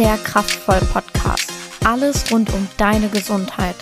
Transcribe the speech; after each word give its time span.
der 0.00 0.16
Kraftvoll 0.16 0.80
Podcast. 0.94 1.52
Alles 1.84 2.32
rund 2.32 2.50
um 2.54 2.66
deine 2.78 3.10
Gesundheit. 3.10 3.76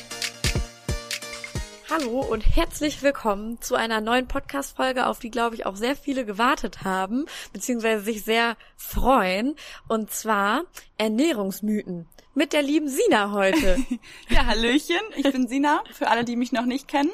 Hallo 1.89 2.23
und 2.23 2.41
herzlich 2.41 3.05
willkommen 3.05 3.63
zu 3.63 3.77
einer 3.77 4.01
neuen 4.01 4.27
Podcast-Folge, 4.27 5.07
auf 5.07 5.21
die, 5.21 5.31
glaube 5.31 5.55
ich, 5.55 5.65
auch 5.65 5.77
sehr 5.77 5.95
viele 5.95 6.25
gewartet 6.25 6.83
haben, 6.83 7.27
beziehungsweise 7.53 8.03
sich 8.03 8.25
sehr 8.25 8.57
freuen. 8.77 9.55
Und 9.87 10.11
zwar 10.11 10.65
Ernährungsmythen 10.97 12.09
mit 12.35 12.53
der 12.53 12.63
lieben 12.63 12.89
Sina 12.89 13.31
heute. 13.31 13.77
ja, 14.29 14.45
Hallöchen, 14.45 14.97
ich 15.15 15.31
bin 15.31 15.47
Sina, 15.47 15.85
für 15.93 16.09
alle, 16.09 16.25
die 16.25 16.35
mich 16.35 16.51
noch 16.51 16.67
nicht 16.67 16.89
kennen. 16.89 17.13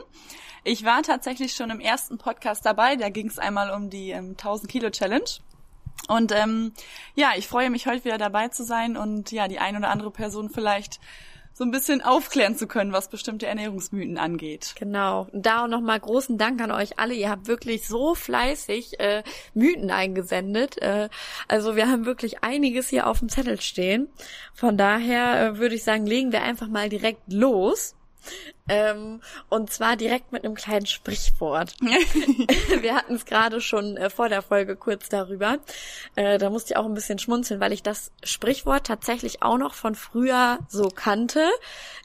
Ich 0.63 0.87
war 0.87 1.03
tatsächlich 1.03 1.53
schon 1.53 1.69
im 1.69 1.81
ersten 1.81 2.17
Podcast 2.17 2.65
dabei, 2.65 2.97
da 2.97 3.11
ging 3.11 3.27
es 3.27 3.39
einmal 3.39 3.71
um 3.71 3.91
die 3.91 4.13
ähm, 4.13 4.31
1000 4.31 4.73
Kilo 4.73 4.89
Challenge. 4.89 5.29
Und 6.09 6.33
ähm, 6.33 6.73
ja, 7.15 7.33
ich 7.37 7.49
freue 7.49 7.71
mich 7.71 7.87
heute 7.87 8.05
wieder 8.05 8.19
dabei 8.19 8.49
zu 8.49 8.65
sein 8.65 8.97
und 8.97 9.33
ja, 9.33 9.49
die 9.49 9.59
ein 9.59 9.77
oder 9.77 9.91
andere 9.91 10.11
Person 10.11 10.51
vielleicht 10.51 11.01
so 11.55 11.63
ein 11.63 11.71
bisschen 11.71 12.03
aufklären 12.03 12.57
zu 12.57 12.67
können, 12.67 12.93
was 12.93 13.09
bestimmte 13.09 13.47
Ernährungsmythen 13.47 14.19
angeht. 14.19 14.75
Genau. 14.77 15.29
Und 15.33 15.47
da 15.47 15.65
auch 15.65 15.69
nochmal 15.69 16.01
großen 16.01 16.37
Dank 16.37 16.61
an 16.61 16.73
euch 16.73 16.99
alle. 16.99 17.15
Ihr 17.15 17.31
habt 17.31 17.47
wirklich 17.47 17.87
so 17.87 18.17
fleißig 18.17 18.99
äh, 18.99 19.23
Mythen 19.55 19.91
eingesendet. 19.93 20.83
Äh, 20.83 21.09
also 21.47 21.77
wir 21.77 21.89
haben 21.89 22.07
wirklich 22.07 22.43
einiges 22.43 22.89
hier 22.89 23.07
auf 23.07 23.21
dem 23.21 23.29
Zettel 23.29 23.61
stehen. 23.61 24.09
Von 24.53 24.77
daher 24.77 25.41
äh, 25.41 25.59
würde 25.59 25.77
ich 25.77 25.85
sagen, 25.85 26.07
legen 26.07 26.33
wir 26.33 26.43
einfach 26.43 26.69
mal 26.69 26.89
direkt 26.89 27.33
los. 27.33 27.95
Ähm, 28.69 29.21
und 29.49 29.71
zwar 29.71 29.97
direkt 29.97 30.33
mit 30.33 30.45
einem 30.45 30.55
kleinen 30.55 30.87
Sprichwort. 30.87 31.75
Wir 32.81 32.95
hatten 32.95 33.15
es 33.15 33.27
gerade 33.27 33.61
schon 33.61 33.97
äh, 33.97 34.11
vor 34.11 34.29
der 34.29 34.43
Folge 34.43 34.77
kurz 34.77 35.09
darüber. 35.09 35.59
Äh, 36.17 36.39
da 36.39 36.51
musste 36.51 36.73
ich 36.73 36.77
auch 36.77 36.87
ein 36.87 36.95
bisschen 36.95 37.19
schmunzeln, 37.19 37.61
weil 37.61 37.73
ich 37.73 37.83
das 37.83 38.11
Sprichwort 38.23 38.87
tatsächlich 38.87 39.43
auch 39.43 39.59
noch 39.59 39.75
von 39.75 39.95
früher 39.95 40.59
so 40.69 40.89
kannte, 40.89 41.47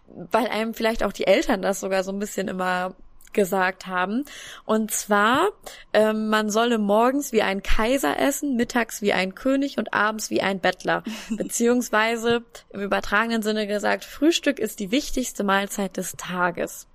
weil 0.08 0.48
einem 0.48 0.74
vielleicht 0.74 1.04
auch 1.04 1.14
die 1.14 1.28
Eltern 1.28 1.62
das 1.62 1.80
sogar 1.80 2.04
so 2.04 2.12
ein 2.12 2.20
bisschen 2.20 2.48
immer 2.48 2.96
gesagt 3.34 3.88
haben. 3.88 4.26
Und 4.66 4.92
zwar, 4.92 5.50
ähm, 5.94 6.30
man 6.30 6.50
solle 6.50 6.78
morgens 6.78 7.32
wie 7.32 7.42
ein 7.42 7.64
Kaiser 7.64 8.20
essen, 8.20 8.56
mittags 8.56 9.02
wie 9.02 9.14
ein 9.14 9.36
König 9.36 9.78
und 9.78 9.94
abends 9.94 10.30
wie 10.30 10.42
ein 10.42 10.60
Bettler. 10.60 11.04
Beziehungsweise 11.30 12.44
im 12.70 12.82
übertragenen 12.82 13.42
Sinne 13.42 13.68
gesagt, 13.68 14.06
Frühstück 14.06 14.60
ist 14.60 14.80
die 14.80 14.92
wichtigste 14.92 15.44
Mahlzeit 15.44 15.98
des 15.98 16.14
Tages. 16.14 16.88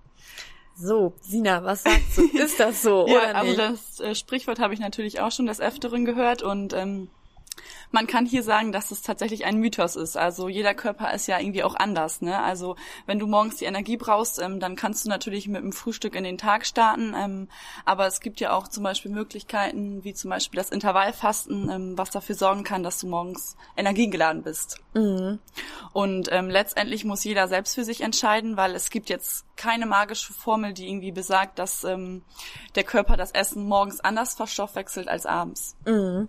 So, 0.76 1.14
Sina, 1.20 1.62
was 1.62 1.84
sagst 1.84 2.18
du? 2.18 2.26
Ist 2.36 2.58
das 2.58 2.82
so 2.82 3.06
ja, 3.06 3.14
oder 3.14 3.34
also 3.36 3.50
nicht? 3.50 3.60
Also 3.60 3.76
das 3.76 4.00
äh, 4.00 4.14
Sprichwort 4.14 4.58
habe 4.58 4.74
ich 4.74 4.80
natürlich 4.80 5.20
auch 5.20 5.30
schon 5.30 5.46
des 5.46 5.60
Öfteren 5.60 6.04
gehört 6.04 6.42
und 6.42 6.72
ähm, 6.72 7.08
man 7.90 8.06
kann 8.06 8.26
hier 8.26 8.42
sagen, 8.42 8.72
dass 8.72 8.90
es 8.90 9.02
tatsächlich 9.02 9.44
ein 9.44 9.58
Mythos 9.58 9.96
ist. 9.96 10.16
Also 10.16 10.48
jeder 10.48 10.74
Körper 10.74 11.12
ist 11.14 11.26
ja 11.26 11.38
irgendwie 11.38 11.62
auch 11.62 11.74
anders. 11.74 12.20
Ne? 12.20 12.38
Also 12.40 12.76
wenn 13.06 13.18
du 13.18 13.26
morgens 13.26 13.56
die 13.56 13.64
Energie 13.64 13.96
brauchst, 13.96 14.40
ähm, 14.40 14.60
dann 14.60 14.76
kannst 14.76 15.04
du 15.04 15.08
natürlich 15.08 15.48
mit 15.48 15.62
dem 15.62 15.72
Frühstück 15.72 16.14
in 16.14 16.24
den 16.24 16.38
Tag 16.38 16.66
starten. 16.66 17.14
Ähm, 17.16 17.48
aber 17.84 18.06
es 18.06 18.20
gibt 18.20 18.40
ja 18.40 18.52
auch 18.52 18.68
zum 18.68 18.82
Beispiel 18.82 19.10
Möglichkeiten, 19.10 20.02
wie 20.04 20.14
zum 20.14 20.30
Beispiel 20.30 20.58
das 20.58 20.70
Intervallfasten, 20.70 21.70
ähm, 21.70 21.98
was 21.98 22.10
dafür 22.10 22.34
sorgen 22.34 22.64
kann, 22.64 22.82
dass 22.82 22.98
du 22.98 23.06
morgens 23.06 23.56
energiegeladen 23.76 24.42
bist. 24.42 24.80
Mhm. 24.94 25.38
Und 25.92 26.28
ähm, 26.32 26.50
letztendlich 26.50 27.04
muss 27.04 27.24
jeder 27.24 27.48
selbst 27.48 27.74
für 27.74 27.84
sich 27.84 28.00
entscheiden, 28.00 28.56
weil 28.56 28.74
es 28.74 28.90
gibt 28.90 29.08
jetzt 29.08 29.44
keine 29.56 29.86
magische 29.86 30.32
Formel, 30.32 30.72
die 30.72 30.88
irgendwie 30.88 31.12
besagt, 31.12 31.58
dass 31.58 31.84
ähm, 31.84 32.22
der 32.74 32.84
Körper 32.84 33.16
das 33.16 33.30
Essen 33.30 33.64
morgens 33.64 34.00
anders 34.00 34.34
verstoffwechselt 34.34 35.08
als 35.08 35.26
abends. 35.26 35.76
Mhm. 35.86 36.28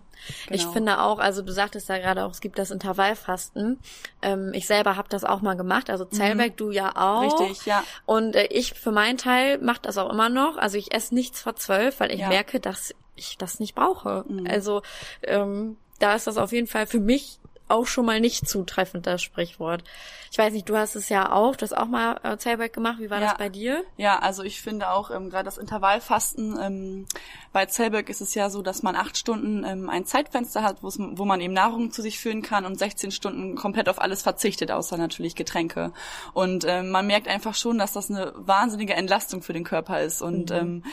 Ich 0.50 0.66
finde 0.66 1.00
auch, 1.00 1.18
also 1.18 1.42
du 1.42 1.52
sagtest 1.52 1.88
ja 1.88 1.98
gerade 1.98 2.24
auch, 2.24 2.30
es 2.30 2.40
gibt 2.40 2.58
das 2.58 2.70
Intervallfasten. 2.70 3.78
Ähm, 4.22 4.52
ich 4.54 4.66
selber 4.66 4.96
habe 4.96 5.08
das 5.08 5.24
auch 5.24 5.42
mal 5.42 5.56
gemacht, 5.56 5.90
also 5.90 6.04
Zellberg, 6.04 6.52
mhm. 6.52 6.56
du 6.56 6.70
ja 6.70 6.92
auch. 6.96 7.40
Richtig, 7.40 7.66
ja. 7.66 7.82
Und 8.04 8.36
äh, 8.36 8.46
ich 8.46 8.74
für 8.74 8.92
meinen 8.92 9.18
Teil 9.18 9.58
mache 9.58 9.80
das 9.82 9.98
auch 9.98 10.10
immer 10.10 10.28
noch. 10.28 10.56
Also 10.56 10.78
ich 10.78 10.94
esse 10.94 11.14
nichts 11.14 11.40
vor 11.40 11.56
zwölf, 11.56 12.00
weil 12.00 12.12
ich 12.12 12.20
ja. 12.20 12.28
merke, 12.28 12.60
dass 12.60 12.94
ich 13.16 13.38
das 13.38 13.60
nicht 13.60 13.74
brauche. 13.74 14.24
Mhm. 14.28 14.46
Also 14.46 14.82
ähm, 15.22 15.76
da 15.98 16.14
ist 16.14 16.26
das 16.26 16.36
auf 16.36 16.52
jeden 16.52 16.66
Fall 16.66 16.86
für 16.86 17.00
mich 17.00 17.40
auch 17.68 17.86
schon 17.86 18.06
mal 18.06 18.20
nicht 18.20 18.48
zutreffend, 18.48 19.06
das 19.06 19.22
Sprichwort. 19.22 19.82
Ich 20.30 20.38
weiß 20.38 20.52
nicht, 20.52 20.68
du 20.68 20.76
hast 20.76 20.96
es 20.96 21.08
ja 21.08 21.32
auch, 21.32 21.56
du 21.56 21.62
hast 21.62 21.76
auch 21.76 21.86
mal 21.86 22.20
äh, 22.22 22.36
Zellback 22.36 22.72
gemacht. 22.72 22.98
Wie 22.98 23.10
war 23.10 23.20
ja. 23.20 23.28
das 23.28 23.38
bei 23.38 23.48
dir? 23.48 23.84
Ja, 23.96 24.18
also 24.18 24.42
ich 24.42 24.60
finde 24.60 24.90
auch 24.90 25.10
ähm, 25.10 25.30
gerade 25.30 25.44
das 25.44 25.58
Intervallfasten, 25.58 26.58
ähm, 26.60 27.06
bei 27.52 27.64
Zellback 27.64 28.10
ist 28.10 28.20
es 28.20 28.34
ja 28.34 28.50
so, 28.50 28.60
dass 28.60 28.82
man 28.82 28.96
acht 28.96 29.16
Stunden 29.16 29.64
ähm, 29.64 29.88
ein 29.88 30.04
Zeitfenster 30.04 30.62
hat, 30.62 30.82
wo 30.82 31.24
man 31.24 31.40
eben 31.40 31.54
Nahrung 31.54 31.90
zu 31.90 32.02
sich 32.02 32.18
führen 32.18 32.42
kann 32.42 32.66
und 32.66 32.78
16 32.78 33.10
Stunden 33.12 33.56
komplett 33.56 33.88
auf 33.88 33.98
alles 33.98 34.22
verzichtet, 34.22 34.70
außer 34.70 34.98
natürlich 34.98 35.34
Getränke. 35.34 35.92
Und 36.34 36.66
ähm, 36.68 36.90
man 36.90 37.06
merkt 37.06 37.28
einfach 37.28 37.54
schon, 37.54 37.78
dass 37.78 37.94
das 37.94 38.10
eine 38.10 38.34
wahnsinnige 38.36 38.92
Entlastung 38.92 39.40
für 39.40 39.54
den 39.54 39.64
Körper 39.64 40.02
ist 40.02 40.20
und 40.20 40.50
mhm. 40.50 40.56
ähm, 40.56 40.84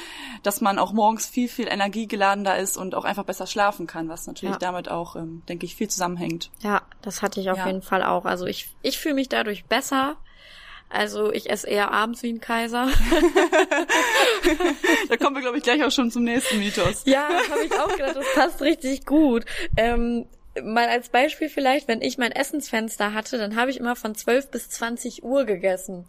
dass 0.42 0.62
man 0.62 0.80
auch 0.80 0.94
morgens 0.94 1.26
viel, 1.26 1.50
viel 1.50 1.68
energiegeladener 1.68 2.58
ist 2.58 2.78
und 2.78 2.96
auch 2.96 3.04
einfach 3.04 3.26
besser 3.26 3.46
schlafen 3.46 3.86
kann, 3.86 4.08
was 4.08 4.26
natürlich 4.26 4.56
ja. 4.56 4.60
damit 4.60 4.90
auch, 4.90 5.18
ähm, 5.18 5.44
denke 5.50 5.66
ich, 5.66 5.76
viel 5.76 5.90
zusammenhängt. 5.90 6.50
Ja, 6.64 6.82
das 7.02 7.22
hatte 7.22 7.42
ich 7.42 7.50
auf 7.50 7.58
ja. 7.58 7.68
jeden 7.68 7.82
Fall 7.82 8.04
auch. 8.04 8.26
Also 8.26 8.46
ich, 8.46 8.70
ich 8.82 8.98
fühle 8.98 9.16
mich 9.16 9.30
dadurch 9.30 9.66
besser. 9.66 10.16
Also 10.90 11.34
ich 11.34 11.50
esse 11.50 11.68
eher 11.68 11.92
abends 11.92 12.24
wie 12.24 12.32
ein 12.32 12.40
Kaiser. 12.40 12.88
da 15.10 15.18
kommen 15.18 15.36
wir, 15.36 15.42
glaube 15.42 15.58
ich, 15.58 15.64
gleich 15.64 15.84
auch 15.84 15.92
schon 15.92 16.12
zum 16.12 16.24
nächsten 16.24 16.60
Mythos. 16.60 17.04
Ja, 17.06 17.28
habe 17.50 17.66
ich 17.66 17.74
auch 17.74 17.90
gedacht, 17.90 18.16
das 18.16 18.26
passt 18.36 18.62
richtig 18.62 19.06
gut. 19.06 19.44
Ähm, 19.76 20.28
mal 20.62 20.88
als 20.88 21.10
Beispiel 21.10 21.50
vielleicht, 21.50 21.88
wenn 21.88 22.02
ich 22.02 22.18
mein 22.18 22.32
Essensfenster 22.32 23.14
hatte, 23.14 23.40
dann 23.40 23.56
habe 23.56 23.72
ich 23.72 23.80
immer 23.80 23.96
von 23.96 24.14
12 24.14 24.52
bis 24.52 24.70
20 24.70 25.24
Uhr 25.24 25.46
gegessen. 25.46 26.06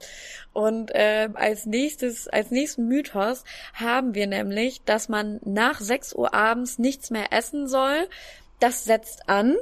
Und 0.53 0.95
äh, 0.95 1.31
als 1.33 1.67
nächstes, 1.67 2.29
als 2.29 2.51
nächsten 2.51 2.87
Mythos 2.87 3.45
haben 3.73 4.15
wir 4.15 4.27
nämlich, 4.27 4.83
dass 4.85 5.09
man 5.09 5.41
nach 5.45 5.81
6 5.81 6.15
Uhr 6.15 6.35
abends 6.35 6.79
nichts 6.79 7.11
mehr 7.11 7.33
essen 7.33 7.69
soll. 7.69 8.09
Das 8.61 8.85
setzt 8.85 9.29
an 9.29 9.57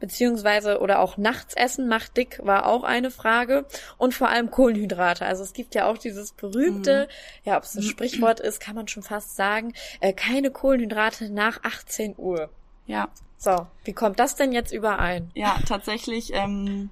beziehungsweise 0.00 0.80
oder 0.80 1.00
auch 1.00 1.16
nachts 1.16 1.54
essen 1.54 1.88
macht 1.88 2.16
dick, 2.16 2.40
war 2.42 2.66
auch 2.66 2.84
eine 2.84 3.10
Frage. 3.10 3.66
Und 3.96 4.14
vor 4.14 4.28
allem 4.28 4.50
Kohlenhydrate. 4.50 5.24
Also 5.24 5.42
es 5.42 5.52
gibt 5.52 5.74
ja 5.74 5.86
auch 5.86 5.98
dieses 5.98 6.32
berühmte, 6.32 7.08
mhm. 7.08 7.48
ja, 7.48 7.56
ob 7.56 7.64
es 7.64 7.74
ein 7.74 7.82
Sprichwort 7.82 8.40
ist, 8.40 8.60
kann 8.60 8.74
man 8.74 8.88
schon 8.88 9.02
fast 9.02 9.36
sagen, 9.36 9.74
äh, 10.00 10.12
keine 10.12 10.50
Kohlenhydrate 10.50 11.30
nach 11.30 11.62
18 11.62 12.14
Uhr. 12.16 12.50
Ja. 12.86 13.08
So, 13.40 13.68
wie 13.84 13.92
kommt 13.92 14.18
das 14.18 14.34
denn 14.34 14.52
jetzt 14.52 14.72
überein? 14.72 15.30
Ja, 15.34 15.56
tatsächlich 15.66 16.32
ähm, 16.34 16.90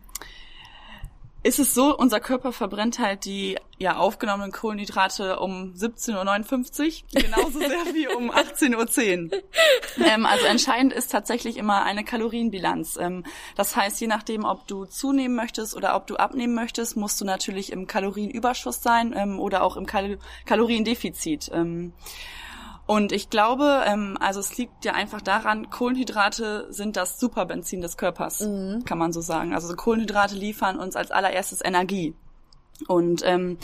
ist 1.47 1.61
es 1.61 1.75
so, 1.75 1.97
unser 1.97 2.19
Körper 2.19 2.53
verbrennt 2.53 2.99
halt 2.99 3.25
die 3.25 3.57
ja 3.79 3.97
aufgenommenen 3.97 4.51
Kohlenhydrate 4.51 5.39
um 5.39 5.75
17.59 5.75 7.05
Uhr, 7.15 7.23
genauso 7.23 7.59
sehr 7.61 7.95
wie 7.95 8.09
um 8.09 8.31
18.10 8.33 9.33
Uhr. 9.33 9.43
Ähm, 10.05 10.27
also 10.27 10.45
entscheidend 10.47 10.93
ist 10.93 11.12
tatsächlich 11.12 11.57
immer 11.57 11.84
eine 11.84 12.03
Kalorienbilanz. 12.03 12.97
Ähm, 12.97 13.25
das 13.55 13.77
heißt, 13.77 14.01
je 14.01 14.09
nachdem, 14.09 14.45
ob 14.45 14.67
du 14.67 14.87
zunehmen 14.87 15.37
möchtest 15.37 15.77
oder 15.77 15.95
ob 15.95 16.09
du 16.09 16.17
abnehmen 16.17 16.55
möchtest, 16.55 16.97
musst 16.97 17.21
du 17.21 17.25
natürlich 17.25 17.71
im 17.71 17.87
Kalorienüberschuss 17.87 18.83
sein 18.83 19.15
ähm, 19.17 19.39
oder 19.39 19.63
auch 19.63 19.77
im 19.77 19.87
Kal 19.87 20.19
Kaloriendefizit. 20.47 21.51
Und 22.87 23.11
ich 23.11 23.31
glaube, 23.31 23.83
ähm, 23.85 24.17
also 24.21 24.39
es 24.39 24.57
liegt 24.57 24.85
ja 24.85 24.93
einfach 24.93 25.21
daran, 25.21 25.71
Kohlenhydrate 25.71 26.69
sind 26.71 26.97
das 26.97 27.19
Superbenzin 27.19 27.81
des 27.81 27.97
Körpers, 27.97 28.41
mhm. 28.41 28.85
kann 28.85 28.99
man 28.99 29.13
so 29.13 29.21
sagen. 29.21 29.55
Also 29.55 29.75
Kohlenhydrate 29.75 30.37
liefern 30.37 30.79
uns 30.79 30.95
als 30.95 31.11
allererstes 31.11 31.65
Energie. 31.65 32.15
Und 32.87 33.23
ähm, 33.25 33.59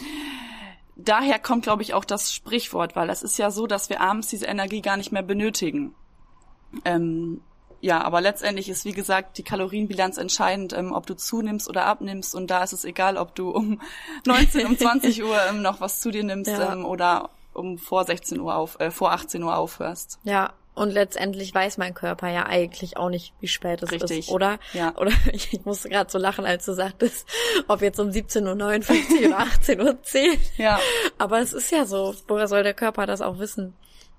daher 0.97 1.39
kommt, 1.39 1.63
glaube 1.63 1.83
ich, 1.83 1.95
auch 1.95 2.05
das 2.05 2.35
Sprichwort, 2.35 2.97
weil 2.97 3.11
es 3.11 3.23
ist 3.23 3.39
ja 3.39 3.53
so, 3.53 3.69
dass 3.69 3.91
wir 3.91 4.01
abends 4.01 4.29
diese 4.29 4.47
Energie 4.47 4.83
gar 4.83 4.97
nicht 4.97 5.13
mehr 5.13 5.23
benötigen. 5.23 5.95
Ähm, 6.85 7.43
ja, 7.81 8.03
aber 8.03 8.21
letztendlich 8.21 8.69
ist, 8.69 8.85
wie 8.85 8.93
gesagt, 8.93 9.39
die 9.39 9.43
Kalorienbilanz 9.43 10.17
entscheidend, 10.17 10.73
ähm, 10.73 10.93
ob 10.93 11.07
du 11.07 11.15
zunimmst 11.15 11.69
oder 11.69 11.87
abnimmst. 11.87 12.35
Und 12.35 12.49
da 12.51 12.63
ist 12.63 12.73
es 12.73 12.85
egal, 12.85 13.17
ob 13.17 13.35
du 13.35 13.51
um 13.51 13.81
19, 14.27 14.67
um 14.67 14.79
20 14.79 15.23
Uhr 15.23 15.37
ähm, 15.49 15.63
noch 15.63 15.81
was 15.81 16.01
zu 16.01 16.11
dir 16.11 16.25
nimmst 16.25 16.51
ja. 16.51 16.73
ähm, 16.73 16.85
oder 16.85 17.31
um 17.55 17.79
vor 17.79 18.05
16 18.05 18.41
Uhr 18.41 18.55
auf, 18.55 18.79
äh, 18.81 18.91
vor 18.91 19.13
18 19.13 19.43
Uhr 19.43 19.57
aufhörst. 19.57 20.19
Ja, 20.25 20.53
und 20.75 20.91
letztendlich 20.91 21.55
weiß 21.55 21.77
mein 21.77 21.93
Körper 21.93 22.31
ja 22.31 22.47
eigentlich 22.47 22.97
auch 22.97 23.11
nicht, 23.11 23.35
wie 23.41 23.49
spät 23.49 23.83
es 23.83 23.93
Richtig. 23.93 24.21
ist, 24.21 24.31
oder? 24.31 24.59
Ja. 24.73 24.97
Oder 24.97 25.13
ich, 25.33 25.53
ich 25.53 25.65
musste 25.65 25.91
gerade 25.91 26.11
so 26.11 26.19
lachen, 26.19 26.47
als 26.47 26.65
du 26.65 26.73
sagtest, 26.73 27.29
ob 27.69 27.83
jetzt 27.83 28.01
um 28.01 28.09
17.59 28.09 28.47
Uhr 28.47 29.27
oder 29.27 29.39
18.10 29.43 29.79
Uhr. 29.81 30.37
Ja. 30.57 30.81
Aber 31.19 31.41
es 31.41 31.53
ist 31.53 31.71
ja 31.71 31.85
so, 31.85 32.15
woher 32.27 32.49
soll 32.49 32.63
der 32.63 32.75
Körper 32.75 33.07
das 33.07 33.21
auch 33.21 33.39
wissen? 33.39 33.75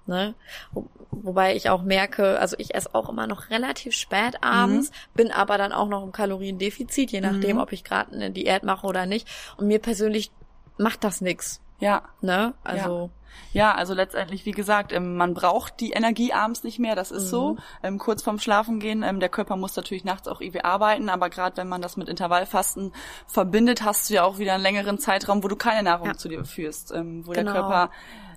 Ne? 0.06 0.36
Wo, 0.74 0.88
wobei 1.09 1.56
ich 1.56 1.69
auch 1.69 1.81
merke, 1.81 2.38
also 2.39 2.56
ich 2.59 2.75
esse 2.75 2.94
auch 2.94 3.09
immer 3.09 3.25
noch 3.25 3.50
relativ 3.50 3.95
spät 3.95 4.44
abends, 4.44 4.89
mhm. 4.89 4.94
bin 5.15 5.31
aber 5.31 5.57
dann 5.57 5.71
auch 5.71 5.88
noch 5.88 6.03
im 6.03 6.12
Kaloriendefizit, 6.12 7.12
je 7.12 7.21
nachdem, 7.21 7.56
mhm. 7.56 7.62
ob 7.62 7.71
ich 7.71 7.83
gerade 7.83 8.13
eine 8.13 8.29
Diät 8.29 8.63
mache 8.63 8.86
oder 8.86 9.06
nicht. 9.06 9.27
Und 9.57 9.68
mir 9.68 9.79
persönlich 9.79 10.31
macht 10.77 11.03
das 11.03 11.21
nix. 11.21 11.62
Ja. 11.80 12.04
Ne? 12.22 12.54
Also. 12.64 13.10
Ja, 13.52 13.74
also 13.74 13.96
letztendlich, 13.96 14.46
wie 14.46 14.52
gesagt, 14.52 14.94
ähm, 14.94 15.16
man 15.18 15.34
braucht 15.34 15.80
die 15.80 15.92
Energie 15.92 16.34
abends 16.34 16.64
nicht 16.64 16.78
mehr, 16.78 16.96
das 16.96 17.10
ist 17.10 17.25
Mhm. 17.25 17.30
so. 17.30 17.58
Ähm, 17.81 17.98
kurz 17.98 18.22
vorm 18.22 18.38
Schlafen 18.38 18.80
gehen, 18.80 19.02
ähm, 19.02 19.20
der 19.20 19.30
Körper 19.30 19.56
muss 19.56 19.75
natürlich 19.75 20.04
nachts 20.04 20.28
auch 20.28 20.40
irgendwie 20.40 20.64
arbeiten, 20.64 21.10
aber 21.10 21.31
gerade 21.31 21.58
wenn 21.58 21.68
man 21.68 21.81
das 21.81 21.98
mit 21.98 22.10
Intervallfasten 22.10 22.94
verbindet, 23.25 23.84
hast 23.84 24.10
du 24.10 24.14
ja 24.14 24.24
auch 24.24 24.38
wieder 24.38 24.54
einen 24.54 24.62
längeren 24.64 25.00
Zeitraum, 25.00 25.44
wo 25.44 25.48
du 25.48 25.56
keine 25.56 25.81
Nahrung 25.81 26.10
Ja. 26.10 26.14
zu 26.14 26.30
dir 26.30 26.46
führst, 26.46 26.92
ähm, 26.94 27.25
wo 27.25 27.31
Genau. 27.31 27.52
der 27.52 27.62
Körper 27.62 27.90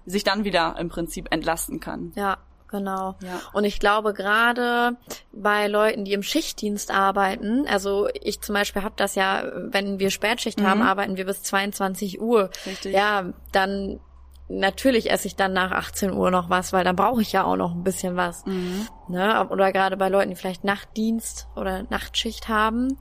sich 0.07 0.25
dann 0.25 0.45
wieder 0.45 0.77
im 0.79 0.89
Prinzip 0.89 1.29
entlasten 1.31 1.79
kann. 1.79 2.13
Ja, 2.15 2.39
genau. 2.69 3.15
Ja. 3.23 3.41
Und 3.53 3.65
ich 3.65 3.79
glaube 3.81 4.13
gerade 4.15 4.97
bei 5.33 5.67
Leuten, 5.69 6.05
die 6.05 6.13
im 6.13 6.23
Schichtdienst 6.23 6.91
arbeiten, 6.91 7.67
also 7.69 8.09
ich 8.23 8.41
zum 8.41 8.55
Beispiel 8.55 8.83
habe 8.83 8.95
das 8.97 9.15
ja, 9.15 9.45
wenn 9.57 9.99
wir 9.99 10.11
Spätschicht 10.11 10.63
haben, 10.63 10.81
Mhm. 10.81 10.87
arbeiten 10.87 11.17
wir 11.17 11.27
bis 11.27 11.43
22 11.43 12.21
Uhr. 12.21 12.51
Richtig. 12.67 12.95
Ja, 12.95 13.33
dann 13.53 14.01
natürlich 14.49 15.11
esse 15.11 15.27
ich 15.27 15.35
dann 15.37 15.53
nach 15.53 15.73
18 15.73 16.13
Uhr 16.13 16.31
noch 16.31 16.51
was, 16.51 16.73
weil 16.73 16.85
dann 16.85 16.95
brauche 16.97 17.21
ich 17.21 17.33
ja 17.33 17.43
auch 17.45 17.57
noch 17.57 17.73
ein 17.73 17.83
bisschen 17.83 18.17
was. 18.17 18.47
Mhm. 18.47 18.87
Ne? 19.09 19.47
Oder 19.49 19.73
gerade 19.73 19.97
bei 19.97 20.09
Leuten, 20.09 20.31
die 20.31 20.37
vielleicht 20.37 20.63
Nachtdienst 20.63 21.49
oder 21.57 21.83
Nachtschicht 21.91 22.49
haben, 22.49 22.97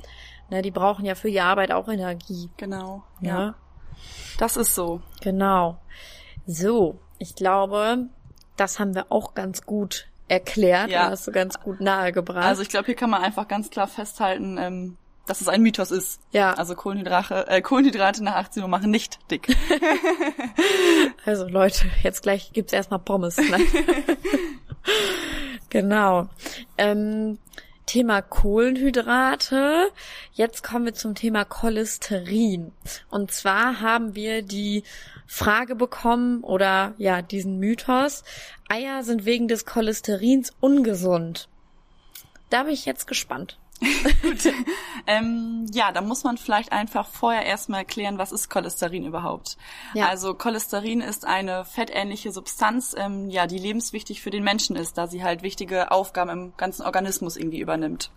ne, 0.50 0.62
die 0.64 0.72
brauchen 0.72 1.06
ja 1.06 1.14
für 1.16 1.30
die 1.30 1.42
Arbeit 1.42 1.72
auch 1.72 1.88
Energie. 1.88 2.50
Genau. 2.58 3.04
Ne? 3.20 3.30
Ja. 3.30 3.56
Das 4.40 4.58
ist 4.58 4.74
so. 4.76 5.02
Genau. 5.22 5.78
So, 6.48 7.00
ich 7.20 7.36
glaube, 7.36 8.08
das 8.58 8.80
haben 8.80 8.96
wir 8.96 9.08
auch 9.10 9.34
ganz 9.34 9.66
gut 9.66 10.08
erklärt. 10.28 10.90
Ja. 10.90 11.10
Hast 11.10 11.28
du 11.28 11.32
ganz 11.32 11.60
gut 11.60 11.82
nahegebracht. 11.82 12.46
Also 12.46 12.62
ich 12.62 12.70
glaube, 12.70 12.88
hier 12.88 12.96
kann 12.96 13.10
man 13.10 13.22
einfach 13.22 13.48
ganz 13.48 13.70
klar 13.70 13.88
festhalten, 13.88 14.58
ähm, 14.58 14.98
dass 15.28 15.42
es 15.42 15.48
ein 15.48 15.62
Mythos 15.62 15.92
ist. 15.92 16.20
Ja. 16.32 16.54
Also 16.54 16.76
Kohlenhydrate, 16.76 17.48
äh, 17.48 17.62
Kohlenhydrate 17.62 18.24
nach 18.24 18.36
18 18.36 18.64
Uhr 18.64 18.70
machen 18.70 18.92
nicht 18.92 19.20
dick. 19.32 19.56
Also 21.26 21.48
Leute, 21.48 21.88
jetzt 22.04 22.22
gleich 22.22 22.52
gibt's 22.54 22.72
erstmal 22.72 23.00
Pommes. 23.00 23.38
Ne? 23.38 23.58
genau. 25.70 26.28
Ähm, 26.78 27.40
Thema 27.86 28.22
Kohlenhydrate. 28.22 29.92
Jetzt 30.34 30.64
kommen 30.64 30.86
wir 30.86 30.94
zum 30.94 31.16
Thema 31.16 31.46
Cholesterin. 31.46 32.72
Und 33.10 33.32
zwar 33.32 33.82
haben 33.82 34.16
wir 34.16 34.42
die 34.42 34.84
Frage 35.28 35.76
bekommen 35.76 36.44
oder 36.44 36.94
ja, 36.98 37.22
diesen 37.22 37.60
Mythos. 37.60 38.24
Eier 38.70 39.04
sind 39.04 39.26
wegen 39.26 39.48
des 39.48 39.66
Cholesterins 39.66 40.52
ungesund. 40.60 41.50
Da 42.50 42.64
bin 42.64 42.74
ich 42.74 42.86
jetzt 42.86 43.08
gespannt. 43.08 43.60
Ähm, 45.08 45.68
ja, 45.72 45.92
da 45.92 46.02
muss 46.02 46.24
man 46.24 46.38
vielleicht 46.38 46.72
einfach 46.72 47.08
vorher 47.08 47.46
erstmal 47.46 47.82
erklären, 47.82 48.18
was 48.18 48.32
ist 48.32 48.50
Cholesterin 48.50 49.06
überhaupt. 49.06 49.58
Ja. 49.94 50.08
Also 50.08 50.34
Cholesterin 50.34 51.02
ist 51.02 51.26
eine 51.26 51.64
fettähnliche 51.64 52.32
Substanz, 52.32 52.96
ähm, 52.98 53.30
ja, 53.30 53.46
die 53.46 53.60
lebenswichtig 53.60 54.22
für 54.22 54.32
den 54.32 54.44
Menschen 54.44 54.76
ist, 54.76 54.98
da 54.98 55.08
sie 55.08 55.24
halt 55.24 55.44
wichtige 55.44 55.92
Aufgaben 55.92 56.30
im 56.32 56.54
ganzen 56.58 56.84
Organismus 56.84 57.38
irgendwie 57.38 57.60
übernimmt. 57.60 58.10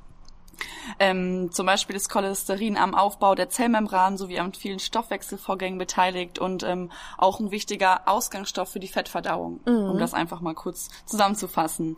Ähm, 0.99 1.51
zum 1.53 1.67
Beispiel 1.67 1.97
ist 1.97 2.09
Cholesterin 2.09 2.77
am 2.77 2.95
Aufbau 2.95 3.35
der 3.35 3.49
Zellmembran 3.49 4.17
sowie 4.17 4.39
an 4.39 4.53
vielen 4.55 4.79
Stoffwechselvorgängen 4.79 5.79
beteiligt 5.79 6.39
und 6.39 6.63
ähm, 6.63 6.91
auch 7.17 7.41
ein 7.41 7.51
wichtiger 7.51 8.09
Ausgangsstoff 8.09 8.71
für 8.71 8.81
die 8.81 8.89
Fettverdauung, 8.89 9.61
um 9.65 9.99
das 9.99 10.15
einfach 10.15 10.41
mal 10.41 10.55
kurz 10.55 10.91
zusammenzufassen. 11.07 11.97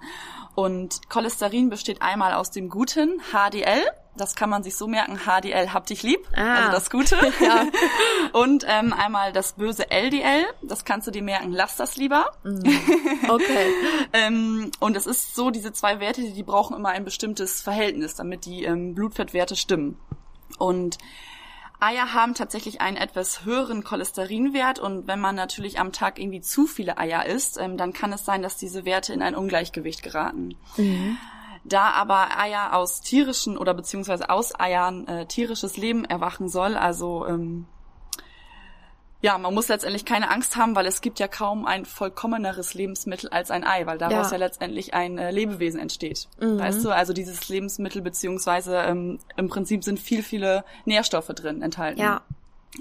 Und 0.54 1.08
Cholesterin 1.08 1.70
besteht 1.70 2.02
einmal 2.02 2.34
aus 2.34 2.50
dem 2.50 2.68
guten 2.68 3.20
HDL, 3.32 3.82
das 4.16 4.34
kann 4.34 4.50
man 4.50 4.62
sich 4.62 4.76
so 4.76 4.86
merken, 4.86 5.18
HDL 5.24 5.72
hab 5.72 5.86
dich 5.86 6.02
lieb, 6.02 6.20
Ah. 6.36 6.54
also 6.56 6.72
das 6.72 6.90
Gute. 6.90 7.16
Ja. 7.40 7.64
Und 8.32 8.64
ähm, 8.68 8.92
einmal 8.92 9.32
das 9.32 9.54
böse 9.54 9.90
LDL, 9.90 10.44
das 10.62 10.84
kannst 10.84 11.06
du 11.06 11.10
dir 11.10 11.22
merken, 11.22 11.52
lass 11.52 11.76
das 11.76 11.96
lieber. 11.96 12.30
Okay. 13.28 13.72
Ähm, 14.12 14.70
und 14.80 14.96
es 14.96 15.06
ist 15.06 15.34
so, 15.36 15.50
diese 15.50 15.72
zwei 15.72 16.00
Werte, 16.00 16.20
die, 16.22 16.32
die 16.32 16.42
brauchen 16.42 16.74
immer 16.76 16.88
ein 16.90 17.04
bestimmtes 17.04 17.62
Verhältnis, 17.62 18.16
damit 18.16 18.44
die 18.44 18.64
ähm, 18.64 18.94
Blutfettwerte 18.94 19.54
stimmen. 19.56 19.96
Und 20.58 20.98
Eier 21.78 22.12
haben 22.12 22.34
tatsächlich 22.34 22.80
einen 22.80 22.96
etwas 22.96 23.44
höheren 23.44 23.84
Cholesterinwert 23.84 24.78
und 24.80 25.06
wenn 25.06 25.20
man 25.20 25.34
natürlich 25.36 25.78
am 25.78 25.92
Tag 25.92 26.18
irgendwie 26.18 26.40
zu 26.42 26.66
viele 26.66 26.98
Eier 26.98 27.24
isst, 27.24 27.56
ähm, 27.58 27.76
dann 27.78 27.92
kann 27.92 28.12
es 28.12 28.24
sein, 28.24 28.42
dass 28.42 28.56
diese 28.56 28.84
Werte 28.84 29.12
in 29.14 29.22
ein 29.22 29.34
Ungleichgewicht 29.34 30.02
geraten. 30.02 30.56
Da 31.64 31.90
aber 31.90 32.38
Eier 32.38 32.74
aus 32.74 33.02
tierischen 33.02 33.58
oder 33.58 33.74
beziehungsweise 33.74 34.30
aus 34.30 34.58
Eiern 34.58 35.06
äh, 35.06 35.26
tierisches 35.26 35.76
Leben 35.76 36.04
erwachen 36.04 36.48
soll, 36.48 36.76
also 36.76 37.26
ähm, 37.26 37.66
ja, 39.22 39.36
man 39.36 39.52
muss 39.52 39.68
letztendlich 39.68 40.06
keine 40.06 40.30
Angst 40.30 40.56
haben, 40.56 40.74
weil 40.74 40.86
es 40.86 41.02
gibt 41.02 41.18
ja 41.18 41.28
kaum 41.28 41.66
ein 41.66 41.84
vollkommeneres 41.84 42.72
Lebensmittel 42.72 43.28
als 43.28 43.50
ein 43.50 43.64
Ei, 43.64 43.84
weil 43.84 43.98
daraus 43.98 44.30
ja, 44.30 44.38
Ja. 44.38 44.38
letztendlich 44.38 44.94
ein 44.94 45.18
äh, 45.18 45.30
Lebewesen 45.30 45.78
entsteht. 45.78 46.26
Mhm. 46.40 46.58
Weißt 46.58 46.82
du, 46.84 46.90
also 46.90 47.12
dieses 47.12 47.46
Lebensmittel 47.50 48.00
beziehungsweise 48.00 48.76
ähm, 48.78 49.18
im 49.36 49.48
Prinzip 49.48 49.84
sind 49.84 50.00
viel, 50.00 50.22
viele 50.22 50.64
Nährstoffe 50.86 51.28
drin 51.28 51.60
enthalten. 51.60 52.00
Ja. 52.00 52.22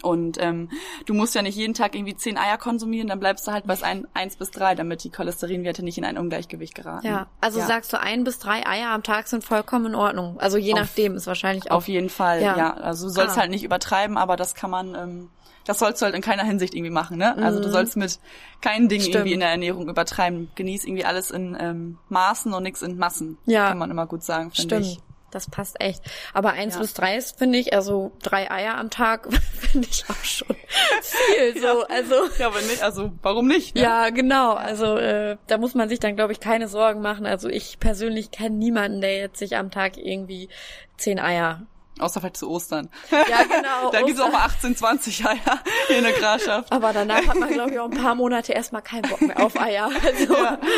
Und 0.03 0.37
ähm, 0.39 0.69
du 1.07 1.13
musst 1.15 1.33
ja 1.33 1.41
nicht 1.41 1.55
jeden 1.55 1.73
Tag 1.73 1.95
irgendwie 1.95 2.15
zehn 2.15 2.37
Eier 2.37 2.57
konsumieren, 2.59 3.07
dann 3.07 3.19
bleibst 3.19 3.47
du 3.47 3.51
halt 3.51 3.65
bei 3.65 3.75
ein, 3.81 4.07
eins 4.13 4.35
bis 4.35 4.51
drei, 4.51 4.75
damit 4.75 5.03
die 5.03 5.09
Cholesterinwerte 5.09 5.83
nicht 5.83 5.97
in 5.97 6.05
ein 6.05 6.17
Ungleichgewicht 6.17 6.75
geraten. 6.75 7.07
Ja, 7.07 7.27
also 7.41 7.59
sagst 7.59 7.91
du, 7.91 7.99
ein 7.99 8.23
bis 8.23 8.37
drei 8.37 8.65
Eier 8.67 8.91
am 8.91 9.01
Tag 9.01 9.27
sind 9.27 9.43
vollkommen 9.43 9.87
in 9.87 9.95
Ordnung. 9.95 10.39
Also 10.39 10.57
je 10.57 10.73
Auf- 10.73 10.79
nachdem 10.81 11.15
ist 11.15 11.25
wahrscheinlich 11.25 11.71
auch. 11.71 11.77
Auf 11.77 11.87
jeden 11.87 12.09
Fall, 12.09 12.41
Ja. 12.41 12.55
ja. 12.55 12.73
Also 12.75 13.07
du 13.07 13.13
sollst 13.13 13.35
Ah. 13.37 13.41
halt 13.41 13.49
nicht 13.49 13.63
übertreiben, 13.63 14.15
aber 14.17 14.35
das 14.35 14.53
kann 14.53 14.69
man, 14.69 14.93
ähm, 14.93 15.29
das 15.65 15.79
sollst 15.79 16.01
du 16.01 16.05
halt 16.05 16.13
in 16.15 16.21
keiner 16.21 16.43
Hinsicht 16.43 16.75
irgendwie 16.75 16.91
machen, 16.91 17.17
ne? 17.17 17.35
Also 17.37 17.59
du 17.59 17.69
sollst 17.71 17.97
mit 17.97 18.19
keinen 18.61 18.89
Dingen 18.89 19.05
Mhm. 19.07 19.11
Irgendwie 19.13 19.33
in 19.33 19.39
der 19.39 19.49
Ernährung 19.49 19.89
übertreiben. 19.89 20.49
Genieß 20.55 20.85
irgendwie 20.85 21.05
alles 21.05 21.31
in 21.31 21.57
ähm, 21.59 21.97
Maßen 22.09 22.53
und 22.53 22.61
nichts 22.63 22.81
in 22.83 22.97
Massen. 22.97 23.37
Ja. 23.45 23.69
Kann 23.69 23.77
man 23.79 23.89
immer 23.91 24.05
gut 24.05 24.23
sagen, 24.23 24.51
finde 24.51 24.79
ich. 24.79 24.99
Das 25.31 25.49
passt 25.49 25.79
echt. 25.81 26.01
Aber 26.33 26.51
eins 26.53 26.75
Ja. 26.75 26.81
bis 26.81 26.93
drei 26.93 27.15
ist, 27.17 27.37
finde 27.37 27.59
ich, 27.59 27.73
also 27.73 28.11
drei 28.23 28.49
Eier 28.49 28.75
am 28.77 28.89
Tag 28.89 29.27
finde 29.59 29.87
ich 29.89 30.03
auch 30.09 30.23
schon 30.23 30.55
viel. 31.01 31.57
So, 31.61 31.83
also 31.87 32.15
Ja, 32.37 32.47
aber 32.47 32.61
nicht, 32.61 32.81
also 32.81 33.11
warum 33.21 33.47
nicht? 33.47 33.75
Ne? 33.75 33.81
ja, 33.81 34.09
genau. 34.09 34.53
Also 34.53 34.97
äh, 34.97 35.37
da 35.47 35.57
muss 35.57 35.75
man 35.75 35.89
sich 35.89 35.99
dann, 35.99 36.15
glaube 36.15 36.31
ich, 36.33 36.39
keine 36.39 36.67
Sorgen 36.67 37.01
machen. 37.01 37.25
Also 37.25 37.49
ich 37.49 37.79
persönlich 37.79 38.31
kenne 38.31 38.55
niemanden, 38.55 39.01
der 39.01 39.17
jetzt 39.17 39.39
sich 39.39 39.55
am 39.57 39.71
Tag 39.71 39.97
irgendwie 39.97 40.49
zehn 40.97 41.19
Eier. 41.19 41.61
Außer 41.99 42.19
vielleicht 42.21 42.37
zu 42.37 42.49
Ostern. 42.49 42.89
Ja, 43.11 43.43
genau. 43.43 43.89
da 43.91 44.01
gibt's 44.01 44.19
Ostern. 44.21 44.33
auch 44.35 44.39
mal 44.39 44.45
18, 44.45 44.75
20 44.77 45.25
Eier 45.25 45.59
in 45.89 46.03
der 46.03 46.13
Grafschaft. 46.13 46.71
Aber 46.71 46.93
danach 46.93 47.25
hat 47.27 47.35
man, 47.37 47.49
glaube 47.51 47.71
ich, 47.71 47.79
auch 47.79 47.89
ein 47.91 47.97
paar 47.97 48.15
Monate 48.15 48.53
erstmal 48.53 48.81
keinen 48.81 49.03
Bock 49.09 49.21
mehr 49.21 49.39
auf 49.43 49.59
Eier. 49.59 49.89
Also, 50.03 50.33
Ja. 50.35 50.57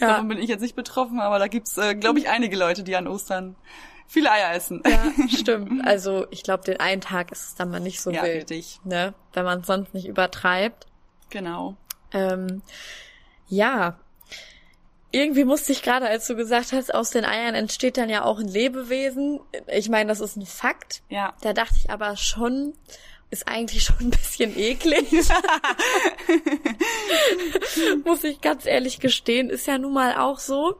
Ja. 0.00 0.08
Davon 0.08 0.28
bin 0.28 0.38
ich 0.38 0.48
jetzt 0.48 0.60
nicht 0.60 0.76
betroffen, 0.76 1.18
aber 1.18 1.38
da 1.40 1.48
gibt's, 1.48 1.76
äh, 1.76 1.94
glaube 1.96 2.18
ich, 2.20 2.28
einige 2.28 2.56
Leute, 2.56 2.84
die 2.84 2.94
an 2.94 3.08
Ostern 3.08 3.56
viele 4.06 4.30
Eier 4.30 4.52
essen. 4.54 4.80
ja, 4.86 5.12
stimmt. 5.28 5.84
Also 5.86 6.26
ich 6.30 6.42
glaube, 6.44 6.62
den 6.64 6.78
einen 6.80 7.00
Tag 7.00 7.32
ist 7.32 7.42
es 7.48 7.54
dann 7.56 7.70
mal 7.70 7.80
nicht 7.80 8.00
so 8.00 8.10
Ja, 8.10 8.22
wild, 8.22 8.36
richtig. 8.50 8.80
ne? 8.84 9.14
Wenn 9.32 9.44
man 9.44 9.60
es 9.60 9.66
sonst 9.66 9.94
nicht 9.94 10.06
übertreibt. 10.06 10.86
Genau. 11.30 11.76
Ähm, 12.12 12.62
ja. 13.48 13.98
Irgendwie 15.10 15.44
musste 15.44 15.72
ich 15.72 15.82
gerade, 15.82 16.06
als 16.06 16.26
du 16.26 16.36
gesagt 16.36 16.72
hast, 16.72 16.94
aus 16.94 17.10
den 17.10 17.24
Eiern 17.24 17.54
entsteht 17.54 17.96
dann 17.96 18.10
ja 18.10 18.24
auch 18.24 18.38
ein 18.38 18.48
Lebewesen. 18.48 19.40
Ich 19.66 19.88
meine, 19.88 20.08
das 20.08 20.20
ist 20.20 20.36
ein 20.36 20.44
Fakt. 20.44 21.02
Ja. 21.08 21.34
Da 21.40 21.54
dachte 21.54 21.76
ich 21.78 21.90
aber 21.90 22.16
schon, 22.16 22.74
ist 23.30 23.48
eigentlich 23.48 23.84
schon 23.84 23.96
ein 24.00 24.10
bisschen 24.10 24.56
eklig. 24.58 25.10
Muss 28.04 28.24
ich 28.24 28.40
ganz 28.40 28.66
ehrlich 28.66 29.00
gestehen, 29.00 29.48
ist 29.48 29.66
ja 29.66 29.78
nun 29.78 29.94
mal 29.94 30.16
auch 30.16 30.38
so. 30.38 30.76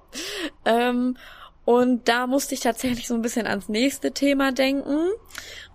Ähm, 0.67 1.17
und 1.65 2.09
da 2.09 2.27
musste 2.27 2.55
ich 2.55 2.61
tatsächlich 2.61 3.07
so 3.07 3.15
ein 3.15 3.23
bisschen 3.23 3.47
ans 3.47 3.69
nächste 3.69 4.13
Thema 4.13 4.53
denken. 4.53 5.09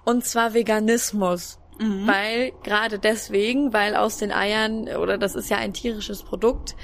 Und 0.06 0.26
zwar 0.26 0.54
Veganismus. 0.54 1.60
Weil, 1.80 2.52
gerade 2.64 3.00
deswegen, 3.00 3.74
weil 3.74 3.96
aus 3.96 4.18
den 4.18 4.32
Eiern, 4.32 4.88
oder 4.88 5.18
das 5.18 5.36
ist 5.36 5.50
ja 5.50 5.58
ein 5.58 5.74
tierisches 5.74 6.24
Produkt, 6.24 6.76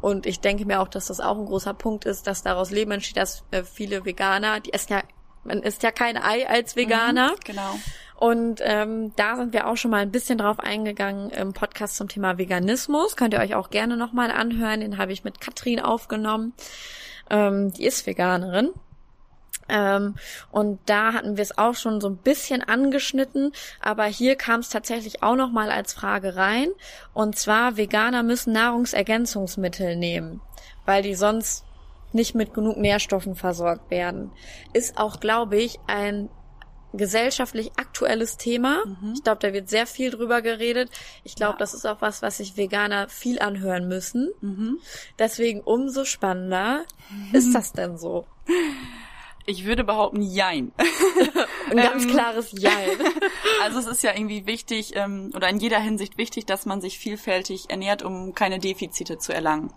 und 0.00 0.26
ich 0.26 0.40
denke 0.40 0.64
mir 0.64 0.80
auch, 0.80 0.88
dass 0.88 1.06
das 1.06 1.20
auch 1.20 1.38
ein 1.38 1.46
großer 1.46 1.74
Punkt 1.74 2.04
ist, 2.04 2.26
dass 2.26 2.42
daraus 2.42 2.70
Leben 2.70 2.92
entsteht, 2.92 3.16
dass 3.16 3.44
äh, 3.50 3.62
viele 3.62 4.04
Veganer, 4.04 4.60
die 4.60 4.72
essen 4.72 4.94
ja, 4.94 5.02
man 5.44 5.62
isst 5.62 5.82
ja 5.82 5.90
kein 5.90 6.16
Ei 6.16 6.48
als 6.48 6.76
Veganer. 6.76 7.34
Genau. 7.44 7.78
Und 8.16 8.60
ähm, 8.62 9.12
da 9.16 9.36
sind 9.36 9.54
wir 9.54 9.66
auch 9.66 9.78
schon 9.78 9.90
mal 9.90 10.02
ein 10.02 10.10
bisschen 10.10 10.36
drauf 10.36 10.60
eingegangen 10.60 11.30
im 11.30 11.54
Podcast 11.54 11.96
zum 11.96 12.08
Thema 12.08 12.36
Veganismus. 12.36 13.16
Könnt 13.16 13.32
ihr 13.32 13.40
euch 13.40 13.54
auch 13.54 13.70
gerne 13.70 13.96
nochmal 13.96 14.30
anhören. 14.30 14.80
Den 14.80 14.98
habe 14.98 15.12
ich 15.12 15.24
mit 15.24 15.40
Katrin 15.40 15.80
aufgenommen. 15.80 16.52
Ähm, 17.30 17.72
die 17.72 17.86
ist 17.86 18.06
Veganerin. 18.06 18.72
Ähm, 19.70 20.16
und 20.50 20.80
da 20.86 21.12
hatten 21.12 21.36
wir 21.36 21.42
es 21.42 21.56
auch 21.56 21.74
schon 21.74 22.00
so 22.00 22.08
ein 22.08 22.16
bisschen 22.16 22.62
angeschnitten, 22.62 23.52
aber 23.80 24.04
hier 24.04 24.36
kam 24.36 24.60
es 24.60 24.68
tatsächlich 24.68 25.22
auch 25.22 25.36
noch 25.36 25.50
mal 25.52 25.70
als 25.70 25.92
Frage 25.92 26.36
rein. 26.36 26.68
Und 27.14 27.36
zwar, 27.36 27.76
Veganer 27.76 28.22
müssen 28.22 28.52
Nahrungsergänzungsmittel 28.52 29.96
nehmen, 29.96 30.40
weil 30.84 31.02
die 31.02 31.14
sonst 31.14 31.64
nicht 32.12 32.34
mit 32.34 32.52
genug 32.54 32.76
Nährstoffen 32.76 33.36
versorgt 33.36 33.90
werden. 33.90 34.32
Ist 34.72 34.98
auch, 34.98 35.20
glaube 35.20 35.56
ich, 35.56 35.78
ein 35.86 36.28
gesellschaftlich 36.92 37.70
aktuelles 37.76 38.36
Thema. 38.36 38.84
Mhm. 38.84 39.12
Ich 39.14 39.22
glaube, 39.22 39.38
da 39.40 39.52
wird 39.52 39.68
sehr 39.68 39.86
viel 39.86 40.10
drüber 40.10 40.42
geredet. 40.42 40.90
Ich 41.22 41.36
glaube, 41.36 41.52
Ja. 41.52 41.58
das 41.58 41.72
ist 41.72 41.86
auch 41.86 42.00
was, 42.02 42.20
was 42.20 42.38
sich 42.38 42.56
Veganer 42.56 43.08
viel 43.08 43.38
anhören 43.38 43.86
müssen. 43.86 44.32
Mhm. 44.40 44.78
Deswegen 45.16 45.60
umso 45.60 46.04
spannender 46.04 46.82
ist 47.32 47.54
das 47.54 47.72
denn 47.72 47.96
so. 47.96 48.26
Ich 49.46 49.64
würde 49.64 49.84
behaupten, 49.84 50.22
jein. 50.22 50.72
Ein 51.70 51.76
ganz 51.76 52.04
Ähm. 52.04 52.10
klares 52.10 52.52
Jein. 52.52 52.72
Also 53.62 53.78
es 53.78 53.86
ist 53.86 54.02
ja 54.02 54.14
irgendwie 54.14 54.46
wichtig 54.46 54.96
ähm, 54.96 55.32
oder 55.34 55.48
in 55.48 55.58
jeder 55.58 55.78
Hinsicht 55.78 56.16
wichtig, 56.16 56.46
dass 56.46 56.64
man 56.64 56.80
sich 56.80 56.98
vielfältig 56.98 57.68
ernährt, 57.68 58.02
um 58.02 58.34
keine 58.34 58.58
Defizite 58.58 59.18
zu 59.18 59.34
erlangen. 59.34 59.70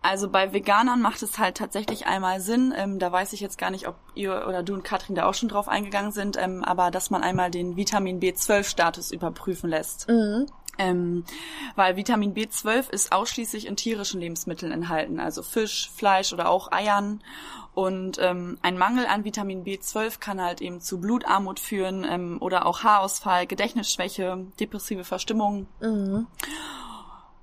Also 0.00 0.28
bei 0.28 0.52
Veganern 0.52 1.00
macht 1.00 1.22
es 1.22 1.38
halt 1.38 1.56
tatsächlich 1.56 2.06
einmal 2.06 2.40
Sinn, 2.40 2.74
ähm, 2.76 2.98
da 2.98 3.12
weiß 3.12 3.34
ich 3.34 3.40
jetzt 3.40 3.56
gar 3.56 3.70
nicht, 3.70 3.86
ob 3.86 3.94
ihr 4.14 4.46
oder 4.48 4.62
du 4.62 4.74
und 4.74 4.82
Katrin 4.82 5.14
da 5.14 5.26
auch 5.26 5.34
schon 5.34 5.48
drauf 5.48 5.68
eingegangen 5.68 6.10
sind, 6.12 6.36
ähm, 6.36 6.64
aber 6.64 6.90
dass 6.90 7.10
man 7.10 7.22
einmal 7.22 7.50
den 7.50 7.76
Vitamin 7.76 8.18
B12-Status 8.18 9.12
überprüfen 9.12 9.70
lässt. 9.70 10.08
Mhm. 10.08 10.46
Ähm, 10.78 11.24
weil 11.76 11.96
Vitamin 11.96 12.34
B12 12.34 12.90
ist 12.90 13.12
ausschließlich 13.12 13.66
in 13.66 13.76
tierischen 13.76 14.20
Lebensmitteln 14.20 14.72
enthalten, 14.72 15.20
also 15.20 15.42
Fisch, 15.42 15.90
Fleisch 15.94 16.32
oder 16.32 16.48
auch 16.48 16.72
Eiern. 16.72 17.22
Und 17.74 18.18
ähm, 18.20 18.58
ein 18.62 18.76
Mangel 18.76 19.06
an 19.06 19.24
Vitamin 19.24 19.64
B12 19.64 20.18
kann 20.18 20.40
halt 20.40 20.60
eben 20.60 20.80
zu 20.80 21.00
Blutarmut 21.00 21.58
führen 21.58 22.04
ähm, 22.08 22.36
oder 22.40 22.66
auch 22.66 22.82
Haarausfall, 22.82 23.46
Gedächtnisschwäche, 23.46 24.46
depressive 24.60 25.04
Verstimmung 25.04 25.66
Mhm. 25.80 26.26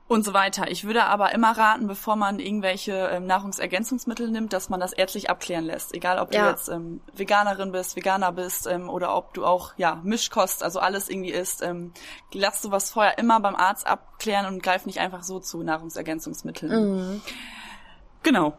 Und 0.09 0.25
so 0.25 0.33
weiter. 0.33 0.69
Ich 0.71 0.83
würde 0.85 1.05
aber 1.05 1.33
immer 1.33 1.51
raten, 1.55 1.85
bevor 1.87 2.15
man 2.15 2.39
irgendwelche 2.39 2.93
ähm, 3.13 3.27
Nahrungsergänzungsmittel 3.27 4.29
nimmt, 4.29 4.51
dass 4.53 4.67
man 4.67 4.79
das 4.79 4.91
ärztlich 4.91 5.29
abklären 5.29 5.63
lässt. 5.65 5.93
Egal, 5.93 6.17
ob 6.17 6.31
du 6.31 6.37
Ja. 6.37 6.49
jetzt 6.49 6.67
ähm, 6.67 6.99
Veganerin 7.13 7.71
bist, 7.71 7.95
Veganer 7.95 8.31
bist 8.31 8.65
ähm, 8.65 8.89
oder 8.89 9.15
ob 9.15 9.35
du 9.35 9.45
auch 9.45 9.73
ja 9.77 10.01
Mischkost, 10.03 10.63
also 10.63 10.79
alles 10.79 11.09
irgendwie 11.09 11.29
isst. 11.31 11.61
Ähm, 11.61 11.93
lass 12.33 12.61
sowas 12.61 12.91
vorher 12.91 13.19
immer 13.19 13.39
beim 13.39 13.55
Arzt 13.55 13.85
abklären 13.85 14.47
und 14.47 14.63
greif 14.63 14.87
nicht 14.87 14.99
einfach 14.99 15.21
so 15.21 15.39
zu 15.39 15.61
Nahrungsergänzungsmitteln. 15.61 16.71
Mhm. 17.13 17.21
Genau. 18.23 18.57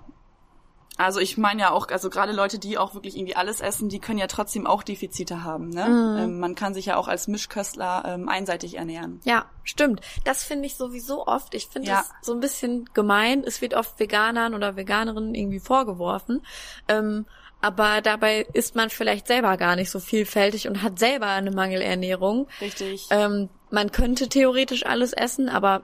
Also 1.00 1.18
ich 1.18 1.38
meine 1.38 1.62
ja 1.62 1.70
auch, 1.70 1.88
also 1.88 2.10
gerade 2.10 2.32
Leute, 2.32 2.58
die 2.58 2.76
auch 2.76 2.94
wirklich 2.94 3.16
irgendwie 3.16 3.34
alles 3.34 3.60
essen, 3.60 3.88
die 3.88 4.00
können 4.00 4.18
ja 4.18 4.26
trotzdem 4.26 4.66
auch 4.66 4.82
Defizite 4.82 5.44
haben. 5.44 5.70
Ne? 5.70 5.86
Mhm. 5.86 6.18
Ähm, 6.18 6.40
man 6.40 6.54
kann 6.54 6.74
sich 6.74 6.86
ja 6.86 6.96
auch 6.96 7.08
als 7.08 7.26
Mischköstler 7.26 8.02
ähm, 8.06 8.28
einseitig 8.28 8.76
ernähren. 8.76 9.20
Ja, 9.24 9.46
stimmt. 9.64 10.02
Das 10.24 10.44
finde 10.44 10.66
ich 10.66 10.76
sowieso 10.76 11.26
oft. 11.26 11.54
Ich 11.54 11.68
finde 11.68 11.88
Ja. 11.88 12.00
es 12.00 12.10
so 12.26 12.34
ein 12.34 12.40
bisschen 12.40 12.84
gemein. 12.92 13.42
Es 13.46 13.62
wird 13.62 13.72
oft 13.74 13.98
Veganern 13.98 14.54
oder 14.54 14.76
Veganerinnen 14.76 15.34
irgendwie 15.34 15.60
vorgeworfen. 15.60 16.44
Ähm, 16.88 17.24
aber 17.62 18.00
dabei 18.02 18.46
ist 18.52 18.74
man 18.74 18.90
vielleicht 18.90 19.26
selber 19.26 19.56
gar 19.56 19.76
nicht 19.76 19.90
so 19.90 20.00
vielfältig 20.00 20.68
und 20.68 20.82
hat 20.82 20.98
selber 20.98 21.26
eine 21.28 21.50
Mangelernährung. 21.50 22.46
Richtig. 22.60 23.06
Ähm, 23.10 23.48
man 23.70 23.90
könnte 23.92 24.28
theoretisch 24.28 24.84
alles 24.84 25.12
essen, 25.12 25.48
aber 25.48 25.82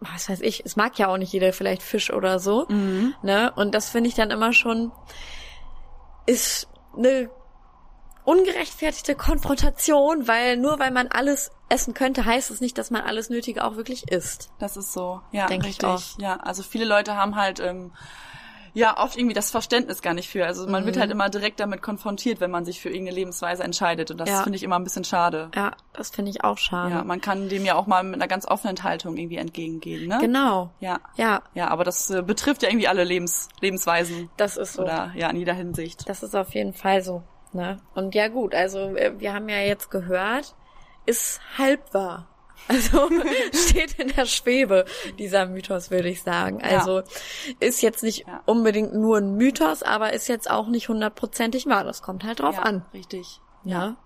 was 0.00 0.28
weiß 0.28 0.40
ich, 0.42 0.64
es 0.64 0.76
mag 0.76 0.98
ja 0.98 1.08
auch 1.08 1.16
nicht 1.16 1.32
jeder 1.32 1.52
vielleicht 1.52 1.82
Fisch 1.82 2.12
oder 2.12 2.38
so. 2.38 2.66
Mhm. 2.68 3.14
Ne? 3.22 3.52
Und 3.56 3.74
das 3.74 3.88
finde 3.88 4.08
ich 4.08 4.14
dann 4.14 4.30
immer 4.30 4.52
schon, 4.52 4.92
ist 6.26 6.68
eine 6.96 7.30
ungerechtfertigte 8.24 9.14
Konfrontation, 9.14 10.26
weil 10.26 10.56
nur 10.56 10.78
weil 10.78 10.90
man 10.90 11.08
alles 11.08 11.52
essen 11.68 11.94
könnte, 11.94 12.24
heißt 12.24 12.50
es 12.50 12.60
nicht, 12.60 12.76
dass 12.76 12.90
man 12.90 13.02
alles 13.02 13.30
Nötige 13.30 13.64
auch 13.64 13.76
wirklich 13.76 14.10
isst. 14.10 14.50
Das 14.58 14.76
ist 14.76 14.92
so, 14.92 15.20
ja, 15.32 15.46
Denk 15.46 15.62
ich 15.62 15.70
richtig. 15.70 15.88
auch. 15.88 16.02
Ja, 16.18 16.36
also 16.36 16.62
viele 16.62 16.84
Leute 16.84 17.16
haben 17.16 17.36
halt 17.36 17.60
ähm, 17.60 17.92
ja 18.78 18.98
oft 19.02 19.16
irgendwie 19.16 19.34
das 19.34 19.50
Verständnis 19.50 20.02
gar 20.02 20.12
nicht 20.14 20.28
für. 20.28 20.44
Also 20.46 20.66
man 20.68 20.84
wird 20.84 20.98
halt 20.98 21.10
immer 21.10 21.28
direkt 21.30 21.60
damit 21.60 21.80
konfrontiert, 21.82 22.40
wenn 22.40 22.50
man 22.50 22.64
sich 22.66 22.80
für 22.80 22.90
irgendeine 22.90 23.16
Lebensweise 23.16 23.64
entscheidet. 23.64 24.10
Und 24.10 24.18
das 24.18 24.28
Ja. 24.28 24.42
finde 24.42 24.56
ich 24.56 24.62
immer 24.62 24.76
ein 24.76 24.84
bisschen 24.84 25.04
schade. 25.04 25.50
Ja, 25.54 25.72
das 25.94 26.10
finde 26.10 26.30
ich 26.30 26.44
auch 26.44 26.58
schade. 26.58 26.92
Ja, 26.92 27.02
man 27.02 27.20
kann 27.22 27.48
dem 27.48 27.64
ja 27.64 27.74
auch 27.74 27.86
mal 27.86 28.04
mit 28.04 28.14
einer 28.16 28.28
ganz 28.28 28.46
offenen 28.46 28.82
Haltung 28.82 29.16
irgendwie 29.16 29.38
entgegengehen, 29.38 30.08
ne? 30.08 30.18
Genau. 30.20 30.70
Ja. 30.80 31.00
Ja, 31.16 31.42
Ja, 31.54 31.68
aber 31.68 31.84
das 31.84 32.10
äh, 32.10 32.22
betrifft 32.22 32.62
ja 32.62 32.68
irgendwie 32.68 32.88
alle 32.88 33.04
Lebens 33.04 33.48
Lebensweisen. 33.60 34.28
das 34.36 34.56
ist 34.58 34.74
so. 34.74 34.82
Oder 34.82 35.10
ja, 35.14 35.30
in 35.30 35.36
jeder 35.36 35.54
Hinsicht. 35.54 36.06
Das 36.08 36.22
ist 36.22 36.36
auf 36.36 36.54
jeden 36.54 36.74
Fall 36.74 37.02
so. 37.02 37.22
Ne? 37.52 37.80
Und 37.94 38.14
ja 38.14 38.28
gut, 38.28 38.54
also 38.54 38.94
äh, 38.94 39.14
wir 39.18 39.32
haben 39.32 39.48
ja 39.48 39.60
jetzt 39.60 39.90
gehört, 39.90 40.54
ist 41.06 41.40
halb 41.56 41.94
wahr. 41.94 42.28
Also 42.68 43.08
steht 43.52 43.94
in 43.98 44.08
der 44.08 44.26
Schwebe 44.26 44.84
dieser 45.18 45.46
Mythos, 45.46 45.90
würde 45.90 46.08
ich 46.08 46.22
sagen. 46.22 46.60
Ja. 46.60 46.78
Also 46.78 47.02
ist 47.60 47.80
jetzt 47.82 48.02
nicht 48.02 48.26
Ja. 48.26 48.42
unbedingt 48.46 48.94
nur 48.94 49.18
ein 49.18 49.34
Mythos, 49.36 49.82
aber 49.82 50.12
ist 50.12 50.28
jetzt 50.28 50.50
auch 50.50 50.66
nicht 50.68 50.88
hundertprozentig 50.88 51.66
wahr. 51.66 51.84
Das 51.84 52.02
kommt 52.02 52.24
halt 52.24 52.40
drauf 52.40 52.56
ja, 52.56 52.62
an. 52.62 52.84
Richtig. 52.92 53.40
Ja, 53.64 53.96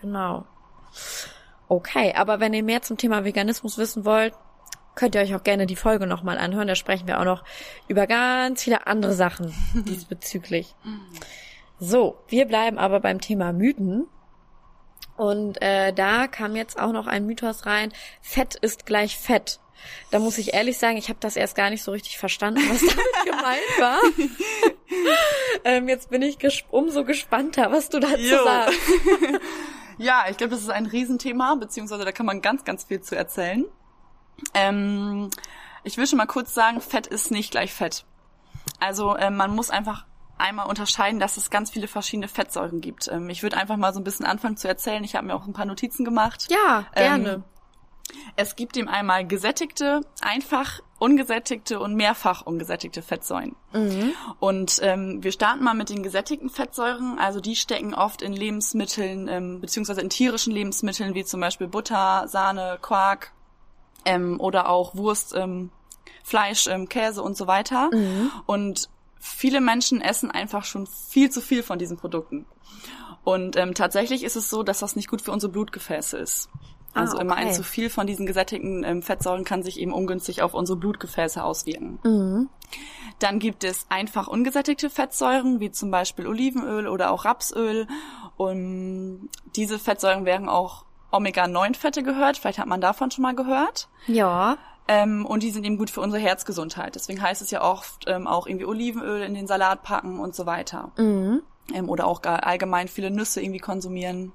genau. 0.00 0.44
Okay, 1.68 2.12
aber 2.14 2.40
wenn 2.40 2.52
ihr 2.54 2.62
mehr 2.62 2.82
zum 2.82 2.96
Thema 2.96 3.24
Veganismus 3.24 3.78
wissen 3.78 4.04
wollt, 4.04 4.34
könnt 4.94 5.14
ihr 5.14 5.22
euch 5.22 5.34
auch 5.34 5.42
gerne 5.42 5.66
die 5.66 5.76
Folge 5.76 6.06
nochmal 6.06 6.38
anhören. 6.38 6.68
Da 6.68 6.74
sprechen 6.74 7.08
wir 7.08 7.18
auch 7.20 7.24
noch 7.24 7.42
über 7.88 8.06
ganz 8.06 8.62
viele 8.62 8.86
andere 8.86 9.14
Sachen 9.14 9.52
diesbezüglich. 9.88 10.74
So, 11.80 12.18
wir 12.28 12.46
bleiben 12.46 12.78
aber 12.78 13.00
beim 13.00 13.20
Thema 13.20 13.52
Mythen. 13.52 14.06
Und 15.16 15.62
äh, 15.62 15.92
da 15.92 16.26
kam 16.26 16.56
jetzt 16.56 16.78
auch 16.78 16.92
noch 16.92 17.06
ein 17.06 17.26
Mythos 17.26 17.66
rein, 17.66 17.92
Fett 18.20 18.56
ist 18.56 18.86
gleich 18.86 19.16
Fett. 19.16 19.60
Da 20.10 20.18
muss 20.18 20.38
ich 20.38 20.54
ehrlich 20.54 20.78
sagen, 20.78 20.96
ich 20.96 21.08
habe 21.08 21.18
das 21.20 21.36
erst 21.36 21.56
gar 21.56 21.70
nicht 21.70 21.82
so 21.82 21.92
richtig 21.92 22.18
verstanden, 22.18 22.62
was 22.68 22.80
damit 22.80 23.24
gemeint 23.24 23.78
war. 23.78 23.98
ähm, 25.64 25.88
jetzt 25.88 26.10
bin 26.10 26.22
ich 26.22 26.38
gesp 26.38 26.66
umso 26.70 27.04
gespannter, 27.04 27.70
was 27.70 27.88
du 27.90 28.00
dazu 28.00 28.16
Jo. 28.16 28.44
sagst. 28.44 28.80
Ja, 29.96 30.24
ich 30.28 30.36
glaube, 30.36 30.50
das 30.50 30.62
ist 30.62 30.70
ein 30.70 30.86
Riesenthema, 30.86 31.54
beziehungsweise 31.54 32.04
da 32.04 32.10
kann 32.10 32.26
man 32.26 32.42
ganz, 32.42 32.64
ganz 32.64 32.82
viel 32.82 33.00
zu 33.00 33.14
erzählen. 33.14 33.64
Ähm, 34.52 35.30
ich 35.84 35.96
will 35.96 36.06
schon 36.08 36.16
mal 36.16 36.26
kurz 36.26 36.52
sagen, 36.52 36.80
Fett 36.80 37.06
ist 37.06 37.30
nicht 37.30 37.52
gleich 37.52 37.72
Fett. 37.72 38.04
Also 38.80 39.16
ähm, 39.16 39.36
man 39.36 39.54
muss 39.54 39.70
einfach 39.70 40.04
einmal 40.44 40.66
unterscheiden, 40.68 41.18
dass 41.18 41.36
es 41.36 41.50
ganz 41.50 41.70
viele 41.70 41.88
verschiedene 41.88 42.28
Fettsäuren 42.28 42.80
gibt. 42.80 43.08
Ähm, 43.08 43.30
ich 43.30 43.42
würde 43.42 43.56
einfach 43.56 43.76
mal 43.76 43.92
so 43.92 44.00
ein 44.00 44.04
bisschen 44.04 44.26
anfangen 44.26 44.56
zu 44.56 44.68
erzählen. 44.68 45.02
Ich 45.04 45.16
habe 45.16 45.26
mir 45.26 45.34
auch 45.34 45.46
ein 45.46 45.52
paar 45.52 45.66
Notizen 45.66 46.04
gemacht. 46.04 46.46
Ja, 46.50 46.86
gerne. 46.94 47.30
Ähm, 47.30 47.44
Es 48.36 48.54
gibt 48.54 48.76
ihm 48.76 48.86
einmal 48.86 49.26
gesättigte, 49.26 50.02
einfach 50.20 50.80
ungesättigte 50.98 51.80
und 51.80 51.94
mehrfach 51.94 52.42
ungesättigte 52.42 53.00
Fettsäuren. 53.00 53.56
Und 54.40 54.78
ähm, 54.82 55.22
wir 55.24 55.32
starten 55.32 55.64
mal 55.64 55.74
mit 55.74 55.88
den 55.88 56.02
gesättigten 56.02 56.50
Fettsäuren. 56.50 57.18
Also 57.18 57.40
die 57.40 57.56
stecken 57.56 57.94
oft 57.94 58.20
in 58.20 58.34
Lebensmitteln, 58.34 59.26
ähm, 59.28 59.60
beziehungsweise 59.60 60.02
in 60.02 60.10
tierischen 60.10 60.52
Lebensmitteln, 60.52 61.14
wie 61.14 61.24
zum 61.24 61.40
Beispiel 61.40 61.66
Butter, 61.66 62.28
Sahne, 62.28 62.78
Quark 62.82 63.32
ähm, 64.04 64.38
oder 64.38 64.68
auch 64.68 64.94
Wurst, 64.94 65.34
ähm, 65.34 65.70
Fleisch, 66.22 66.66
ähm, 66.66 66.88
Käse 66.88 67.22
und 67.22 67.36
so 67.36 67.46
weiter. 67.46 67.90
Und 68.46 68.88
viele 69.24 69.60
Menschen 69.62 70.02
essen 70.02 70.30
einfach 70.30 70.64
schon 70.64 70.86
viel 70.86 71.30
zu 71.30 71.40
viel 71.40 71.62
von 71.62 71.78
diesen 71.78 71.96
Produkten. 71.96 72.44
Und 73.24 73.56
ähm, 73.56 73.72
tatsächlich 73.72 74.22
ist 74.22 74.36
es 74.36 74.50
so, 74.50 74.62
dass 74.62 74.80
das 74.80 74.96
nicht 74.96 75.08
gut 75.08 75.22
für 75.22 75.32
unsere 75.32 75.50
Blutgefäße 75.50 76.18
ist. 76.18 76.50
Ah, 76.92 77.00
Also 77.00 77.18
immer 77.18 77.34
ein 77.34 77.46
okay. 77.46 77.56
zu 77.56 77.62
viel 77.62 77.88
von 77.88 78.06
diesen 78.06 78.26
gesättigten 78.26 78.84
ähm, 78.84 79.02
Fettsäuren 79.02 79.44
kann 79.44 79.62
sich 79.62 79.80
eben 79.80 79.94
ungünstig 79.94 80.42
auf 80.42 80.52
unsere 80.52 80.78
Blutgefäße 80.78 81.42
auswirken. 81.42 81.98
Mhm. 82.04 82.50
Dann 83.18 83.38
gibt 83.38 83.64
es 83.64 83.86
einfach 83.88 84.28
ungesättigte 84.28 84.90
Fettsäuren, 84.90 85.58
wie 85.58 85.70
zum 85.70 85.90
Beispiel 85.90 86.26
Olivenöl 86.26 86.86
oder 86.86 87.10
auch 87.10 87.24
Rapsöl. 87.24 87.86
Und 88.36 89.30
diese 89.56 89.78
Fettsäuren 89.78 90.26
werden 90.26 90.50
auch 90.50 90.84
Omega-9-Fette 91.12 92.02
gehört. 92.02 92.36
Vielleicht 92.36 92.58
hat 92.58 92.66
man 92.66 92.82
davon 92.82 93.10
schon 93.10 93.22
mal 93.22 93.34
gehört. 93.34 93.88
Ja. 94.06 94.58
Ähm, 94.86 95.24
und 95.24 95.42
die 95.42 95.50
sind 95.50 95.64
eben 95.64 95.78
gut 95.78 95.90
für 95.90 96.00
unsere 96.00 96.22
Herzgesundheit. 96.22 96.94
Deswegen 96.94 97.22
heißt 97.22 97.40
es 97.40 97.50
ja 97.50 97.62
oft 97.62 98.04
ähm, 98.06 98.26
auch 98.26 98.46
irgendwie 98.46 98.66
Olivenöl 98.66 99.22
in 99.22 99.34
den 99.34 99.46
Salat 99.46 99.82
packen 99.82 100.20
und 100.20 100.34
so 100.34 100.46
weiter. 100.46 100.90
Mhm. 100.96 101.42
Ähm, 101.72 101.88
oder 101.88 102.06
auch 102.06 102.22
allgemein 102.22 102.88
viele 102.88 103.10
Nüsse 103.10 103.40
irgendwie 103.40 103.60
konsumieren. 103.60 104.32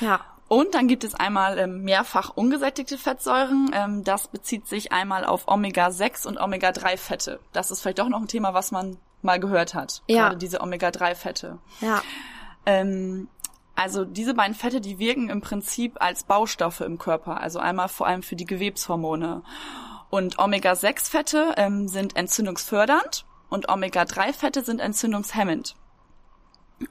Ja. 0.00 0.20
Und 0.48 0.74
dann 0.74 0.88
gibt 0.88 1.04
es 1.04 1.14
einmal 1.14 1.58
ähm, 1.58 1.82
mehrfach 1.84 2.30
ungesättigte 2.34 2.98
Fettsäuren. 2.98 3.70
Ähm, 3.72 4.04
das 4.04 4.28
bezieht 4.28 4.66
sich 4.66 4.92
einmal 4.92 5.24
auf 5.24 5.48
Omega-6 5.48 6.26
und 6.26 6.38
Omega-3-Fette. 6.38 7.40
Das 7.52 7.70
ist 7.70 7.80
vielleicht 7.80 7.98
doch 7.98 8.08
noch 8.08 8.20
ein 8.20 8.28
Thema, 8.28 8.52
was 8.52 8.70
man 8.70 8.98
mal 9.22 9.40
gehört 9.40 9.74
hat. 9.74 10.02
Ja. 10.06 10.24
Gerade 10.24 10.36
diese 10.36 10.60
Omega-3-Fette. 10.60 11.58
Ja. 11.80 12.02
Ähm, 12.66 13.28
also 13.76 14.04
diese 14.04 14.34
beiden 14.34 14.54
Fette, 14.54 14.80
die 14.80 14.98
wirken 14.98 15.28
im 15.28 15.40
Prinzip 15.40 16.00
als 16.00 16.24
Baustoffe 16.24 16.80
im 16.80 16.98
Körper. 16.98 17.40
Also 17.40 17.58
einmal 17.58 17.88
vor 17.88 18.06
allem 18.06 18.22
für 18.22 18.36
die 18.36 18.46
Gewebshormone. 18.46 19.42
Und 20.10 20.38
Omega-6-Fette 20.38 21.54
ähm, 21.56 21.88
sind 21.88 22.16
entzündungsfördernd 22.16 23.24
und 23.48 23.68
Omega-3-Fette 23.68 24.62
sind 24.62 24.80
entzündungshemmend. 24.80 25.74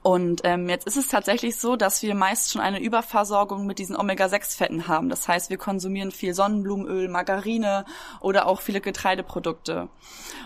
Und 0.02 0.40
ähm, 0.44 0.68
jetzt 0.68 0.86
ist 0.86 0.96
es 0.96 1.08
tatsächlich 1.08 1.56
so, 1.56 1.76
dass 1.76 2.02
wir 2.02 2.14
meist 2.14 2.52
schon 2.52 2.60
eine 2.60 2.80
Überversorgung 2.80 3.66
mit 3.66 3.78
diesen 3.78 3.96
Omega-6-Fetten 3.96 4.88
haben. 4.88 5.08
Das 5.08 5.28
heißt, 5.28 5.50
wir 5.50 5.58
konsumieren 5.58 6.10
viel 6.10 6.34
Sonnenblumenöl, 6.34 7.08
Margarine 7.08 7.84
oder 8.20 8.46
auch 8.46 8.60
viele 8.60 8.80
Getreideprodukte. 8.80 9.88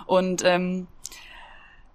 Und 0.07 0.45
ähm, 0.45 0.89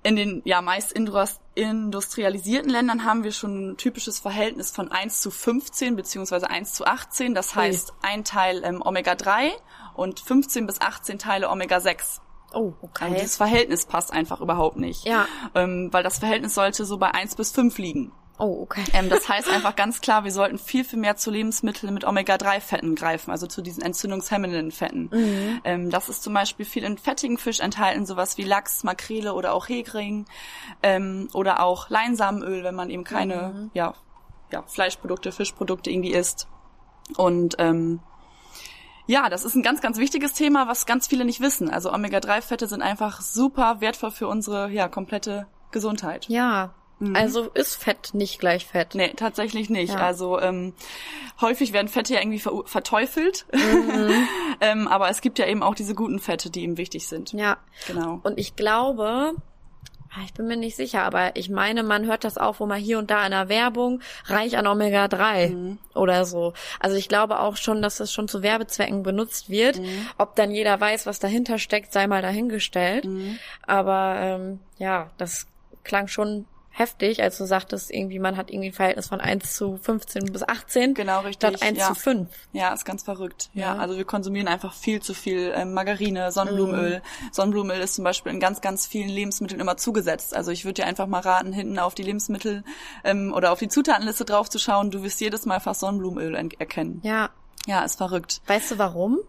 in 0.03 0.15
den 0.15 0.41
ja 0.45 0.62
meist 0.62 0.91
industrialisierten 0.91 2.69
Ländern 2.69 3.05
haben 3.05 3.24
wir 3.24 3.31
schon 3.31 3.72
ein 3.72 3.77
typisches 3.77 4.19
Verhältnis 4.19 4.72
von 4.72 4.91
1 4.91 5.22
zu 5.22 5.31
15 5.31 5.95
beziehungsweise 5.95 6.50
1 6.50 6.74
zu 6.74 6.86
18. 6.86 7.33
Das 7.33 7.55
heißt 7.55 7.93
ein 8.01 8.24
Teil 8.24 8.63
ähm, 8.63 8.81
Omega-3 8.83 9.51
und 9.95 10.19
15 10.19 10.67
bis 10.67 10.81
18 10.81 11.19
Teile 11.19 11.50
Omega-6. 11.50 12.19
Oh, 12.53 12.74
okay. 12.81 13.05
Also 13.05 13.15
dieses 13.15 13.38
Verhältnis 13.38 13.86
passt 13.86 14.12
einfach 14.13 14.41
überhaupt 14.41 14.77
nicht. 14.77 15.05
Ja. 15.05 15.25
Ähm, 15.55 15.89
weil 15.91 16.03
das 16.03 16.19
Verhältnis 16.19 16.53
sollte 16.53 16.86
so 16.86 16.98
bei 16.98 17.13
1 17.13 17.36
bis 17.36 17.51
5 17.51 17.77
liegen. 17.77 18.12
Oh, 18.39 18.61
okay. 18.63 18.83
Ähm, 18.93 19.09
das 19.09 19.29
heißt 19.29 19.47
einfach 19.49 19.75
ganz 19.75 20.01
klar, 20.01 20.23
wir 20.23 20.31
sollten 20.31 20.57
viel, 20.57 20.83
viel 20.83 20.97
mehr 20.99 21.15
zu 21.15 21.29
Lebensmitteln 21.29 21.93
mit 21.93 22.03
Omega-3-Fetten 22.03 22.95
greifen, 22.95 23.29
also 23.29 23.45
zu 23.45 23.61
diesen 23.61 23.83
entzündungshemmenden 23.83 24.71
Fetten. 24.71 25.09
Mhm. 25.11 25.61
Ähm, 25.63 25.89
das 25.91 26.09
ist 26.09 26.23
zum 26.23 26.33
Beispiel 26.33 26.65
viel 26.65 26.83
in 26.83 26.97
fettigen 26.97 27.37
Fisch 27.37 27.59
enthalten, 27.59 28.05
sowas 28.05 28.37
wie 28.37 28.43
Lachs, 28.43 28.83
Makrele 28.83 29.33
oder 29.33 29.53
auch 29.53 29.69
Hering 29.69 30.25
ähm, 30.81 31.29
oder 31.33 31.61
auch 31.61 31.89
Leinsamenöl, 31.89 32.63
wenn 32.63 32.75
man 32.75 32.89
eben 32.89 33.03
keine 33.03 33.33
Mhm. 33.53 33.71
ja, 33.73 33.93
ja, 34.51 34.63
Fleischprodukte, 34.63 35.31
Fischprodukte 35.31 35.91
irgendwie 35.91 36.13
isst. 36.13 36.47
Und 37.17 37.55
ähm, 37.59 37.99
ja, 39.05 39.29
das 39.29 39.43
ist 39.45 39.55
ein 39.55 39.63
ganz, 39.63 39.81
ganz 39.81 39.97
wichtiges 39.97 40.33
Thema, 40.33 40.67
was 40.67 40.85
ganz 40.85 41.07
viele 41.07 41.25
nicht 41.25 41.41
wissen. 41.41 41.69
Also 41.69 41.91
Omega-3-Fette 41.91 42.67
sind 42.67 42.81
einfach 42.81 43.21
super 43.21 43.81
wertvoll 43.81 44.11
für 44.11 44.27
unsere 44.27 44.69
ja, 44.69 44.87
komplette 44.87 45.47
Gesundheit. 45.71 46.27
Ja. 46.29 46.73
Also 47.15 47.50
ist 47.53 47.75
Fett 47.75 48.13
nicht 48.13 48.39
gleich 48.39 48.65
Fett. 48.65 48.95
Nee, 48.95 49.13
tatsächlich 49.15 49.69
nicht. 49.69 49.93
Ja. 49.93 50.00
Also 50.00 50.39
ähm, 50.39 50.74
häufig 51.41 51.74
werden 51.74 51.88
Fette 51.88 52.13
ja 52.13 52.19
irgendwie 52.19 52.39
ver 52.39 52.63
verteufelt. 52.65 53.45
ähm, 54.62 54.88
aber 54.88 55.10
es 55.10 55.22
gibt 55.22 55.39
ja 55.39 55.48
eben 55.48 55.63
auch 55.63 55.75
diese 55.75 55.95
guten 55.95 56.19
Fette, 56.19 56.50
die 56.50 56.63
eben 56.63 56.77
wichtig 56.77 57.07
sind. 57.07 57.33
Ja. 57.33 57.57
Genau. 57.88 58.19
Und 58.24 58.38
ich 58.39 58.55
glaube, 58.55 59.33
ah, 60.15 60.22
ich 60.25 60.33
bin 60.33 60.48
mir 60.48 60.57
nicht 60.57 60.75
sicher, 60.75 61.03
aber 61.03 61.36
ich 61.36 61.50
meine, 61.50 61.83
man 61.83 62.05
hört 62.05 62.24
das 62.24 62.38
auch, 62.38 62.60
wo 62.60 62.65
man 62.65 62.79
hier 62.79 63.00
und 63.00 63.10
da 63.10 63.25
in 63.25 63.31
der 63.31 63.50
Werbung 63.50 64.01
reich 64.25 64.57
an 64.57 64.67
Omega-3 64.67 65.50
Mhm. 65.50 65.77
oder 65.95 66.25
so. 66.25 66.53
Also 66.79 66.95
ich 66.98 67.10
glaube 67.10 67.39
auch 67.39 67.57
schon, 67.57 67.81
dass 67.81 67.98
das 67.98 68.13
schon 68.13 68.27
zu 68.27 68.43
Werbezwecken 68.43 69.03
benutzt 69.03 69.50
wird. 69.50 69.79
Mhm. 69.79 70.07
Ob 70.17 70.36
dann 70.36 70.51
jeder 70.51 70.79
weiß, 70.79 71.05
was 71.05 71.19
dahinter 71.19 71.57
steckt, 71.60 71.91
sei 71.93 72.07
mal 72.07 72.22
dahingestellt. 72.22 73.05
Mhm. 73.05 73.39
Aber 73.65 74.15
ähm, 74.19 74.60
ja, 74.77 75.10
das 75.17 75.48
klang 75.83 76.07
schon 76.07 76.45
heftig, 76.75 77.21
als 77.21 77.37
du 77.37 77.45
sagtest, 77.45 77.91
irgendwie 77.91 78.17
man 78.19 78.35
hat 78.35 78.49
irgendwie 78.49 78.69
ein 78.69 78.73
Verhältnis 78.73 79.07
von 79.07 79.21
1 79.21 79.55
zu 79.55 79.77
15 79.77 80.25
bis 80.33 80.41
18 80.43 80.95
Genau, 80.95 81.19
richtig, 81.19 81.35
statt 81.35 81.61
1 81.61 81.77
ja. 81.77 81.87
zu 81.87 81.95
5. 81.95 82.29
Ja, 82.51 82.73
ist 82.73 82.83
ganz 82.83 83.03
verrückt. 83.03 83.49
Ja, 83.53 83.75
Ja. 83.75 83.77
also 83.77 83.95
wir 83.95 84.05
konsumieren 84.05 84.47
einfach 84.47 84.73
viel 84.73 85.01
zu 85.01 85.13
viel 85.13 85.53
ähm, 85.55 85.73
Margarine, 85.73 86.31
Sonnenblumenöl. 86.31 86.99
Mhm. 86.99 87.29
Sonnenblumenöl 87.31 87.79
ist 87.81 87.93
zum 87.93 88.03
Beispiel 88.03 88.31
in 88.33 88.39
ganz, 88.39 88.59
ganz 88.61 88.87
vielen 88.87 89.09
Lebensmitteln 89.09 89.61
immer 89.61 89.77
zugesetzt. 89.77 90.35
Also 90.35 90.49
ich 90.51 90.65
würde 90.65 90.81
dir 90.81 90.85
einfach 90.87 91.05
mal 91.07 91.21
raten, 91.21 91.53
hinten 91.53 91.77
auf 91.79 91.93
die 91.95 92.03
Lebensmittel 92.03 92.63
ähm, 93.03 93.33
oder 93.35 93.51
auf 93.51 93.59
die 93.59 93.67
Zutatenliste 93.69 94.25
drauf 94.25 94.49
zu 94.49 94.57
schauen. 94.57 94.89
Du 94.89 95.03
wirst 95.03 95.21
jedes 95.21 95.45
Mal 95.45 95.59
fast 95.59 95.79
Sonnenblumenöl 95.81 96.35
en- 96.35 96.51
erkennen. 96.57 96.99
Ja. 97.03 97.29
Ja, 97.67 97.83
ist 97.85 97.97
verrückt. 97.97 98.41
Weißt 98.47 98.71
du 98.71 98.77
warum? 98.79 99.19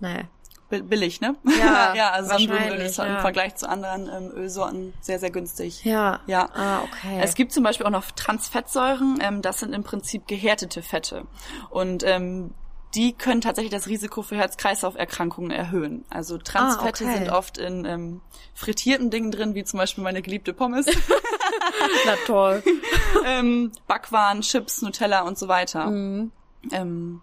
Nee. 0.00 0.24
Bi- 0.70 0.82
Billig, 0.82 1.20
ne? 1.20 1.34
Ja, 1.58 1.94
ja 1.96 2.10
also 2.10 2.30
Sonnenblumenöl 2.30 2.80
ist 2.80 2.98
im 2.98 3.06
ja. 3.06 3.20
Vergleich 3.20 3.56
zu 3.56 3.68
anderen 3.68 4.08
ähm, 4.08 4.30
Ölsorten 4.34 4.92
sehr, 5.00 5.18
sehr 5.18 5.30
günstig. 5.30 5.84
Ja. 5.84 6.20
Ja. 6.26 6.48
Ah, 6.54 6.80
okay. 6.82 7.20
Es 7.22 7.34
gibt 7.34 7.52
zum 7.52 7.62
Beispiel 7.64 7.86
auch 7.86 7.90
noch 7.90 8.10
Transfettsäuren. 8.10 9.18
Ähm, 9.22 9.42
das 9.42 9.60
sind 9.60 9.72
im 9.72 9.82
Prinzip 9.84 10.26
gehärtete 10.28 10.82
Fette. 10.82 11.26
Und 11.70 12.02
ähm, 12.04 12.52
die 12.94 13.12
können 13.12 13.40
tatsächlich 13.42 13.70
das 13.72 13.86
Risiko 13.86 14.22
für 14.22 14.36
Herz-Kreislauf-Erkrankungen 14.36 15.50
erhöhen. 15.50 16.04
Also 16.10 16.38
Transfette 16.38 17.04
Ah, 17.04 17.08
okay. 17.08 17.18
sind 17.18 17.28
oft 17.30 17.58
in 17.58 17.84
ähm, 17.84 18.20
frittierten 18.54 19.10
Dingen 19.10 19.30
drin, 19.30 19.54
wie 19.54 19.64
zum 19.64 19.78
Beispiel 19.78 20.02
meine 20.02 20.22
geliebte 20.22 20.52
Pommes, 20.54 20.86
Na 22.06 22.14
toll. 22.26 22.62
ähm, 23.26 23.72
Backwaren, 23.86 24.40
Chips, 24.40 24.82
Nutella 24.82 25.20
und 25.22 25.38
so 25.38 25.48
weiter. 25.48 25.86
Mhm. 25.86 26.32
Ähm, 26.72 27.20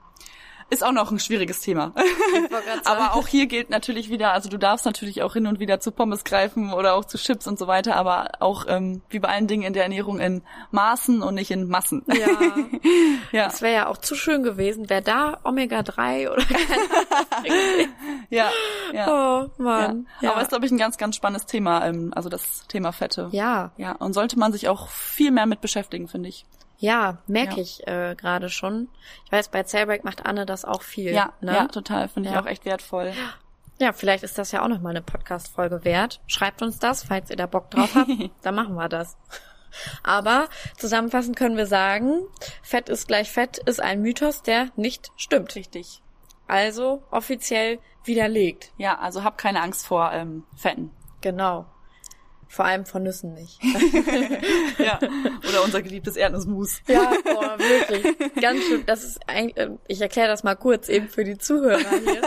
ist 0.75 0.83
auch 0.83 0.91
noch 0.91 1.11
ein 1.11 1.19
schwieriges 1.19 1.61
Thema. 1.61 1.93
Aber 2.85 3.15
auch 3.15 3.27
hier 3.27 3.47
gilt 3.47 3.69
natürlich 3.69 4.09
wieder, 4.09 4.33
also 4.33 4.49
du 4.49 4.57
darfst 4.57 4.85
natürlich 4.85 5.23
auch 5.23 5.33
hin 5.33 5.47
und 5.47 5.59
wieder 5.59 5.79
zu 5.79 5.91
Pommes 5.91 6.23
greifen 6.23 6.73
oder 6.73 6.95
auch 6.95 7.05
zu 7.05 7.17
Chips 7.17 7.47
und 7.47 7.57
so 7.57 7.67
weiter, 7.67 7.95
aber 7.95 8.31
auch 8.39 8.65
ähm, 8.67 9.01
wie 9.09 9.19
bei 9.19 9.29
allen 9.29 9.47
Dingen 9.47 9.63
in 9.63 9.73
der 9.73 9.83
Ernährung 9.83 10.19
in 10.19 10.41
Maßen 10.71 11.21
und 11.21 11.35
nicht 11.35 11.51
in 11.51 11.67
Massen. 11.67 12.03
Ja. 12.07 12.27
ja, 13.31 13.47
Es 13.47 13.61
wäre 13.61 13.73
ja 13.73 13.87
auch 13.87 13.97
zu 13.97 14.15
schön 14.15 14.43
gewesen, 14.43 14.89
wäre 14.89 15.01
da 15.01 15.39
Omega-3 15.43 16.31
oder 16.31 16.43
ja, 18.29 18.49
ja. 18.93 19.07
Oh 19.07 19.43
ja. 19.43 19.49
Mann. 19.57 20.07
Ja. 20.21 20.31
Aber 20.31 20.41
ist, 20.41 20.49
glaube 20.49 20.65
ich, 20.65 20.71
ein 20.71 20.77
ganz, 20.77 20.97
ganz 20.97 21.15
spannendes 21.15 21.45
Thema, 21.45 21.85
ähm, 21.85 22.11
also 22.15 22.29
das 22.29 22.67
Thema 22.67 22.91
Fette. 22.91 23.29
ja. 23.31 23.71
Ja, 23.77 23.93
und 23.93 24.13
sollte 24.13 24.37
man 24.37 24.51
sich 24.51 24.67
auch 24.67 24.89
viel 24.89 25.31
mehr 25.31 25.45
mit 25.45 25.61
beschäftigen, 25.61 26.07
finde 26.07 26.29
ich. 26.29 26.45
Ja, 26.77 27.19
merke 27.27 27.55
Ja. 27.55 27.61
ich 27.61 27.87
äh, 27.87 28.15
gerade 28.15 28.49
schon. 28.49 28.89
Ich 29.25 29.31
weiß, 29.31 29.49
bei 29.49 29.63
Cellbreak 29.63 30.03
macht 30.03 30.25
Anne 30.25 30.45
das 30.45 30.65
auch 30.65 30.81
viel. 30.81 31.11
Ja, 31.13 31.33
ne? 31.41 31.53
ja, 31.53 31.67
total, 31.67 32.07
finde 32.09 32.29
ich 32.29 32.35
Ja. 32.35 32.41
auch 32.41 32.45
echt 32.45 32.65
wertvoll. 32.65 33.13
Ja, 33.79 33.91
vielleicht 33.93 34.23
ist 34.23 34.37
das 34.37 34.51
ja 34.51 34.63
auch 34.63 34.67
noch 34.67 34.79
mal 34.81 34.89
eine 34.91 35.01
Podcast-Folge 35.01 35.83
wert. 35.83 36.21
Schreibt 36.27 36.61
uns 36.61 36.79
das, 36.79 37.03
falls 37.03 37.29
ihr 37.29 37.35
da 37.35 37.45
Bock 37.45 37.69
drauf 37.71 37.93
habt. 37.95 38.09
dann 38.41 38.55
machen 38.55 38.75
wir 38.75 38.87
das. 38.89 39.17
Aber 40.03 40.47
zusammenfassend 40.77 41.35
können 41.35 41.57
wir 41.57 41.67
sagen, 41.67 42.21
Fett 42.61 42.87
ist 42.87 43.07
gleich 43.07 43.29
Fett 43.31 43.57
ist 43.57 43.81
ein 43.81 44.01
Mythos, 44.01 44.41
der 44.43 44.69
nicht 44.77 45.11
stimmt. 45.17 45.55
Richtig. 45.55 46.01
Also 46.47 47.03
offiziell 47.11 47.79
widerlegt. 48.05 48.71
Ja, 48.77 48.99
also 48.99 49.23
hab 49.23 49.37
keine 49.37 49.61
Angst 49.61 49.85
vor 49.87 50.11
ähm, 50.13 50.43
Fetten. 50.55 50.91
Genau. 51.21 51.65
Vor 52.47 52.65
allem 52.65 52.85
von 52.85 53.03
Nüssen 53.03 53.33
nicht. 53.33 53.59
Ja. 54.77 54.99
Oder 55.49 55.63
unser 55.63 55.81
geliebtes 55.81 56.15
Erdnussmus. 56.17 56.81
Ja, 56.87 57.11
boah, 57.23 57.57
wirklich. 57.57 58.05
Ganz 58.41 58.63
schön. 58.65 58.83
Das 58.85 59.03
ist 59.03 59.19
eigentlich, 59.27 59.57
äh, 59.57 59.69
ich 59.87 60.01
erkläre 60.01 60.27
das 60.27 60.43
mal 60.43 60.55
kurz 60.55 60.89
eben 60.89 61.07
für 61.07 61.23
die 61.23 61.37
Zuhörer 61.37 61.79
hier. 61.79 62.21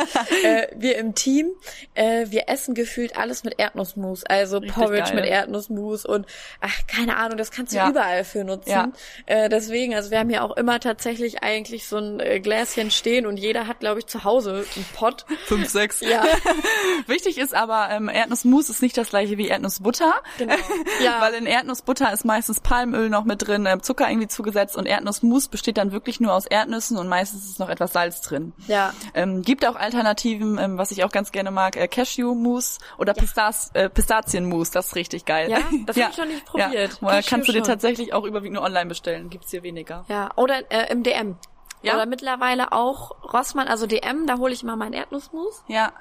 äh, 0.44 0.68
wir 0.76 0.96
im 0.98 1.14
Team, 1.14 1.50
äh, 1.94 2.26
wir 2.30 2.48
essen 2.48 2.74
gefühlt 2.74 3.16
alles 3.18 3.44
mit 3.44 3.58
Erdnussmus. 3.58 4.24
Also 4.24 4.58
Richtig 4.58 4.74
Porridge 4.74 5.10
geil. 5.12 5.14
mit 5.16 5.26
Erdnussmus 5.26 6.04
und 6.06 6.26
ach, 6.60 6.74
keine 6.86 7.16
Ahnung, 7.16 7.36
das 7.36 7.50
kannst 7.50 7.72
du 7.72 7.76
Ja. 7.76 7.90
überall 7.90 8.24
für 8.24 8.44
nutzen. 8.44 8.70
Ja. 8.70 8.92
Äh, 9.26 9.48
deswegen, 9.48 9.94
also 9.94 10.10
wir 10.10 10.18
haben 10.18 10.30
ja 10.30 10.42
auch 10.42 10.56
immer 10.56 10.80
tatsächlich 10.80 11.42
eigentlich 11.42 11.86
so 11.86 11.98
ein 11.98 12.20
äh, 12.20 12.40
Gläschen 12.40 12.90
stehen 12.90 13.26
und 13.26 13.36
jeder 13.36 13.66
hat, 13.66 13.80
glaube 13.80 14.00
ich, 14.00 14.06
zu 14.06 14.24
Hause 14.24 14.64
einen 14.74 14.86
Pott. 14.94 15.26
Fünf, 15.44 15.68
sechs. 15.68 16.00
Ja, 16.00 16.24
Wichtig 17.06 17.38
ist 17.38 17.54
aber, 17.54 17.88
ähm, 17.90 18.08
Erdnussmus 18.08 18.70
ist 18.70 18.82
nicht 18.82 18.96
das 18.96 19.10
gleiche 19.10 19.36
wie 19.38 19.48
Erdnussbutter. 19.48 20.07
Genau. 20.38 20.54
Ja. 21.02 21.20
Weil 21.20 21.34
in 21.34 21.46
Erdnussbutter 21.46 22.12
ist 22.12 22.24
meistens 22.24 22.60
Palmöl 22.60 23.08
noch 23.10 23.24
mit 23.24 23.46
drin, 23.46 23.66
ähm, 23.66 23.82
Zucker 23.82 24.08
irgendwie 24.08 24.28
zugesetzt 24.28 24.76
und 24.76 24.86
Erdnussmus 24.86 25.48
besteht 25.48 25.76
dann 25.78 25.92
wirklich 25.92 26.20
nur 26.20 26.32
aus 26.34 26.46
Erdnüssen 26.46 26.96
und 26.98 27.08
meistens 27.08 27.44
ist 27.48 27.58
noch 27.58 27.68
etwas 27.68 27.92
Salz 27.92 28.20
drin. 28.22 28.52
Ja. 28.66 28.92
Ähm, 29.14 29.42
gibt 29.42 29.66
auch 29.66 29.76
Alternativen, 29.76 30.58
ähm, 30.58 30.78
was 30.78 30.90
ich 30.90 31.04
auch 31.04 31.10
ganz 31.12 31.32
gerne 31.32 31.50
mag, 31.50 31.76
äh, 31.76 31.88
Cashew-Mousse 31.88 32.80
oder 32.98 33.14
Pistaz 33.14 33.70
äh, 33.74 33.88
Pistazienmousse, 33.88 34.72
das 34.72 34.88
ist 34.88 34.94
richtig 34.96 35.24
geil. 35.24 35.50
Ja? 35.50 35.58
Das 35.86 35.96
hab 36.02 36.10
ich 36.12 36.18
noch 36.18 36.24
nicht 36.26 36.44
probiert. 36.46 36.98
Ja. 37.00 37.18
Äh, 37.18 37.22
Kannst 37.22 37.48
du 37.48 37.52
dir 37.52 37.58
schon. 37.58 37.66
tatsächlich 37.68 38.12
auch 38.12 38.24
überwiegend 38.24 38.56
nur 38.56 38.64
online 38.64 38.86
bestellen, 38.86 39.30
gibt's 39.30 39.50
hier 39.50 39.62
weniger. 39.62 40.04
Ja, 40.08 40.30
oder 40.36 40.70
äh, 40.70 40.90
im 40.92 41.02
DM. 41.02 41.36
Ja? 41.82 41.94
Oder 41.94 42.06
mittlerweile 42.06 42.72
auch 42.72 43.12
Rossmann, 43.32 43.68
also 43.68 43.86
DM, 43.86 44.26
da 44.26 44.38
hole 44.38 44.52
ich 44.52 44.62
immer 44.64 44.74
meinen 44.76 44.94
Erdnussmus. 44.94 45.62
Ja, 45.68 45.92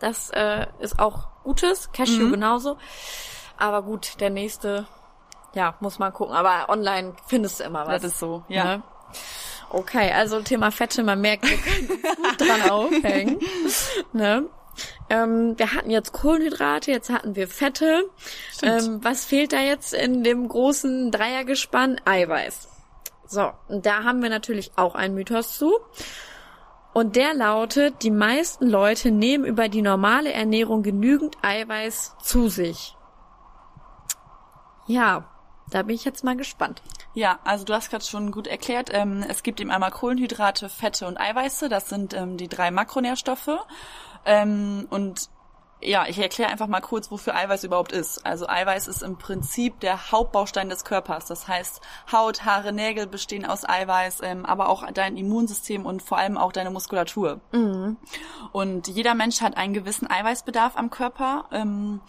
Das 0.00 0.30
äh, 0.30 0.66
ist 0.80 0.98
auch 0.98 1.28
Gutes, 1.44 1.90
Cashew 1.92 2.24
Mhm. 2.24 2.32
genauso. 2.32 2.76
Aber 3.60 3.82
gut, 3.82 4.20
der 4.20 4.30
nächste, 4.30 4.86
ja, 5.54 5.74
muss 5.80 5.98
man 5.98 6.12
gucken. 6.12 6.34
Aber 6.34 6.68
online 6.68 7.14
findest 7.26 7.60
du 7.60 7.64
immer 7.64 7.86
was. 7.86 8.02
das 8.02 8.12
ist 8.12 8.18
so, 8.18 8.42
ja. 8.48 8.64
Ne? 8.64 8.82
Okay, 9.70 10.10
also 10.12 10.40
Thema 10.40 10.72
Fette, 10.72 11.04
man 11.04 11.20
merkt, 11.20 11.48
wir 11.48 11.56
können 11.56 12.02
dran 12.38 12.70
aufhängen. 12.70 13.38
Ne? 14.12 14.46
Ähm, 15.08 15.58
wir 15.58 15.74
hatten 15.74 15.90
jetzt 15.90 16.12
Kohlenhydrate, 16.12 16.90
jetzt 16.90 17.10
hatten 17.10 17.36
wir 17.36 17.46
Fette. 17.46 18.04
Ähm, 18.62 18.98
was 19.02 19.24
fehlt 19.24 19.52
da 19.52 19.60
jetzt 19.60 19.92
in 19.92 20.24
dem 20.24 20.48
großen 20.48 21.10
Dreiergespann? 21.10 22.00
Eiweiß. 22.04 22.68
So, 23.26 23.52
und 23.68 23.86
da 23.86 24.02
haben 24.02 24.22
wir 24.22 24.30
natürlich 24.30 24.72
auch 24.76 24.94
einen 24.96 25.14
Mythos 25.14 25.56
zu. 25.56 25.78
Und 26.92 27.14
der 27.14 27.34
lautet, 27.34 28.02
die 28.02 28.10
meisten 28.10 28.66
Leute 28.66 29.12
nehmen 29.12 29.44
über 29.44 29.68
die 29.68 29.82
normale 29.82 30.32
Ernährung 30.32 30.82
genügend 30.82 31.36
Eiweiß 31.42 32.16
zu 32.20 32.48
sich. 32.48 32.96
Ja, 34.90 35.22
da 35.70 35.84
bin 35.84 35.94
ich 35.94 36.04
jetzt 36.04 36.24
mal 36.24 36.36
gespannt. 36.36 36.82
Ja, 37.14 37.38
also 37.44 37.64
du 37.64 37.72
hast 37.72 37.90
gerade 37.90 38.04
schon 38.04 38.32
gut 38.32 38.48
erklärt. 38.48 38.90
Ähm, 38.92 39.24
es 39.28 39.44
gibt 39.44 39.60
eben 39.60 39.70
einmal 39.70 39.92
Kohlenhydrate, 39.92 40.68
Fette 40.68 41.06
und 41.06 41.16
Eiweiße. 41.16 41.68
Das 41.68 41.88
sind 41.88 42.12
ähm, 42.12 42.36
die 42.36 42.48
drei 42.48 42.72
Makronährstoffe. 42.72 43.56
Ähm, 44.24 44.88
und 44.90 45.30
ja, 45.80 46.06
ich 46.08 46.18
erkläre 46.18 46.50
einfach 46.50 46.66
mal 46.66 46.80
kurz, 46.80 47.12
wofür 47.12 47.36
Eiweiß 47.36 47.62
überhaupt 47.62 47.92
ist. 47.92 48.26
Also 48.26 48.48
Eiweiß 48.48 48.88
ist 48.88 49.04
im 49.04 49.16
Prinzip 49.16 49.78
der 49.78 50.10
Hauptbaustein 50.10 50.68
des 50.68 50.84
Körpers. 50.84 51.26
Das 51.26 51.46
heißt, 51.46 51.80
Haut, 52.10 52.44
Haare, 52.44 52.72
Nägel 52.72 53.06
bestehen 53.06 53.46
aus 53.46 53.64
Eiweiß, 53.64 54.22
ähm, 54.24 54.44
aber 54.44 54.68
auch 54.68 54.84
dein 54.92 55.16
Immunsystem 55.16 55.86
und 55.86 56.02
vor 56.02 56.18
allem 56.18 56.36
auch 56.36 56.50
deine 56.50 56.70
Muskulatur. 56.70 57.40
Und 58.50 58.88
jeder 58.88 59.14
Mensch 59.14 59.40
hat 59.40 59.56
einen 59.56 59.72
gewissen 59.72 60.10
Eiweißbedarf 60.10 60.76
am 60.76 60.90
Körper. 60.90 61.44
Ähm, 61.52 62.00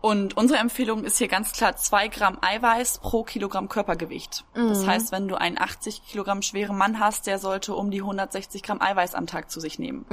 Und 0.00 0.36
unsere 0.36 0.60
Empfehlung 0.60 1.02
ist 1.04 1.18
hier 1.18 1.26
ganz 1.28 1.52
klar 1.52 1.76
zwei 1.76 2.06
Gramm 2.08 2.38
Eiweiß 2.40 2.98
pro 2.98 3.24
Kilogramm 3.24 3.68
Körpergewicht. 3.68 4.44
Das 4.54 4.86
heißt, 4.86 5.10
wenn 5.12 5.26
du 5.26 5.34
einen 5.34 5.58
80 5.58 6.06
Kilogramm 6.06 6.40
schweren 6.42 6.76
Mann 6.78 7.00
hast, 7.00 7.26
der 7.26 7.38
sollte 7.40 7.74
um 7.74 7.90
die 7.90 8.00
160 8.00 8.62
Gramm 8.62 8.80
Eiweiß 8.80 9.14
am 9.16 9.26
Tag 9.26 9.50
zu 9.50 9.58
sich 9.58 9.78
nehmen. 9.80 10.04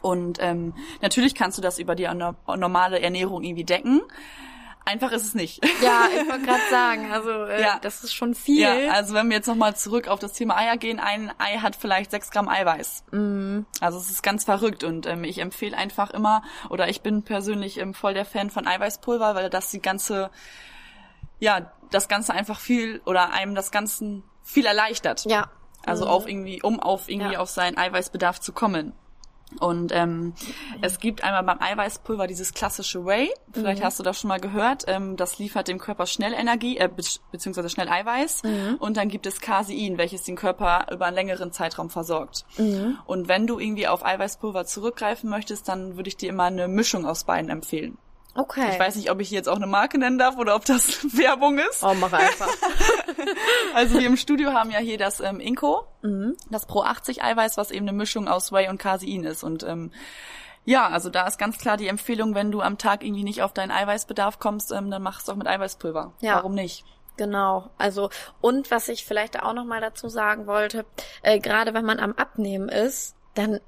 Und 0.00 0.38
ähm, 0.40 0.74
natürlich 1.02 1.34
kannst 1.34 1.58
du 1.58 1.62
das 1.62 1.78
über 1.78 1.94
die 1.94 2.08
no- 2.14 2.34
normale 2.46 3.00
Ernährung 3.00 3.42
irgendwie 3.42 3.64
decken. 3.64 4.00
Einfach 4.86 5.12
ist 5.12 5.24
es 5.24 5.34
nicht. 5.34 5.64
Ja, 5.82 6.08
ich 6.14 6.28
wollte 6.28 6.44
gerade 6.44 6.60
sagen, 6.70 7.10
also 7.10 7.30
äh, 7.30 7.62
Ja. 7.62 7.78
das 7.80 8.04
ist 8.04 8.12
schon 8.14 8.34
viel. 8.34 8.60
Ja, 8.60 8.92
also 8.92 9.14
wenn 9.14 9.28
wir 9.30 9.36
jetzt 9.36 9.46
nochmal 9.46 9.74
zurück 9.74 10.08
auf 10.08 10.18
das 10.20 10.34
Thema 10.34 10.56
Eier 10.58 10.76
gehen, 10.76 11.00
ein 11.00 11.32
Ei 11.38 11.56
hat 11.58 11.74
vielleicht 11.74 12.10
sechs 12.10 12.30
Gramm 12.30 12.48
Eiweiß. 12.48 13.04
Also 13.80 13.98
es 13.98 14.10
ist 14.10 14.22
ganz 14.22 14.44
verrückt 14.44 14.84
und 14.84 15.06
ähm, 15.06 15.24
ich 15.24 15.38
empfehle 15.38 15.74
einfach 15.76 16.10
immer, 16.10 16.42
oder 16.68 16.88
ich 16.88 17.00
bin 17.00 17.22
persönlich 17.22 17.78
ähm, 17.78 17.94
voll 17.94 18.12
der 18.12 18.26
Fan 18.26 18.50
von 18.50 18.66
Eiweißpulver, 18.66 19.34
weil 19.34 19.48
das 19.48 19.70
die 19.70 19.80
ganze, 19.80 20.30
ja, 21.40 21.72
das 21.90 22.08
Ganze 22.08 22.34
einfach 22.34 22.60
viel 22.60 23.00
oder 23.06 23.32
einem 23.32 23.54
das 23.54 23.70
Ganze 23.70 24.22
viel 24.42 24.66
erleichtert. 24.66 25.24
ja. 25.24 25.48
Also 25.86 26.06
auf 26.06 26.26
irgendwie, 26.26 26.62
um 26.62 26.80
auf 26.80 27.10
irgendwie 27.10 27.34
Ja. 27.34 27.40
auf 27.40 27.50
seinen 27.50 27.76
Eiweißbedarf 27.76 28.40
zu 28.40 28.52
kommen. 28.54 28.94
Und 29.60 29.92
ähm, 29.92 30.34
es 30.80 30.98
gibt 30.98 31.22
einmal 31.24 31.42
beim 31.44 31.60
Eiweißpulver 31.60 32.26
dieses 32.26 32.54
klassische 32.54 33.04
Whey. 33.04 33.30
Vielleicht 33.52 33.80
Mhm. 33.80 33.84
hast 33.84 33.98
du 33.98 34.02
das 34.02 34.18
schon 34.20 34.28
mal 34.28 34.40
gehört. 34.40 34.84
Ähm, 34.86 35.16
das 35.16 35.38
liefert 35.38 35.68
dem 35.68 35.78
Körper 35.78 36.06
schnell 36.06 36.32
Energie, 36.32 36.76
äh, 36.78 36.88
be 36.88 37.02
beziehungsweise 37.32 37.68
schnell 37.68 37.88
Eiweiß. 37.88 38.42
Mhm. 38.42 38.76
Und 38.78 38.96
dann 38.96 39.08
gibt 39.08 39.26
es 39.26 39.40
Casein, 39.40 39.98
welches 39.98 40.22
den 40.24 40.36
Körper 40.36 40.86
über 40.92 41.06
einen 41.06 41.14
längeren 41.16 41.52
Zeitraum 41.52 41.90
versorgt. 41.90 42.44
Mhm. 42.58 42.98
Und 43.06 43.28
wenn 43.28 43.46
du 43.46 43.58
irgendwie 43.58 43.86
auf 43.88 44.04
Eiweißpulver 44.04 44.64
zurückgreifen 44.66 45.28
möchtest, 45.30 45.68
dann 45.68 45.96
würde 45.96 46.08
ich 46.08 46.16
dir 46.16 46.30
immer 46.30 46.44
eine 46.44 46.68
Mischung 46.68 47.06
aus 47.06 47.24
beiden 47.24 47.50
empfehlen. 47.50 47.98
Okay. 48.36 48.68
Ich 48.72 48.78
weiß 48.78 48.96
nicht, 48.96 49.10
ob 49.10 49.20
ich 49.20 49.30
jetzt 49.30 49.48
auch 49.48 49.56
eine 49.56 49.66
Marke 49.66 49.96
nennen 49.98 50.18
darf 50.18 50.36
oder 50.36 50.56
ob 50.56 50.64
das 50.64 51.04
Werbung 51.16 51.58
ist. 51.58 51.82
Oh, 51.84 51.94
mach 51.94 52.12
einfach. 52.12 52.48
Also 53.74 53.98
wir 53.98 54.06
im 54.06 54.16
Studio 54.16 54.52
haben 54.52 54.70
ja 54.70 54.78
hier 54.78 54.98
das 54.98 55.20
ähm, 55.20 55.40
Inco, 55.40 55.86
Mhm. 56.02 56.36
das 56.50 56.66
Pro 56.66 56.82
80 56.82 57.22
Eiweiß, 57.24 57.56
was 57.56 57.70
eben 57.70 57.88
eine 57.88 57.96
Mischung 57.96 58.28
aus 58.28 58.52
Whey 58.52 58.68
und 58.68 58.78
Casein 58.78 59.24
ist. 59.24 59.42
Und 59.42 59.62
ähm, 59.64 59.90
ja, 60.64 60.88
also 60.88 61.10
da 61.10 61.26
ist 61.26 61.38
ganz 61.38 61.58
klar 61.58 61.76
die 61.76 61.88
Empfehlung, 61.88 62.34
wenn 62.34 62.50
du 62.52 62.60
am 62.60 62.78
Tag 62.78 63.04
irgendwie 63.04 63.24
nicht 63.24 63.42
auf 63.42 63.52
deinen 63.52 63.70
Eiweißbedarf 63.70 64.38
kommst, 64.38 64.70
ähm, 64.72 64.90
dann 64.90 65.02
mach 65.02 65.18
es 65.20 65.24
doch 65.24 65.34
mit 65.36 65.46
Eiweißpulver. 65.46 66.12
Ja. 66.20 66.36
Warum 66.36 66.54
nicht? 66.54 66.84
Genau, 67.16 67.70
also 67.78 68.10
und 68.40 68.70
was 68.72 68.88
ich 68.88 69.04
vielleicht 69.04 69.40
auch 69.42 69.52
noch 69.52 69.64
mal 69.64 69.80
dazu 69.80 70.08
sagen 70.08 70.46
wollte, 70.48 70.84
äh, 71.22 71.38
gerade 71.38 71.72
wenn 71.72 71.84
man 71.84 72.00
am 72.00 72.12
Abnehmen 72.14 72.68
ist, 72.68 73.14
dann 73.34 73.60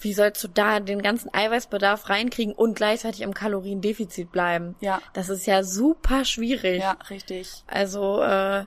wie 0.00 0.12
sollst 0.14 0.42
du 0.44 0.48
da 0.48 0.80
den 0.80 1.02
ganzen 1.02 1.32
Eiweißbedarf 1.32 2.08
reinkriegen 2.08 2.54
und 2.54 2.74
gleichzeitig 2.74 3.22
im 3.22 3.34
Kaloriendefizit 3.34 4.30
bleiben? 4.30 4.76
Ja. 4.80 5.00
Das 5.12 5.28
ist 5.28 5.46
ja 5.46 5.62
super 5.64 6.24
schwierig. 6.24 6.80
Ja, 6.80 6.96
richtig. 7.10 7.64
Also 7.66 8.22
äh, 8.22 8.64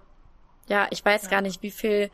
ja, 0.68 0.88
ich 0.90 1.04
weiß 1.04 1.30
gar 1.30 1.42
nicht, 1.42 1.62
wie 1.64 1.72
viel 1.72 2.12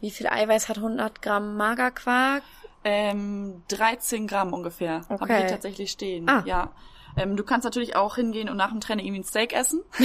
wie 0.00 0.10
viel 0.10 0.26
Eiweiß 0.26 0.68
hat 0.68 0.76
100 0.76 1.22
Gramm 1.22 1.56
Magerquark? 1.56 2.42
Ähm, 2.84 3.62
13 3.68 4.26
Gramm 4.26 4.52
ungefähr. 4.52 5.00
Habe 5.08 5.14
ich 5.14 5.22
Okay. 5.22 5.38
hier 5.38 5.46
tatsächlich 5.48 5.90
stehen. 5.90 6.28
Ah. 6.28 6.42
Ja. 6.44 6.72
Ähm, 7.16 7.36
du 7.36 7.44
kannst 7.44 7.64
natürlich 7.64 7.96
auch 7.96 8.16
hingehen 8.16 8.48
und 8.48 8.56
nach 8.56 8.70
dem 8.70 8.80
Training 8.80 9.06
irgendwie 9.06 9.20
ein 9.20 9.24
Steak 9.24 9.52
essen. 9.52 9.82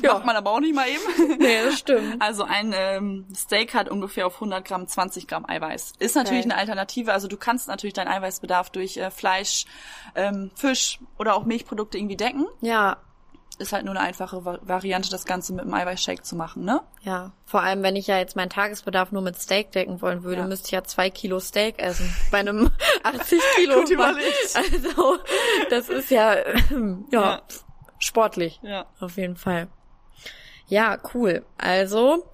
Ja. 0.00 0.14
Macht 0.14 0.26
man 0.26 0.36
aber 0.36 0.52
auch 0.52 0.60
nicht 0.60 0.74
mal 0.76 0.86
eben. 0.86 1.38
Nee, 1.40 1.64
das 1.64 1.78
stimmt. 1.80 2.22
Also 2.22 2.44
ein 2.44 2.72
ähm, 2.76 3.26
Steak 3.34 3.74
hat 3.74 3.88
ungefähr 3.88 4.28
auf 4.28 4.34
100 4.34 4.64
Gramm 4.64 4.86
20 4.86 5.26
Gramm 5.26 5.44
Eiweiß. 5.44 5.94
Ist 5.98 6.14
natürlich 6.14 6.44
Okay. 6.44 6.52
eine 6.52 6.60
Alternative. 6.60 7.12
Also 7.12 7.26
du 7.26 7.36
kannst 7.36 7.66
natürlich 7.66 7.94
deinen 7.94 8.06
Eiweißbedarf 8.06 8.70
durch 8.70 8.96
äh, 8.96 9.10
Fleisch, 9.10 9.64
ähm, 10.14 10.52
Fisch 10.54 11.00
oder 11.18 11.34
auch 11.34 11.44
Milchprodukte 11.44 11.98
irgendwie 11.98 12.16
decken. 12.16 12.46
Ja, 12.60 12.98
Ist 13.58 13.72
halt 13.72 13.84
nur 13.84 13.94
eine 13.96 14.04
einfache 14.04 14.44
Va 14.44 14.58
Variante, 14.62 15.10
das 15.10 15.24
Ganze 15.24 15.52
mit 15.52 15.62
einem 15.62 15.74
Eiweißshake 15.74 16.22
zu 16.22 16.36
machen, 16.36 16.64
ne? 16.64 16.80
ja. 17.02 17.32
Vor 17.44 17.62
allem, 17.62 17.82
wenn 17.82 17.96
ich 17.96 18.06
ja 18.06 18.18
jetzt 18.18 18.36
meinen 18.36 18.50
Tagesbedarf 18.50 19.10
nur 19.10 19.22
mit 19.22 19.36
Steak 19.40 19.72
decken 19.72 20.00
wollen 20.00 20.22
würde, 20.22 20.42
Ja. 20.42 20.46
müsste 20.46 20.66
ich 20.66 20.72
ja 20.72 20.84
zwei 20.84 21.10
Kilo 21.10 21.40
Steak 21.40 21.78
essen. 21.82 22.08
Bei 22.30 22.38
einem 22.38 22.70
80 23.02 23.40
Kilo. 23.56 23.80
Gut 23.80 23.90
überlegt. 23.90 24.54
Also, 24.54 25.18
das 25.70 25.88
ist 25.88 26.10
ja, 26.10 26.34
ja, 27.10 27.20
Ja. 27.20 27.42
sportlich. 27.98 28.60
Ja. 28.62 28.86
Auf 29.00 29.16
jeden 29.16 29.36
Fall. 29.36 29.66
Ja, 30.68 30.98
cool. 31.14 31.44
Also, 31.56 32.30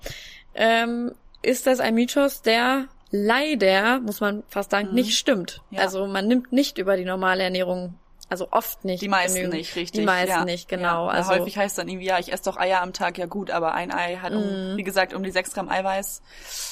ähm, 0.54 1.12
ist 1.42 1.66
das 1.66 1.80
ein 1.80 1.94
Mythos, 1.94 2.42
der 2.42 2.88
leider, 3.10 4.00
muss 4.00 4.20
man 4.20 4.42
fast 4.48 4.72
sagen, 4.72 4.92
nicht 4.92 5.16
stimmt. 5.16 5.62
Mhm. 5.70 5.76
Ja. 5.76 5.82
Also 5.84 6.06
man 6.06 6.26
nimmt 6.26 6.52
nicht 6.52 6.78
über 6.78 6.96
die 6.96 7.04
normale 7.04 7.44
Ernährung, 7.44 7.94
also 8.28 8.48
oft 8.50 8.84
nicht. 8.84 9.02
Die 9.02 9.08
meisten 9.08 9.34
genügend. 9.36 9.54
nicht, 9.58 9.76
richtig. 9.76 10.00
Die 10.00 10.06
meisten 10.06 10.30
ja. 10.30 10.44
nicht, 10.44 10.68
genau. 10.68 11.06
Ja. 11.06 11.12
Also 11.12 11.30
häufig 11.30 11.56
heißt 11.58 11.76
dann 11.78 11.88
irgendwie, 11.88 12.06
ja, 12.06 12.18
ich 12.18 12.32
esse 12.32 12.44
doch 12.44 12.56
Eier 12.56 12.80
am 12.82 12.92
Tag, 12.92 13.18
ja 13.18 13.26
gut, 13.26 13.50
aber 13.50 13.74
ein 13.74 13.92
Ei 13.92 14.16
hat, 14.16 14.32
um, 14.32 14.76
wie 14.76 14.82
gesagt, 14.82 15.12
um 15.14 15.22
die 15.22 15.30
6 15.30 15.52
Gramm 15.54 15.68
Eiweiß. 15.68 16.22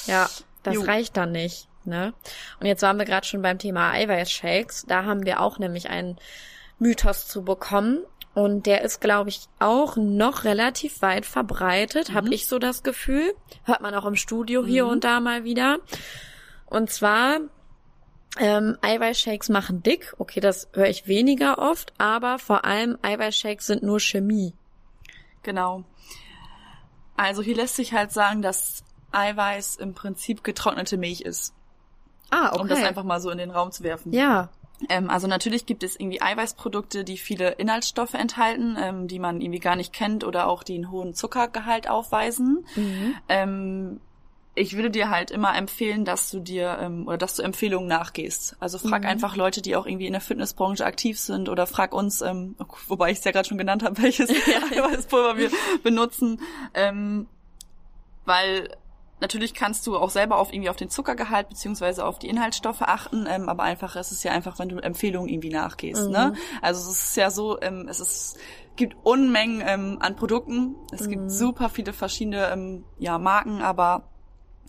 Ja, 0.07 0.29
das 0.63 0.75
Jo. 0.75 0.81
reicht 0.81 1.15
dann 1.17 1.31
nicht. 1.31 1.67
Ne? 1.85 2.13
Und 2.59 2.65
jetzt 2.65 2.81
waren 2.81 2.97
wir 2.97 3.05
gerade 3.05 3.27
schon 3.27 3.41
beim 3.41 3.59
Thema 3.59 3.91
Eiweißshakes. 3.91 4.85
Da 4.87 5.03
haben 5.03 5.25
wir 5.25 5.41
auch 5.41 5.59
nämlich 5.59 5.89
einen 5.89 6.17
Mythos 6.79 7.27
zu 7.27 7.43
bekommen. 7.43 7.99
Und 8.33 8.65
der 8.65 8.81
ist, 8.81 8.99
glaube 8.99 9.29
ich, 9.29 9.41
auch 9.59 9.95
noch 9.95 10.43
relativ 10.43 11.01
weit 11.03 11.25
verbreitet, 11.25 12.09
Mhm. 12.09 12.13
habe 12.15 12.33
ich 12.33 12.47
so 12.47 12.57
das 12.57 12.81
Gefühl. 12.81 13.35
Hört 13.65 13.81
man 13.81 13.93
auch 13.93 14.05
im 14.05 14.15
Studio 14.15 14.65
hier 14.65 14.87
und 14.87 15.03
da 15.03 15.19
mal 15.19 15.43
wieder. 15.43 15.77
Und 16.65 16.89
zwar, 16.89 17.39
ähm, 18.39 18.77
Eiweißshakes 18.81 19.49
machen 19.49 19.83
dick. 19.83 20.13
Okay, 20.17 20.39
das 20.39 20.67
höre 20.73 20.87
ich 20.87 21.07
weniger 21.07 21.59
oft, 21.59 21.93
aber 21.97 22.39
vor 22.39 22.65
allem 22.65 22.97
Eiweißshakes 23.01 23.67
sind 23.67 23.83
nur 23.83 23.99
Chemie. 23.99 24.53
Genau. 25.43 25.83
Also 27.15 27.41
hier 27.43 27.55
lässt 27.55 27.75
sich 27.75 27.93
halt 27.93 28.11
sagen, 28.11 28.41
dass 28.41 28.83
Eiweiß 29.11 29.75
im 29.75 29.93
Prinzip 29.93 30.43
getrocknete 30.43 30.97
Milch 30.97 31.21
ist. 31.21 31.53
Ah, 32.31 32.49
okay. 32.51 32.61
Um 32.61 32.67
das 32.67 32.81
einfach 32.81 33.03
mal 33.03 33.19
so 33.21 33.29
in 33.29 33.37
den 33.37 33.51
Raum 33.51 33.71
zu 33.71 33.83
werfen. 33.83 34.11
ja, 34.13 34.49
Ähm, 34.89 35.09
also 35.09 35.27
natürlich 35.27 35.65
gibt 35.67 35.83
es 35.83 35.97
irgendwie 35.99 36.21
Eiweißprodukte, 36.21 37.03
die 37.03 37.17
viele 37.17 37.51
Inhaltsstoffe 37.51 38.15
enthalten, 38.15 38.75
ähm, 38.81 39.07
die 39.07 39.19
man 39.19 39.39
irgendwie 39.39 39.59
gar 39.59 39.75
nicht 39.75 39.93
kennt 39.93 40.23
oder 40.23 40.47
auch 40.47 40.63
die 40.63 40.73
einen 40.75 40.89
hohen 40.89 41.13
Zuckergehalt 41.13 41.87
aufweisen. 41.87 42.65
Ähm, 43.29 44.01
ich 44.55 44.75
würde 44.75 44.91
dir 44.91 45.09
halt 45.09 45.31
immer 45.31 45.55
empfehlen, 45.55 46.05
dass 46.05 46.29
du 46.29 46.39
dir 46.39 46.77
ähm, 46.79 47.07
oder 47.07 47.17
dass 47.17 47.35
du 47.35 47.41
Empfehlungen 47.41 47.87
nachgehst. 47.87 48.55
Also 48.59 48.77
frag 48.77 49.05
einfach 49.05 49.35
Leute, 49.35 49.61
die 49.61 49.75
auch 49.75 49.87
irgendwie 49.87 50.05
in 50.05 50.13
der 50.13 50.21
Fitnessbranche 50.21 50.85
aktiv 50.85 51.19
sind 51.19 51.49
oder 51.49 51.65
frag 51.65 51.93
uns, 51.93 52.21
ähm, 52.21 52.55
wobei 52.87 53.11
ich 53.11 53.17
es 53.17 53.23
ja 53.23 53.31
gerade 53.31 53.47
schon 53.47 53.57
genannt 53.57 53.83
habe, 53.83 53.97
welches 54.01 54.29
Eiweißpulver 54.71 55.37
wir 55.37 55.49
benutzen, 55.83 56.39
ähm, 56.73 57.27
weil 58.25 58.69
Natürlich 59.19 59.53
kannst 59.53 59.87
du 59.87 59.95
auch 59.95 60.09
selber 60.09 60.37
auf 60.37 60.51
irgendwie 60.51 60.69
auf 60.69 60.75
den 60.75 60.89
Zuckergehalt 60.89 61.47
beziehungsweise 61.47 62.05
auf 62.05 62.19
die 62.19 62.27
Inhaltsstoffe 62.27 62.81
achten, 62.81 63.25
ähm, 63.25 63.47
aber 63.47 63.63
einfach 63.63 63.95
es 63.95 64.11
ist 64.11 64.21
ja 64.25 64.33
einfach, 64.33 64.59
wenn 64.59 64.67
du 64.67 64.79
Empfehlungen 64.79 65.29
irgendwie 65.29 65.49
nachgehst. 65.49 66.09
Ne? 66.09 66.33
Also 66.61 66.91
es 66.91 67.05
ist 67.05 67.15
ja 67.15 67.31
so, 67.31 67.57
ähm, 67.61 67.87
es 67.87 68.01
ist 68.01 68.37
gibt 68.75 68.97
Unmengen 69.03 69.63
ähm, 69.65 69.97
an 70.01 70.17
Produkten, 70.17 70.75
es 70.91 71.07
gibt 71.07 71.31
super 71.31 71.69
viele 71.69 71.93
verschiedene 71.93 72.51
ähm, 72.51 72.83
ja 72.99 73.17
Marken, 73.17 73.61
aber 73.61 74.09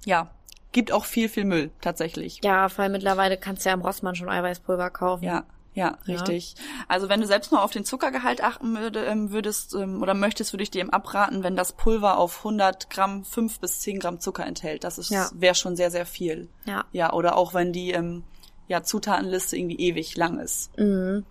ja 0.05 0.31
gibt 0.73 0.91
auch 0.91 1.05
viel 1.05 1.29
viel 1.29 1.45
Müll 1.45 1.71
tatsächlich. 1.81 2.41
ja, 2.43 2.69
vor 2.69 2.83
allem 2.83 2.93
mittlerweile 2.93 3.37
kannst 3.37 3.65
du 3.65 3.69
ja 3.69 3.75
im 3.75 3.81
Rossmann 3.81 4.17
schon 4.17 4.29
Eiweißpulver 4.29 4.91
kaufen. 4.91 5.23
Ja, 5.25 5.45
ja, 5.75 5.99
richtig. 6.07 6.55
Also 6.89 7.09
wenn 7.09 7.21
du 7.21 7.27
selbst 7.27 7.51
mal 7.51 7.63
auf 7.63 7.73
den 7.73 7.85
Zuckergehalt 7.85 8.43
achten 8.43 8.77
würde, 8.79 9.05
ähm, 9.05 9.33
würdest 9.33 9.75
ähm, 9.75 10.03
oder 10.03 10.15
möchtest, 10.15 10.53
würde 10.53 10.63
ich 10.63 10.71
dir 10.71 10.81
eben 10.81 10.91
abraten, 10.91 11.43
wenn 11.43 11.57
das 11.57 11.73
Pulver 11.73 12.19
auf 12.19 12.39
100 12.39 12.91
Gramm 12.91 13.25
5 13.25 13.59
bis 13.59 13.81
10 13.81 13.99
Gramm 13.99 14.21
Zucker 14.21 14.47
enthält. 14.47 14.85
Das 14.85 14.99
ist 14.99 15.11
Ja. 15.11 15.29
wäre 15.35 15.55
schon 15.57 15.75
sehr, 15.77 15.91
sehr 15.91 16.07
viel. 16.07 16.49
Ja. 16.65 16.85
Ja, 16.93 17.13
oder 17.13 17.37
auch 17.37 17.55
wenn 17.55 17.73
die 17.73 17.91
ähm, 17.91 18.23
ja, 18.69 18.83
Zutatenliste 18.83 19.57
irgendwie 19.57 19.79
ewig 19.81 20.17
lang 20.17 20.39
ist. 20.39 20.77
Mhm. 20.79 21.25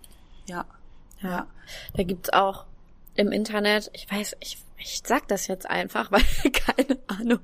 Ja. 0.46 0.66
Ja. 1.20 1.46
Da 1.96 2.02
gibt's 2.02 2.30
auch 2.30 2.66
im 3.14 3.32
Internet, 3.32 3.90
ich 3.94 4.10
weiß, 4.10 4.36
ich, 4.40 4.58
ich 4.76 5.00
sag 5.04 5.26
das 5.28 5.46
jetzt 5.46 5.68
einfach, 5.68 6.10
weil 6.12 6.22
keine 6.52 6.98
Ahnung. 7.06 7.40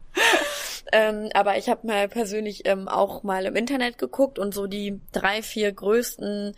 Ähm, 0.93 1.29
aber 1.35 1.57
ich 1.59 1.69
habe 1.69 1.87
mal 1.87 2.09
persönlich 2.09 2.67
ähm, 2.67 2.89
auch 2.89 3.23
mal 3.23 3.45
im 3.47 3.57
Internet 3.57 3.99
geguckt 3.99 4.39
und 4.39 4.53
so 4.55 4.67
die 4.67 5.01
drei, 5.13 5.43
vier 5.43 5.73
größten 5.73 6.55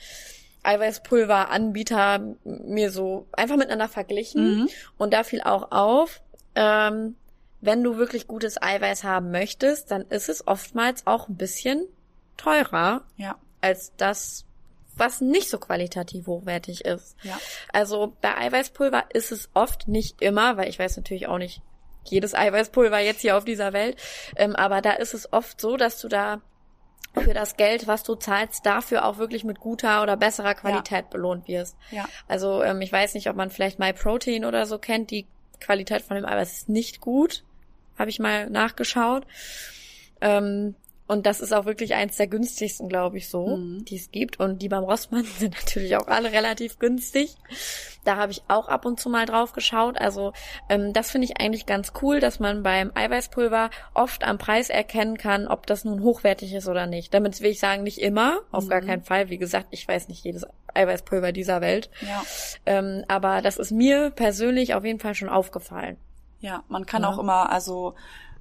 Eiweißpulveranbieter 0.65 2.37
mir 2.45 2.91
so 2.91 3.27
einfach 3.33 3.57
miteinander 3.57 3.89
verglichen. 3.89 4.69
Und 4.99 5.13
da 5.13 5.25
fiel 5.25 5.41
auch 5.43 5.71
auf, 5.73 6.23
ähm, 6.55 7.17
wenn 7.61 7.83
du 7.83 7.97
wirklich 7.97 8.27
gutes 8.27 8.61
Eiweiß 8.61 9.05
haben 9.05 9.31
möchtest, 9.31 9.91
dann 9.91 10.03
ist 10.03 10.29
es 10.29 10.47
oftmals 10.47 11.07
auch 11.07 11.29
ein 11.29 11.37
bisschen 11.37 11.87
teurer 12.37 13.03
Ja. 13.17 13.37
als 13.61 13.93
das, 13.97 14.45
was 14.97 15.21
nicht 15.21 15.49
so 15.49 15.59
qualitativ 15.59 16.27
hochwertig 16.27 16.85
ist. 16.85 17.17
Ja. 17.23 17.39
Also 17.73 18.17
bei 18.21 18.37
Eiweißpulver 18.37 19.05
ist 19.13 19.33
es 19.33 19.49
oft 19.55 19.89
nicht 19.89 20.21
immer, 20.23 20.57
weil 20.57 20.69
ich 20.69 20.79
weiß 20.79 20.97
natürlich 20.97 21.29
auch 21.29 21.39
nicht 21.39 21.63
jedes 22.05 22.35
Eiweißpulver 22.35 22.99
jetzt 22.99 23.21
hier 23.21 23.37
auf 23.37 23.45
dieser 23.45 23.73
Welt, 23.73 23.97
ähm, 24.37 24.57
aber 24.57 24.81
da 24.81 24.93
ist 24.93 25.15
es 25.15 25.33
oft 25.33 25.61
so, 25.61 25.77
dass 25.77 26.01
du 26.01 26.09
da 26.09 26.41
für 27.15 27.35
das 27.35 27.57
Geld, 27.57 27.87
was 27.87 28.03
du 28.03 28.15
zahlst, 28.15 28.65
dafür 28.65 29.05
auch 29.05 29.19
wirklich 29.19 29.45
mit 29.45 29.61
guter 29.61 30.03
oder 30.03 30.17
besserer 30.17 30.55
Qualität 30.55 31.05
ja. 31.05 31.11
belohnt 31.11 31.47
wirst. 31.47 31.77
Ja. 31.91 32.09
Also 32.27 32.63
ähm, 32.63 32.81
ich 32.81 32.91
weiß 32.91 33.15
nicht, 33.15 33.29
ob 33.29 33.37
man 33.37 33.51
vielleicht 33.51 33.79
MyProtein 33.79 34.45
oder 34.45 34.67
so 34.67 34.79
kennt. 34.79 35.11
Die 35.11 35.27
Qualität 35.61 36.03
von 36.03 36.17
dem 36.17 36.25
Eiweiß 36.25 36.53
ist 36.53 36.69
nicht 36.69 37.01
gut. 37.01 37.45
Habe 37.99 38.11
ich 38.11 38.19
mal 38.19 38.49
nachgeschaut. 38.49 39.27
Ähm, 40.21 40.75
und 41.13 41.27
das 41.27 41.41
ist 41.41 41.53
auch 41.53 41.67
wirklich 41.67 41.95
eins 41.95 42.17
der 42.17 42.27
günstigsten, 42.27 42.89
glaube 42.89 43.19
ich, 43.19 43.29
so, 43.29 43.59
mhm. 43.59 43.85
die 43.85 43.97
es 43.97 44.11
gibt. 44.11 44.41
Und 44.41 44.63
die 44.63 44.69
beim 44.69 44.83
Rossmann 44.83 45.25
sind 45.39 45.55
natürlich 45.55 45.97
auch 45.97 46.07
alle 46.07 46.33
relativ 46.33 46.79
günstig. 46.79 47.37
Da 48.05 48.17
habe 48.17 48.33
ich 48.33 48.43
auch 48.49 48.69
ab 48.69 48.87
und 48.87 48.99
zu 48.99 49.11
mal 49.11 49.27
drauf 49.27 49.53
geschaut. 49.53 49.99
Also 49.99 50.33
ähm, 50.71 50.93
das 50.93 51.11
finde 51.11 51.27
ich 51.27 51.39
eigentlich 51.39 51.67
ganz 51.67 51.93
cool, 52.01 52.19
dass 52.19 52.41
man 52.41 52.63
beim 52.63 52.91
Eiweißpulver 52.95 53.71
oft 53.93 54.25
am 54.25 54.39
Preis 54.39 54.71
erkennen 54.71 55.19
kann, 55.19 55.47
ob 55.47 55.67
das 55.67 55.85
nun 55.85 56.03
hochwertig 56.03 56.55
ist 56.55 56.67
oder 56.67 56.87
nicht. 56.87 57.13
Damit 57.13 57.41
will 57.43 57.51
ich 57.51 57.61
sagen, 57.61 57.83
nicht 57.83 57.99
immer, 57.99 58.41
auf 58.51 58.65
mhm. 58.65 58.69
gar 58.71 58.81
keinen 58.81 59.03
Fall. 59.03 59.29
Wie 59.29 59.39
gesagt, 59.39 59.69
ich 59.71 59.87
weiß 59.87 60.09
nicht 60.09 60.25
jedes 60.25 60.47
Eiweißpulver 60.73 61.33
dieser 61.33 61.61
Welt. 61.61 61.91
Ja. 62.01 62.23
Ähm, 62.65 63.05
aber 63.07 63.43
das 63.43 63.59
ist 63.59 63.71
mir 63.71 64.11
persönlich 64.11 64.75
auf 64.75 64.85
jeden 64.85 64.99
Fall 64.99 65.15
schon 65.15 65.29
aufgefallen. 65.29 65.99
Ja, 66.41 66.65
man 66.69 66.87
kann 66.87 67.03
ja. 67.03 67.11
auch 67.11 67.19
immer, 67.19 67.53
also 67.53 67.95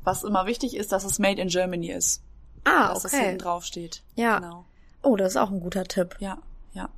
was 0.03 0.23
immer 0.23 0.45
wichtig 0.45 0.75
ist, 0.75 0.91
dass 0.91 1.03
es 1.03 1.19
made 1.19 1.41
in 1.41 1.49
Germany 1.49 1.91
ist. 1.91 2.23
Ah, 2.63 2.89
dass 2.89 3.05
okay. 3.05 3.15
das 3.17 3.25
hinten 3.25 3.37
drauf 3.39 3.65
steht. 3.65 4.03
Ja. 4.15 4.39
Genau. 4.39 4.65
Oh, 5.03 5.15
das 5.15 5.29
ist 5.33 5.37
auch 5.37 5.49
ein 5.49 5.59
guter 5.59 5.83
Tipp. 5.83 6.15
Ja, 6.19 6.37
ja. 6.73 6.89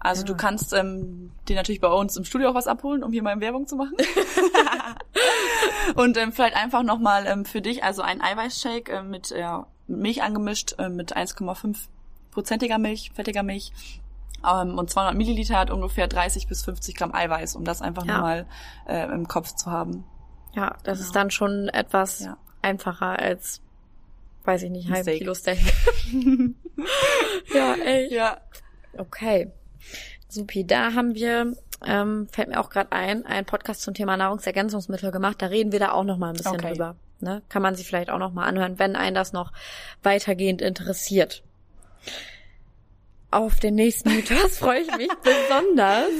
Also 0.00 0.22
ja. 0.22 0.26
du 0.26 0.36
kannst 0.36 0.72
ähm, 0.72 1.32
dir 1.48 1.56
natürlich 1.56 1.80
bei 1.80 1.88
uns 1.88 2.16
im 2.16 2.24
Studio 2.24 2.50
auch 2.50 2.54
was 2.54 2.66
abholen, 2.66 3.02
um 3.02 3.12
hier 3.12 3.22
mal 3.22 3.40
Werbung 3.40 3.66
zu 3.66 3.76
machen. 3.76 3.96
Und 5.96 6.16
ähm, 6.16 6.32
vielleicht 6.32 6.56
einfach 6.56 6.82
nochmal 6.82 7.26
ähm, 7.26 7.44
für 7.44 7.60
dich, 7.60 7.84
also 7.84 8.02
ein 8.02 8.22
Eiweißshake 8.22 8.92
äh, 8.92 9.02
mit 9.02 9.32
äh, 9.32 9.46
Milch 9.86 10.22
angemischt, 10.22 10.76
äh, 10.78 10.88
mit 10.88 11.16
1,5 11.16 11.88
prozentiger 12.30 12.78
Milch, 12.78 13.12
fettiger 13.14 13.42
Milch. 13.42 13.72
Ähm, 14.46 14.78
und 14.78 14.90
200 14.90 15.14
Milliliter 15.14 15.58
hat 15.58 15.70
ungefähr 15.70 16.08
30 16.08 16.48
bis 16.48 16.64
50 16.64 16.96
Gramm 16.96 17.14
Eiweiß, 17.14 17.56
um 17.56 17.64
das 17.64 17.82
einfach 17.82 18.04
ja. 18.04 18.14
nochmal 18.14 18.46
äh, 18.86 19.04
im 19.12 19.28
Kopf 19.28 19.54
zu 19.54 19.70
haben. 19.70 20.04
Ja, 20.54 20.76
das 20.84 20.98
genau. 20.98 21.06
ist 21.06 21.16
dann 21.16 21.30
schon 21.30 21.68
etwas 21.68 22.20
ja. 22.20 22.36
einfacher 22.62 23.18
als 23.18 23.60
weiß 24.44 24.62
ich 24.62 24.70
nicht, 24.70 24.90
halb 24.90 25.06
Kilo 25.06 25.34
Steak. 25.34 25.58
ja, 27.54 27.74
ey. 27.74 28.12
Ja. 28.12 28.40
Okay. 28.96 29.50
Supi, 30.28 30.66
da 30.66 30.94
haben 30.94 31.14
wir, 31.14 31.56
ähm, 31.86 32.28
fällt 32.30 32.48
mir 32.48 32.60
auch 32.60 32.70
gerade 32.70 32.92
ein, 32.92 33.24
einen 33.24 33.46
Podcast 33.46 33.82
zum 33.82 33.94
Thema 33.94 34.16
Nahrungsergänzungsmittel 34.16 35.10
gemacht. 35.10 35.40
Da 35.40 35.46
reden 35.46 35.72
wir 35.72 35.78
da 35.78 35.92
auch 35.92 36.04
noch 36.04 36.18
mal 36.18 36.30
ein 36.30 36.36
bisschen 36.36 36.54
okay. 36.54 36.72
drüber. 36.72 36.96
Ne? 37.20 37.42
Kann 37.48 37.62
man 37.62 37.74
sich 37.74 37.86
vielleicht 37.86 38.10
auch 38.10 38.18
noch 38.18 38.32
mal 38.32 38.44
anhören, 38.44 38.78
wenn 38.78 38.96
einen 38.96 39.14
das 39.14 39.32
noch 39.32 39.52
weitergehend 40.02 40.60
interessiert 40.60 41.42
auf 43.34 43.58
den 43.58 43.74
nächsten 43.74 44.14
Mythos 44.14 44.58
freue 44.58 44.80
ich 44.80 44.96
mich 44.96 45.10
besonders, 45.22 46.10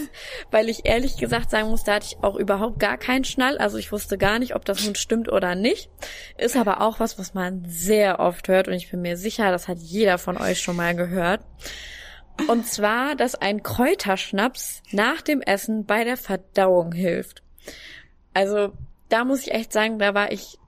weil 0.51 0.69
ich 0.69 0.85
ehrlich 0.85 1.17
gesagt 1.17 1.51
sagen 1.51 1.69
muss, 1.69 1.85
da 1.85 1.95
hatte 1.95 2.07
ich 2.07 2.23
auch 2.23 2.37
überhaupt 2.37 2.79
gar 2.79 2.99
keinen 2.99 3.25
Schnall. 3.25 3.59
Also 3.59 3.79
ich 3.79 3.93
wusste 3.93 4.19
gar 4.19 4.39
nicht, 4.39 4.55
ob 4.55 4.65
das 4.65 4.85
nun 4.85 4.95
stimmt 4.95 5.31
oder 5.31 5.55
nicht. 5.55 5.91
Ist 6.39 6.57
aber 6.57 6.81
auch 6.81 7.01
was, 7.01 7.19
was 7.19 7.35
man 7.35 7.65
sehr 7.67 8.21
oft 8.21 8.49
hört 8.49 8.69
und 8.69 8.75
ich 8.75 8.91
bin 8.91 9.01
mir 9.03 9.17
sicher, 9.17 9.51
das 9.51 9.69
hat 9.69 9.79
jeder 9.79 10.19
von 10.19 10.37
euch 10.37 10.61
schon 10.61 10.77
mal 10.77 10.95
gehört. 10.95 11.43
Und 12.49 12.67
zwar, 12.67 13.15
dass 13.15 13.37
ein 13.37 13.63
Kräuterschnaps 13.63 14.83
nach 14.91 15.23
dem 15.23 15.41
Essen 15.41 15.87
bei 15.87 16.05
der 16.05 16.17
Verdauung 16.17 16.93
hilft. 16.93 17.43
Also 18.33 18.73
da 19.09 19.25
muss 19.25 19.43
ich 19.43 19.53
echt 19.53 19.73
sagen, 19.73 19.99
da 20.01 20.15
war 20.15 20.33
ich 20.33 20.59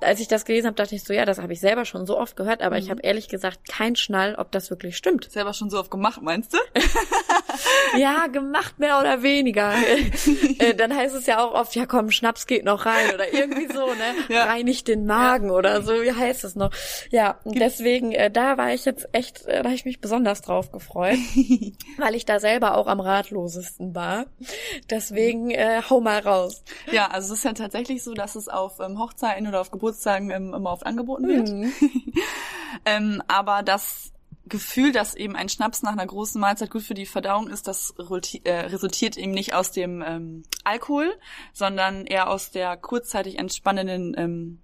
als 0.00 0.20
ich 0.20 0.28
das 0.28 0.44
gelesen 0.44 0.66
habe, 0.66 0.76
dachte 0.76 0.94
ich 0.94 1.04
so, 1.04 1.12
ja, 1.12 1.24
das 1.24 1.38
habe 1.38 1.52
ich 1.52 1.60
selber 1.60 1.84
schon 1.84 2.06
so 2.06 2.18
oft 2.18 2.36
gehört, 2.36 2.62
aber 2.62 2.76
mhm. 2.76 2.82
ich 2.82 2.90
habe 2.90 3.02
ehrlich 3.02 3.28
gesagt 3.28 3.68
keinen 3.68 3.96
Schnall, 3.96 4.34
ob 4.36 4.50
das 4.52 4.70
wirklich 4.70 4.96
stimmt. 4.96 5.30
Selber 5.30 5.52
schon 5.54 5.70
so 5.70 5.78
oft 5.78 5.90
gemacht, 5.90 6.20
meinst 6.22 6.52
du? 6.52 6.58
ja, 7.96 8.26
gemacht 8.26 8.78
mehr 8.78 8.98
oder 8.98 9.22
weniger. 9.22 9.72
äh, 10.58 10.74
dann 10.74 10.94
heißt 10.94 11.14
es 11.14 11.26
ja 11.26 11.44
auch 11.44 11.54
oft, 11.54 11.74
ja 11.74 11.86
komm, 11.86 12.10
Schnaps 12.10 12.46
geht 12.46 12.64
noch 12.64 12.86
rein 12.86 13.14
oder 13.14 13.32
irgendwie 13.32 13.66
so, 13.66 13.86
ne? 13.86 14.14
Ja. 14.28 14.44
Reinigt 14.44 14.88
den 14.88 15.06
Magen 15.06 15.48
ja. 15.48 15.54
oder 15.54 15.82
so, 15.82 15.92
wie 16.02 16.12
heißt 16.12 16.44
es 16.44 16.56
noch? 16.56 16.70
Ja, 17.10 17.38
deswegen, 17.44 18.12
äh, 18.12 18.30
da 18.30 18.58
war 18.58 18.72
ich 18.72 18.84
jetzt 18.84 19.08
echt, 19.12 19.46
äh, 19.46 19.58
da 19.58 19.64
habe 19.64 19.74
ich 19.74 19.84
mich 19.84 20.00
besonders 20.00 20.42
drauf 20.42 20.72
gefreut, 20.72 21.18
weil 21.98 22.14
ich 22.14 22.24
da 22.24 22.40
selber 22.40 22.76
auch 22.76 22.86
am 22.86 23.00
ratlosesten 23.00 23.94
war. 23.94 24.26
Deswegen 24.90 25.50
äh, 25.50 25.82
hau 25.88 26.00
mal 26.00 26.18
raus. 26.18 26.64
Ja, 26.90 27.08
also 27.08 27.32
es 27.32 27.40
ist 27.40 27.44
ja 27.44 27.52
tatsächlich 27.52 28.02
so, 28.02 28.14
dass 28.14 28.34
es 28.34 28.48
auf 28.48 28.80
ähm, 28.80 28.98
Hochzeiten 28.98 29.46
oder 29.46 29.60
auf 29.60 29.70
Geburtstagen 29.70 29.96
Geburtstagen 29.96 30.30
ähm, 30.30 30.54
immer 30.54 30.72
oft 30.72 30.86
angeboten 30.86 31.28
wird. 31.28 31.48
Mhm. 31.48 31.72
ähm, 32.84 33.22
aber 33.28 33.62
das 33.62 34.12
Gefühl, 34.48 34.92
dass 34.92 35.14
eben 35.14 35.36
ein 35.36 35.48
Schnaps 35.48 35.82
nach 35.82 35.92
einer 35.92 36.06
großen 36.06 36.40
Mahlzeit 36.40 36.70
gut 36.70 36.82
für 36.82 36.94
die 36.94 37.06
Verdauung 37.06 37.48
ist, 37.48 37.66
das 37.66 37.94
äh, 38.44 38.52
resultiert 38.52 39.16
eben 39.16 39.32
nicht 39.32 39.54
aus 39.54 39.72
dem 39.72 40.02
ähm, 40.06 40.42
Alkohol, 40.64 41.12
sondern 41.52 42.06
eher 42.06 42.30
aus 42.30 42.50
der 42.50 42.76
kurzzeitig 42.76 43.38
entspannenden 43.38 44.14
ähm, 44.16 44.58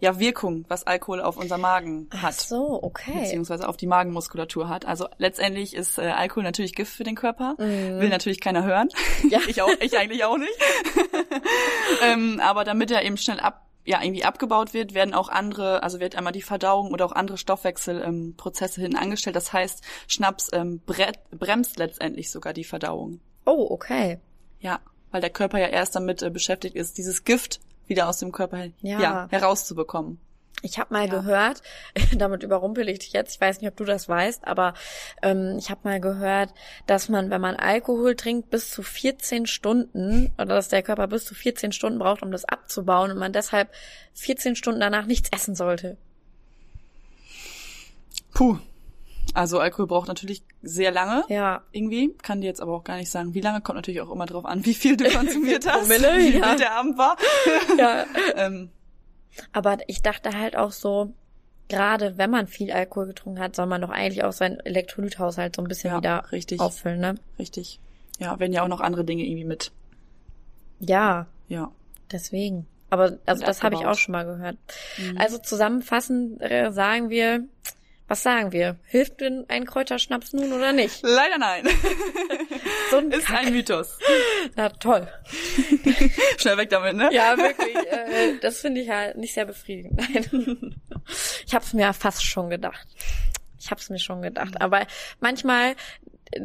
ja, 0.00 0.18
Wirkung, 0.18 0.64
was 0.68 0.86
Alkohol 0.86 1.20
auf 1.20 1.36
unser 1.36 1.58
Magen 1.58 2.08
hat. 2.12 2.34
Ach 2.36 2.40
so, 2.40 2.82
okay. 2.82 3.20
Beziehungsweise 3.20 3.68
auf 3.68 3.76
die 3.76 3.86
Magenmuskulatur 3.86 4.68
hat. 4.68 4.86
Also 4.86 5.08
letztendlich 5.18 5.74
ist 5.74 5.98
äh, 5.98 6.02
Alkohol 6.02 6.44
natürlich 6.44 6.74
Gift 6.74 6.92
für 6.92 7.04
den 7.04 7.16
Körper. 7.16 7.54
Mhm. 7.58 8.00
Will 8.00 8.08
natürlich 8.08 8.40
keiner 8.40 8.64
hören. 8.64 8.88
Ja. 9.28 9.40
ich 9.48 9.60
auch, 9.60 9.70
ich 9.80 9.98
eigentlich 9.98 10.24
auch 10.24 10.38
nicht. 10.38 10.56
ähm, 12.02 12.40
aber 12.40 12.64
damit 12.64 12.90
er 12.90 13.04
eben 13.04 13.16
schnell 13.16 13.40
ab 13.40 13.67
ja 13.88 14.02
irgendwie 14.02 14.24
abgebaut 14.24 14.74
wird, 14.74 14.92
werden 14.92 15.14
auch 15.14 15.30
andere, 15.30 15.82
also 15.82 15.98
wird 15.98 16.14
einmal 16.14 16.34
die 16.34 16.42
Verdauung 16.42 16.92
oder 16.92 17.06
auch 17.06 17.12
andere 17.12 17.38
Stoffwechselprozesse 17.38 18.80
ähm, 18.80 18.82
hinten 18.82 18.98
angestellt. 18.98 19.34
Das 19.34 19.52
heißt, 19.52 19.82
Schnaps 20.06 20.50
ähm, 20.52 20.82
bremst 20.84 21.78
letztendlich 21.78 22.30
sogar 22.30 22.52
die 22.52 22.64
Verdauung. 22.64 23.20
Oh, 23.46 23.66
okay. 23.70 24.18
Ja, 24.60 24.80
weil 25.10 25.22
der 25.22 25.30
Körper 25.30 25.58
ja 25.58 25.68
erst 25.68 25.96
damit 25.96 26.22
äh, 26.22 26.28
beschäftigt 26.28 26.76
ist, 26.76 26.98
dieses 26.98 27.24
Gift 27.24 27.60
wieder 27.86 28.10
aus 28.10 28.18
dem 28.18 28.30
Körper 28.30 28.66
ja. 28.82 29.00
ja 29.00 29.26
herauszubekommen. 29.30 30.20
Ich 30.62 30.78
habe 30.78 30.92
mal 30.92 31.06
ja. 31.06 31.10
gehört, 31.10 31.62
damit 32.16 32.42
überrumpel 32.42 32.88
ich 32.88 32.98
dich 33.00 33.12
jetzt, 33.12 33.34
ich 33.34 33.40
weiß 33.40 33.60
nicht, 33.60 33.70
ob 33.70 33.76
du 33.76 33.84
das 33.84 34.08
weißt, 34.08 34.46
aber 34.46 34.74
ähm, 35.22 35.56
ich 35.58 35.70
habe 35.70 35.80
mal 35.84 36.00
gehört, 36.00 36.52
dass 36.86 37.08
man, 37.08 37.30
wenn 37.30 37.40
man 37.40 37.56
Alkohol 37.56 38.16
trinkt, 38.16 38.50
bis 38.50 38.70
zu 38.70 38.82
14 38.82 39.46
Stunden, 39.46 40.32
oder 40.36 40.46
dass 40.46 40.68
der 40.68 40.82
Körper 40.82 41.06
bis 41.06 41.24
zu 41.24 41.34
14 41.34 41.72
Stunden 41.72 41.98
braucht, 41.98 42.22
um 42.22 42.32
das 42.32 42.44
abzubauen 42.44 43.10
und 43.10 43.18
man 43.18 43.32
deshalb 43.32 43.70
14 44.14 44.56
Stunden 44.56 44.80
danach 44.80 45.06
nichts 45.06 45.30
essen 45.32 45.54
sollte. 45.54 45.96
Puh. 48.34 48.58
Also 49.34 49.58
Alkohol 49.60 49.86
braucht 49.86 50.08
natürlich 50.08 50.42
sehr 50.62 50.90
lange. 50.90 51.24
Ja. 51.28 51.62
Irgendwie. 51.70 52.14
Kann 52.22 52.40
dir 52.40 52.46
jetzt 52.46 52.60
aber 52.60 52.72
auch 52.74 52.84
gar 52.84 52.96
nicht 52.96 53.10
sagen, 53.10 53.34
wie 53.34 53.40
lange. 53.40 53.60
Kommt 53.60 53.76
natürlich 53.76 54.00
auch 54.00 54.10
immer 54.10 54.26
drauf 54.26 54.44
an, 54.44 54.64
wie 54.64 54.74
viel 54.74 54.96
du 54.96 55.08
konsumiert 55.10 55.66
hast. 55.66 55.88
Promille, 55.88 56.18
wie 56.18 56.38
ja. 56.38 56.56
der 56.56 56.72
Abend 56.72 56.98
war. 56.98 57.16
ja. 57.76 58.06
ähm, 58.36 58.70
aber 59.52 59.78
ich 59.86 60.02
dachte 60.02 60.38
halt 60.38 60.56
auch 60.56 60.72
so, 60.72 61.12
gerade 61.68 62.18
wenn 62.18 62.30
man 62.30 62.46
viel 62.46 62.72
Alkohol 62.72 63.06
getrunken 63.06 63.40
hat, 63.40 63.54
soll 63.54 63.66
man 63.66 63.80
doch 63.80 63.90
eigentlich 63.90 64.24
auch 64.24 64.32
seinen 64.32 64.60
Elektrolythaushalt 64.60 65.56
so 65.56 65.62
ein 65.62 65.68
bisschen 65.68 65.90
ja, 65.90 65.98
wieder 65.98 66.32
richtig. 66.32 66.60
auffüllen, 66.60 67.00
ne? 67.00 67.14
Richtig. 67.38 67.78
Ja, 68.18 68.38
werden 68.40 68.52
ja 68.52 68.62
auch 68.62 68.68
noch 68.68 68.80
andere 68.80 69.04
Dinge 69.04 69.24
irgendwie 69.24 69.44
mit. 69.44 69.70
Ja. 70.80 71.26
Ja. 71.48 71.70
Deswegen. 72.10 72.66
Aber 72.90 73.18
also 73.26 73.44
das 73.44 73.62
habe 73.62 73.74
ich 73.74 73.84
auch 73.84 73.96
schon 73.96 74.12
mal 74.12 74.24
gehört. 74.24 74.56
Mhm. 74.96 75.18
Also 75.18 75.38
zusammenfassend 75.38 76.40
äh, 76.40 76.70
sagen 76.72 77.10
wir, 77.10 77.44
was 78.08 78.22
sagen 78.22 78.52
wir? 78.52 78.76
Hilft 78.86 79.20
denn 79.20 79.44
ein 79.48 79.66
Kräuterschnaps 79.66 80.32
nun 80.32 80.52
oder 80.52 80.72
nicht? 80.72 81.02
Leider 81.02 81.36
nein. 81.38 81.68
so 82.90 82.96
ein 82.96 83.10
ist 83.10 83.26
Kack. 83.26 83.46
ein 83.46 83.52
Mythos. 83.52 83.98
Na 84.56 84.70
toll. 84.70 85.06
Schnell 86.38 86.56
weg 86.56 86.70
damit, 86.70 86.96
ne? 86.96 87.10
Ja, 87.12 87.36
wirklich. 87.36 87.76
Äh, 87.76 88.38
das 88.40 88.60
finde 88.60 88.80
ich 88.80 88.88
halt 88.88 89.18
nicht 89.18 89.34
sehr 89.34 89.44
befriedigend. 89.44 89.96
Nein. 89.96 90.74
Ich 91.46 91.54
habe 91.54 91.64
es 91.64 91.72
mir 91.72 91.90
fast 91.94 92.22
schon 92.22 92.50
gedacht. 92.50 92.86
Ich 93.58 93.70
habe 93.70 93.80
es 93.80 93.88
mir 93.88 93.98
schon 93.98 94.20
gedacht. 94.20 94.60
Aber 94.60 94.86
manchmal, 95.20 95.74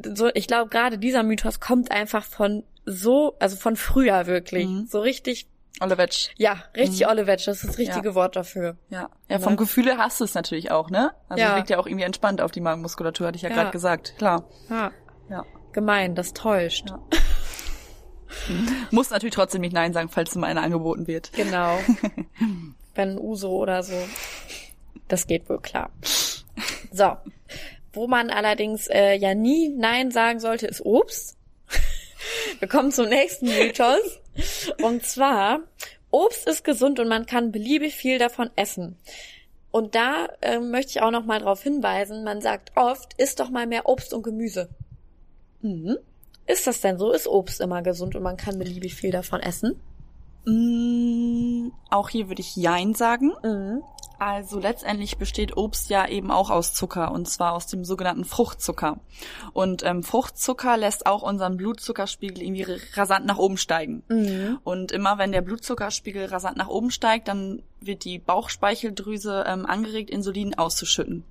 so, 0.06 0.30
ich 0.34 0.48
glaube, 0.48 0.70
gerade 0.70 0.98
dieser 0.98 1.24
Mythos 1.24 1.60
kommt 1.60 1.92
einfach 1.92 2.24
von 2.24 2.64
so, 2.86 3.36
also 3.40 3.58
von 3.58 3.76
früher 3.76 4.26
wirklich. 4.26 4.68
Mhm. 4.68 4.88
So 4.88 5.02
richtig 5.02 5.48
Olewetsch. 5.84 6.30
Ja, 6.38 6.64
richtig 6.76 7.02
mhm. 7.02 7.12
Olewetsch, 7.12 7.48
das 7.48 7.58
ist 7.58 7.70
das 7.70 7.78
richtige 7.78 8.10
ja. 8.10 8.16
Wort 8.16 8.36
dafür. 8.36 8.78
Ja. 8.90 9.10
Ja, 9.30 9.40
vom 9.40 9.58
Gefühle 9.58 9.98
hast 9.98 10.20
du 10.20 10.24
es 10.24 10.34
natürlich 10.34 10.72
auch, 10.72 10.90
ne? 10.90 11.12
Also 11.30 11.44
ja. 11.44 11.58
liegt 11.58 11.70
ja 11.70 11.80
auch 11.80 11.86
irgendwie 11.86 12.06
entspannt 12.06 12.42
auf 12.42 12.52
die 12.52 12.62
Magenmuskulatur, 12.62 13.28
hatte 13.28 13.36
ich 13.36 13.42
ja, 13.42 13.50
ja. 13.50 13.56
gerade 13.56 13.72
gesagt. 13.72 14.16
Klar. 14.18 14.44
Ja. 14.70 14.92
ja. 15.30 15.46
Gemein, 15.74 16.16
das 16.16 16.34
täuscht. 16.34 16.90
Ja. 16.90 17.00
Muss 18.92 19.10
natürlich 19.10 19.36
trotzdem 19.36 19.62
nicht 19.62 19.74
Nein 19.74 19.94
sagen, 19.94 20.10
falls 20.10 20.36
mal 20.36 20.48
einer 20.48 20.64
angeboten 20.64 21.08
wird. 21.08 21.32
Genau. 21.34 21.78
Wenn 22.96 23.18
Uso 23.18 23.52
oder 23.52 23.84
so. 23.84 23.96
Das 25.08 25.28
geht 25.28 25.50
wohl 25.50 25.60
klar. 25.60 25.92
So. 26.92 27.18
Wo 27.92 28.08
man 28.08 28.30
allerdings 28.30 28.88
äh, 28.88 29.16
ja 29.16 29.36
nie 29.36 29.70
Nein 29.70 30.12
sagen 30.12 30.40
sollte, 30.40 30.68
ist 30.68 30.82
Obst. 30.82 31.38
Wir 32.60 32.68
kommen 32.68 32.92
zum 32.92 33.10
nächsten 33.10 33.46
Mythos. 33.48 34.20
Und 34.82 35.06
zwar, 35.06 35.60
Obst 36.14 36.48
ist 36.48 36.64
gesund 36.64 37.00
und 37.00 37.08
man 37.08 37.26
kann 37.26 37.52
beliebig 37.52 37.96
viel 37.96 38.20
davon 38.20 38.52
essen. 38.56 38.98
Und 39.72 39.96
da 39.96 40.28
ähm, 40.44 40.70
möchte 40.70 40.92
ich 40.92 41.02
auch 41.02 41.10
noch 41.10 41.26
mal 41.26 41.40
darauf 41.40 41.64
hinweisen, 41.64 42.24
man 42.24 42.40
sagt 42.40 42.72
oft, 42.76 43.20
isst 43.20 43.40
doch 43.40 43.50
mal 43.50 43.66
mehr 43.66 43.90
Obst 43.90 44.14
und 44.14 44.22
Gemüse. 44.22 44.70
Mhm. 45.62 45.98
Ist 46.46 46.68
das 46.68 46.82
denn 46.82 47.00
so? 47.00 47.12
Ist 47.12 47.28
Obst 47.28 47.60
immer 47.62 47.82
gesund 47.82 48.16
und 48.16 48.22
man 48.22 48.38
kann 48.38 48.60
beliebig 48.60 48.94
viel 48.94 49.10
davon 49.10 49.40
essen? 49.40 49.82
Mm, 50.46 51.72
auch 51.90 52.10
hier 52.10 52.28
würde 52.28 52.42
ich 52.42 52.56
Jein 52.56 52.94
sagen. 52.94 53.34
Mhm. 53.44 53.82
Also 54.26 54.58
letztendlich 54.58 55.18
besteht 55.18 55.58
Obst 55.58 55.90
ja 55.90 56.08
eben 56.08 56.32
auch 56.32 56.50
aus 56.50 56.74
Zucker 56.74 57.12
und 57.12 57.28
zwar 57.28 57.52
aus 57.52 57.68
dem 57.68 57.84
sogenannten 57.84 58.24
Fruchtzucker. 58.24 59.02
Und 59.52 59.84
ähm, 59.84 60.02
Fruchtzucker 60.02 60.78
lässt 60.78 61.06
auch 61.08 61.24
unseren 61.24 61.58
Blutzuckerspiegel 61.58 62.42
irgendwie 62.42 62.66
rasant 62.94 63.26
nach 63.26 63.38
oben 63.38 63.58
steigen. 63.58 64.02
Mhm. 64.08 64.60
Und 64.64 64.94
immer 64.94 65.18
wenn 65.18 65.34
der 65.34 65.42
Blutzuckerspiegel 65.42 66.28
rasant 66.28 66.56
nach 66.56 66.70
oben 66.70 66.90
steigt, 66.90 67.28
dann 67.28 67.64
wird 67.82 68.06
die 68.06 68.18
Bauchspeicheldrüse 68.18 69.44
ähm, 69.46 69.66
angeregt, 69.66 70.10
Insulin 70.10 70.58
auszuschütten. 70.58 71.26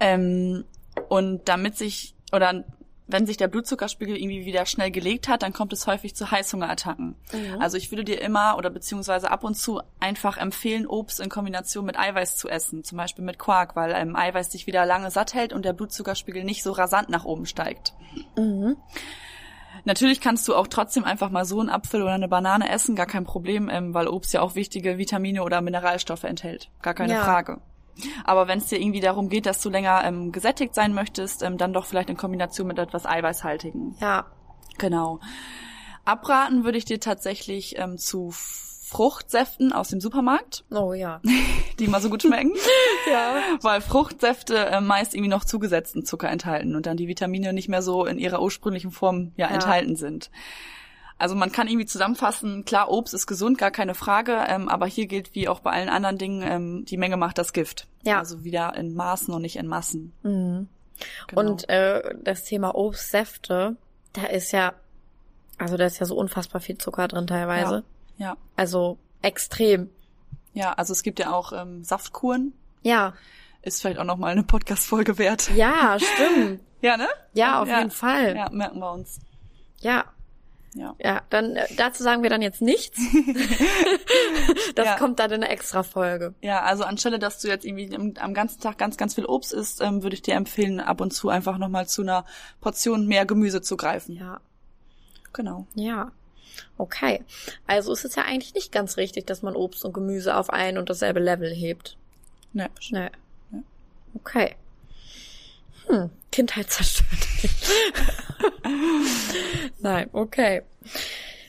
Ähm, 0.00 0.64
und 1.10 1.46
damit 1.46 1.76
sich 1.76 2.14
oder 2.32 2.64
wenn 3.12 3.26
sich 3.26 3.36
der 3.36 3.48
Blutzuckerspiegel 3.48 4.16
irgendwie 4.16 4.44
wieder 4.44 4.66
schnell 4.66 4.90
gelegt 4.90 5.28
hat, 5.28 5.42
dann 5.42 5.52
kommt 5.52 5.72
es 5.72 5.86
häufig 5.86 6.14
zu 6.14 6.30
Heißhungerattacken. 6.30 7.16
Mhm. 7.32 7.60
Also 7.60 7.76
ich 7.76 7.90
würde 7.90 8.04
dir 8.04 8.20
immer 8.20 8.56
oder 8.56 8.70
beziehungsweise 8.70 9.30
ab 9.30 9.44
und 9.44 9.56
zu 9.56 9.80
einfach 9.98 10.36
empfehlen, 10.36 10.86
Obst 10.86 11.20
in 11.20 11.28
Kombination 11.28 11.84
mit 11.84 11.98
Eiweiß 11.98 12.36
zu 12.36 12.48
essen, 12.48 12.84
zum 12.84 12.98
Beispiel 12.98 13.24
mit 13.24 13.38
Quark, 13.38 13.76
weil 13.76 13.92
ähm, 13.92 14.16
Eiweiß 14.16 14.50
dich 14.50 14.66
wieder 14.66 14.86
lange 14.86 15.10
satt 15.10 15.34
hält 15.34 15.52
und 15.52 15.64
der 15.64 15.72
Blutzuckerspiegel 15.72 16.44
nicht 16.44 16.62
so 16.62 16.72
rasant 16.72 17.08
nach 17.08 17.24
oben 17.24 17.46
steigt. 17.46 17.94
Mhm. 18.36 18.76
Natürlich 19.84 20.20
kannst 20.20 20.46
du 20.48 20.54
auch 20.54 20.66
trotzdem 20.66 21.04
einfach 21.04 21.30
mal 21.30 21.44
so 21.44 21.60
einen 21.60 21.70
Apfel 21.70 22.02
oder 22.02 22.12
eine 22.12 22.28
Banane 22.28 22.68
essen, 22.68 22.96
gar 22.96 23.06
kein 23.06 23.24
Problem, 23.24 23.68
ähm, 23.70 23.94
weil 23.94 24.08
Obst 24.08 24.32
ja 24.32 24.42
auch 24.42 24.54
wichtige 24.54 24.98
Vitamine 24.98 25.42
oder 25.42 25.60
Mineralstoffe 25.60 26.24
enthält. 26.24 26.68
Gar 26.82 26.94
keine 26.94 27.14
Ja. 27.14 27.24
Frage. 27.24 27.60
Aber 28.24 28.48
wenn 28.48 28.58
es 28.58 28.66
dir 28.66 28.80
irgendwie 28.80 29.00
darum 29.00 29.28
geht, 29.28 29.46
dass 29.46 29.60
du 29.62 29.70
länger 29.70 30.02
ähm, 30.04 30.32
gesättigt 30.32 30.74
sein 30.74 30.94
möchtest, 30.94 31.42
ähm, 31.42 31.58
dann 31.58 31.72
doch 31.72 31.86
vielleicht 31.86 32.10
in 32.10 32.16
Kombination 32.16 32.66
mit 32.66 32.78
etwas 32.78 33.06
Eiweißhaltigen. 33.06 33.96
Ja. 34.00 34.26
Genau. 34.78 35.20
Abraten 36.04 36.64
würde 36.64 36.78
ich 36.78 36.84
dir 36.84 36.98
tatsächlich 37.00 37.78
ähm, 37.78 37.98
zu 37.98 38.30
Fruchtsäften 38.32 39.72
aus 39.72 39.88
dem 39.88 40.00
Supermarkt, 40.00 40.64
Oh 40.70 40.92
ja. 40.94 41.20
die 41.78 41.84
immer 41.84 42.00
so 42.00 42.10
gut 42.10 42.22
schmecken, 42.22 42.52
ja. 43.10 43.36
weil 43.62 43.80
Fruchtsäfte 43.80 44.56
äh, 44.66 44.80
meist 44.80 45.14
irgendwie 45.14 45.30
noch 45.30 45.44
zugesetzten 45.44 46.04
Zucker 46.04 46.28
enthalten 46.28 46.74
und 46.74 46.86
dann 46.86 46.96
die 46.96 47.06
Vitamine 47.06 47.52
nicht 47.52 47.68
mehr 47.68 47.82
so 47.82 48.04
in 48.04 48.18
ihrer 48.18 48.42
ursprünglichen 48.42 48.90
Form 48.90 49.32
ja, 49.36 49.46
Ja. 49.48 49.54
enthalten 49.54 49.94
sind. 49.94 50.30
Also 51.20 51.34
man 51.34 51.52
kann 51.52 51.68
irgendwie 51.68 51.86
zusammenfassen, 51.86 52.64
klar, 52.64 52.90
Obst 52.90 53.12
ist 53.14 53.26
gesund, 53.26 53.58
gar 53.58 53.70
keine 53.70 53.94
Frage, 53.94 54.42
ähm, 54.48 54.68
aber 54.68 54.86
hier 54.86 55.06
gilt 55.06 55.34
wie 55.34 55.48
auch 55.48 55.60
bei 55.60 55.70
allen 55.70 55.88
anderen 55.88 56.18
Dingen, 56.18 56.42
ähm, 56.42 56.84
die 56.86 56.96
Menge 56.96 57.16
macht 57.16 57.38
das 57.38 57.52
Gift. 57.52 57.86
Ja. 58.02 58.18
Also 58.18 58.42
wieder 58.42 58.74
in 58.76 58.94
Maßen 58.94 59.32
und 59.34 59.42
nicht 59.42 59.56
in 59.56 59.66
Massen. 59.66 60.12
Mhm. 60.22 60.68
Genau. 61.28 61.40
Und 61.40 61.68
äh, 61.68 62.14
das 62.22 62.44
Thema 62.44 62.74
Obstsäfte, 62.74 63.76
da 64.14 64.22
ist 64.24 64.52
ja, 64.52 64.72
also 65.58 65.76
da 65.76 65.84
ist 65.86 65.98
ja 65.98 66.06
so 66.06 66.16
unfassbar 66.16 66.60
viel 66.60 66.78
Zucker 66.78 67.06
drin 67.08 67.26
teilweise. 67.26 67.84
ja, 68.18 68.36
Also 68.56 68.98
extrem. 69.22 69.90
ja, 70.54 70.72
also 70.72 70.92
es 70.92 71.02
gibt 71.02 71.18
ja 71.18 71.32
auch 71.32 71.52
ähm, 71.52 71.84
Saftkuren, 71.84 72.52
Ja. 72.82 73.12
ist 73.62 73.80
vielleicht 73.82 73.98
auch 73.98 74.04
noch 74.04 74.16
mal 74.16 74.32
eine 74.32 74.42
Podcast-Folge 74.42 75.18
wert. 75.18 75.50
Ja, 75.54 75.98
stimmt. 75.98 76.60
Ja, 76.82 76.96
ne? 76.96 77.08
Ja, 77.34 77.60
auf 77.60 77.68
Ja. 77.68 77.78
jeden 77.80 77.90
Fall. 77.90 78.34
Ja, 78.34 78.48
merken 78.48 78.78
wir 78.78 78.90
uns. 78.90 79.20
Ja. 79.80 80.06
Ja. 80.74 80.94
Ja, 81.02 81.22
dann 81.30 81.56
äh, 81.56 81.66
dazu 81.76 82.02
sagen 82.02 82.22
wir 82.22 82.30
dann 82.30 82.42
jetzt 82.42 82.62
nichts. 82.62 82.98
das 84.76 84.86
Ja. 84.86 84.96
kommt 84.98 85.18
dann 85.18 85.30
in 85.32 85.42
einer 85.42 85.52
extra 85.52 85.82
Folge. 85.82 86.34
Ja, 86.42 86.62
also 86.62 86.84
anstelle, 86.84 87.18
dass 87.18 87.40
du 87.40 87.48
jetzt 87.48 87.64
irgendwie 87.64 87.92
am, 88.20 88.34
ganzen 88.34 88.60
Tag 88.60 88.78
ganz, 88.78 88.96
ganz 88.96 89.14
viel 89.16 89.24
Obst 89.26 89.52
isst, 89.52 89.80
ähm, 89.80 90.02
würde 90.02 90.14
ich 90.14 90.22
dir 90.22 90.34
empfehlen, 90.34 90.78
ab 90.80 91.00
und 91.00 91.12
zu 91.12 91.28
einfach 91.28 91.58
nochmal 91.58 91.88
zu 91.88 92.02
einer 92.02 92.24
Portion 92.60 93.06
mehr 93.06 93.26
Gemüse 93.26 93.62
zu 93.62 93.76
greifen. 93.76 94.14
Ja. 94.14 94.40
Genau. 95.32 95.66
Ja. 95.74 96.12
Okay. 96.78 97.24
Also 97.66 97.92
ist 97.92 98.04
es 98.04 98.14
ja 98.14 98.24
eigentlich 98.24 98.54
nicht 98.54 98.70
ganz 98.72 98.96
richtig, 98.96 99.26
dass 99.26 99.42
man 99.42 99.56
Obst 99.56 99.84
und 99.84 99.92
Gemüse 99.92 100.36
auf 100.36 100.50
ein 100.50 100.78
und 100.78 100.88
dasselbe 100.90 101.20
Level 101.20 101.52
hebt. 101.52 101.96
Ne. 102.52 102.68
Schnell. 102.78 103.10
Ja. 103.52 103.58
Okay. 104.14 104.54
Hm, 105.86 106.10
Kindheit 106.30 106.70
zerstört. 106.70 107.08
Nein, 109.80 110.08
okay. 110.12 110.62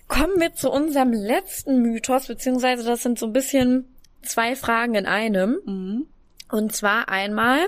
Kommen 0.07 0.39
wir 0.39 0.53
zu 0.53 0.69
unserem 0.69 1.13
letzten 1.13 1.81
Mythos, 1.81 2.27
beziehungsweise 2.27 2.83
das 2.83 3.03
sind 3.03 3.17
so 3.17 3.27
ein 3.27 3.33
bisschen 3.33 3.87
zwei 4.23 4.55
Fragen 4.55 4.95
in 4.95 5.05
einem. 5.05 5.59
Mhm. 5.65 6.07
Und 6.49 6.73
zwar 6.73 7.09
einmal, 7.09 7.67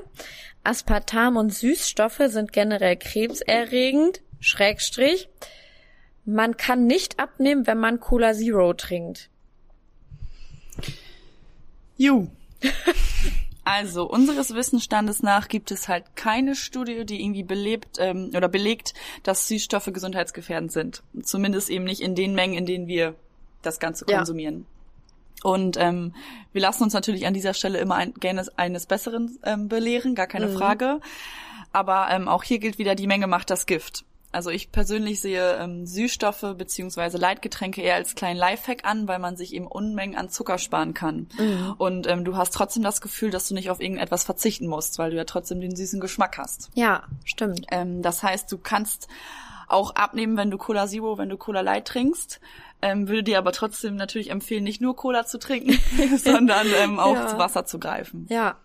Aspartam 0.64 1.38
und 1.38 1.54
Süßstoffe 1.54 2.22
sind 2.28 2.52
generell 2.52 2.98
krebserregend, 2.98 4.22
Schrägstrich. 4.40 5.30
Man 6.26 6.58
kann 6.58 6.86
nicht 6.86 7.20
abnehmen, 7.20 7.68
wenn 7.68 7.80
man 7.80 8.00
Cola 8.00 8.34
Zero 8.34 8.74
trinkt. 8.74 9.30
Ju. 11.98 12.28
Also, 13.66 14.10
unseres 14.10 14.54
Wissensstandes 14.54 15.24
nach 15.24 15.48
gibt 15.48 15.72
es 15.72 15.88
halt 15.88 16.16
keine 16.16 16.54
Studie, 16.56 17.06
die 17.06 17.22
irgendwie 17.22 17.44
belebt 17.44 17.98
ähm, 18.00 18.32
oder 18.36 18.50
belegt, 18.50 18.94
dass 19.24 19.48
Süßstoffe 19.48 19.90
gesundheitsgefährdend 19.94 20.72
sind. 20.72 21.02
Zumindest 21.24 21.70
eben 21.70 21.86
nicht 21.86 22.02
in 22.02 22.14
den 22.16 22.36
Mengen, 22.36 22.56
in 22.56 22.66
denen 22.66 22.88
wir 22.88 23.16
das 23.62 23.80
Ganze 23.80 24.06
Ja. 24.10 24.18
konsumieren. 24.18 24.66
Und 25.44 25.78
ähm, 25.78 26.14
wir 26.52 26.62
lassen 26.62 26.84
uns 26.84 26.94
natürlich 26.94 27.26
an 27.26 27.34
dieser 27.34 27.54
Stelle 27.54 27.80
immer 27.80 27.96
ein, 27.96 28.14
gerne 28.14 28.46
eines 28.58 28.86
Besseren 28.86 29.38
ähm, 29.44 29.68
belehren, 29.70 30.16
gar 30.16 30.28
keine 30.28 30.48
Mhm. 30.48 30.58
Frage. 30.58 31.00
Aber 31.72 32.08
ähm, 32.12 32.28
auch 32.28 32.44
hier 32.44 32.60
gilt 32.60 32.78
wieder, 32.78 32.96
die 32.96 33.08
Menge 33.08 33.28
macht 33.28 33.50
das 33.50 33.66
Gift. 33.66 34.06
Also 34.34 34.50
ich 34.50 34.72
persönlich 34.72 35.22
sehe 35.22 35.58
ähm, 35.58 35.86
Süßstoffe 35.86 36.56
beziehungsweise 36.58 37.18
Leitgetränke 37.18 37.82
eher 37.82 37.96
als 37.96 38.16
kleinen 38.16 38.38
Lifehack 38.38 38.84
an, 38.84 39.08
weil 39.08 39.20
man 39.20 39.38
sich 39.38 39.54
eben 39.54 39.68
Unmengen 39.68 40.18
an 40.18 40.30
Zucker 40.30 40.58
sparen 40.58 40.94
kann. 40.94 41.28
Mhm. 41.40 41.76
Und 41.78 42.08
ähm, 42.08 42.26
du 42.26 42.36
hast 42.36 42.54
trotzdem 42.54 42.84
das 42.84 43.00
Gefühl, 43.00 43.30
dass 43.32 43.48
du 43.48 43.54
nicht 43.54 43.70
auf 43.70 43.80
irgendetwas 43.80 44.24
verzichten 44.24 44.68
musst, 44.68 44.98
weil 45.00 45.12
du 45.12 45.18
ja 45.18 45.24
trotzdem 45.24 45.62
den 45.62 45.76
süßen 45.76 46.00
Geschmack 46.02 46.38
hast. 46.38 46.70
Ja, 46.74 47.04
stimmt. 47.24 47.66
Ähm, 47.72 48.02
das 48.02 48.24
heißt, 48.24 48.52
du 48.52 48.58
kannst 48.58 49.08
auch 49.68 49.96
abnehmen, 49.96 50.36
wenn 50.36 50.52
du 50.52 50.58
Cola 50.58 50.88
Zero, 50.88 51.18
wenn 51.18 51.30
du 51.30 51.38
Cola 51.38 51.62
Light 51.62 51.86
trinkst. 51.88 52.40
Ähm, 52.82 53.08
würde 53.08 53.24
dir 53.24 53.38
aber 53.38 53.54
trotzdem 53.54 53.96
natürlich 53.96 54.30
empfehlen, 54.30 54.64
nicht 54.66 54.82
nur 54.82 54.96
Cola 54.96 55.26
zu 55.26 55.40
trinken, 55.40 55.78
sondern 56.18 56.68
ähm, 56.84 57.00
auch 57.00 57.14
Ja. 57.16 57.28
zu 57.28 57.38
Wasser 57.38 57.66
zu 57.66 57.80
greifen. 57.80 58.28
Ja, 58.30 58.56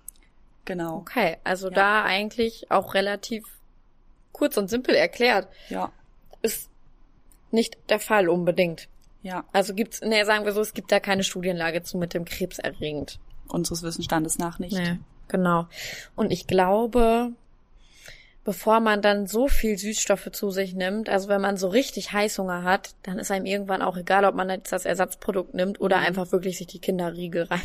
Genau. 0.65 0.97
okay. 0.97 1.37
Also 1.45 1.69
Ja. 1.69 1.75
da 1.75 2.03
eigentlich 2.05 2.71
auch 2.71 2.95
relativ 2.95 3.45
kurz 4.33 4.57
und 4.57 4.69
simpel 4.69 4.95
erklärt. 4.95 5.49
Ja. 5.69 5.93
Ist 6.43 6.71
nicht 7.51 7.77
der 7.89 8.01
Fall 8.01 8.29
unbedingt. 8.29 8.89
Ja. 9.23 9.45
Also 9.53 9.75
gibt's, 9.75 10.01
nee, 10.03 10.23
sagen 10.25 10.45
wir 10.45 10.53
so, 10.53 10.61
es 10.61 10.75
gibt 10.75 10.93
da 10.93 11.01
keine 11.01 11.25
Studienlage 11.25 11.83
zu 11.83 11.99
mit 11.99 12.15
dem 12.15 12.25
Krebserregend. 12.25 13.19
Unseres 13.49 13.83
Wissensstandes 13.83 14.39
nach 14.39 14.59
nicht. 14.59 14.77
Nee, 14.77 14.99
genau. 15.29 15.67
Und 16.15 16.31
ich 16.31 16.47
glaube, 16.47 17.33
bevor 18.45 18.81
man 18.81 19.03
dann 19.03 19.27
so 19.27 19.49
viel 19.49 19.77
Süßstoffe 19.77 20.31
zu 20.33 20.51
sich 20.51 20.75
nimmt, 20.75 21.09
also 21.09 21.29
wenn 21.29 21.41
man 21.41 21.57
so 21.57 21.69
richtig 21.69 22.13
Heißhunger 22.13 22.63
hat, 22.63 22.95
dann 23.03 23.19
ist 23.19 23.31
einem 23.31 23.47
irgendwann 23.47 23.83
auch 23.83 23.97
egal, 23.97 24.25
ob 24.25 24.35
man 24.35 24.51
jetzt 24.51 24.73
das 24.73 24.85
Ersatzprodukt 24.85 25.55
nimmt 25.55 25.81
oder 25.81 25.99
einfach 25.99 26.33
wirklich 26.33 26.59
sich 26.59 26.67
die 26.67 26.79
Kinderriege 26.79 27.49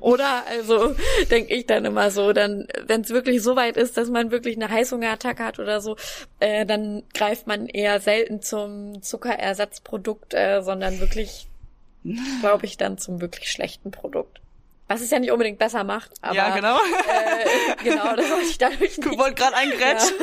oder 0.00 0.46
also 0.46 0.94
denke 1.30 1.54
ich 1.54 1.66
dann 1.66 1.84
immer 1.84 2.10
so, 2.10 2.32
dann 2.32 2.66
wenn 2.86 3.02
es 3.02 3.10
wirklich 3.10 3.42
so 3.42 3.56
weit 3.56 3.76
ist, 3.76 3.96
dass 3.96 4.08
man 4.08 4.30
wirklich 4.30 4.56
eine 4.56 4.70
Heißhungerattacke 4.70 5.44
hat 5.44 5.58
oder 5.58 5.80
so, 5.80 5.96
äh, 6.38 6.66
dann 6.66 7.02
greift 7.14 7.46
man 7.46 7.66
eher 7.66 8.00
selten 8.00 8.42
zum 8.42 9.02
Zuckerersatzprodukt, 9.02 10.34
äh, 10.34 10.62
sondern 10.62 11.00
wirklich, 11.00 11.48
glaube 12.40 12.66
ich, 12.66 12.76
dann 12.76 12.98
zum 12.98 13.20
wirklich 13.20 13.50
schlechten 13.50 13.90
Produkt. 13.90 14.39
Was 14.90 15.02
es 15.02 15.10
ja 15.12 15.20
nicht 15.20 15.30
unbedingt 15.30 15.60
besser 15.60 15.84
macht, 15.84 16.10
aber 16.20 16.34
ja, 16.34 16.52
genau. 16.56 16.76
äh, 16.76 17.84
genau, 17.84 18.16
das 18.16 18.28
wollte 18.28 18.46
ich 18.48 18.58
dadurch 18.58 18.80
Ich 18.90 18.98
nicht. 18.98 19.18
wollte 19.20 19.34
gerade 19.36 19.54
eingrätschen. 19.54 20.16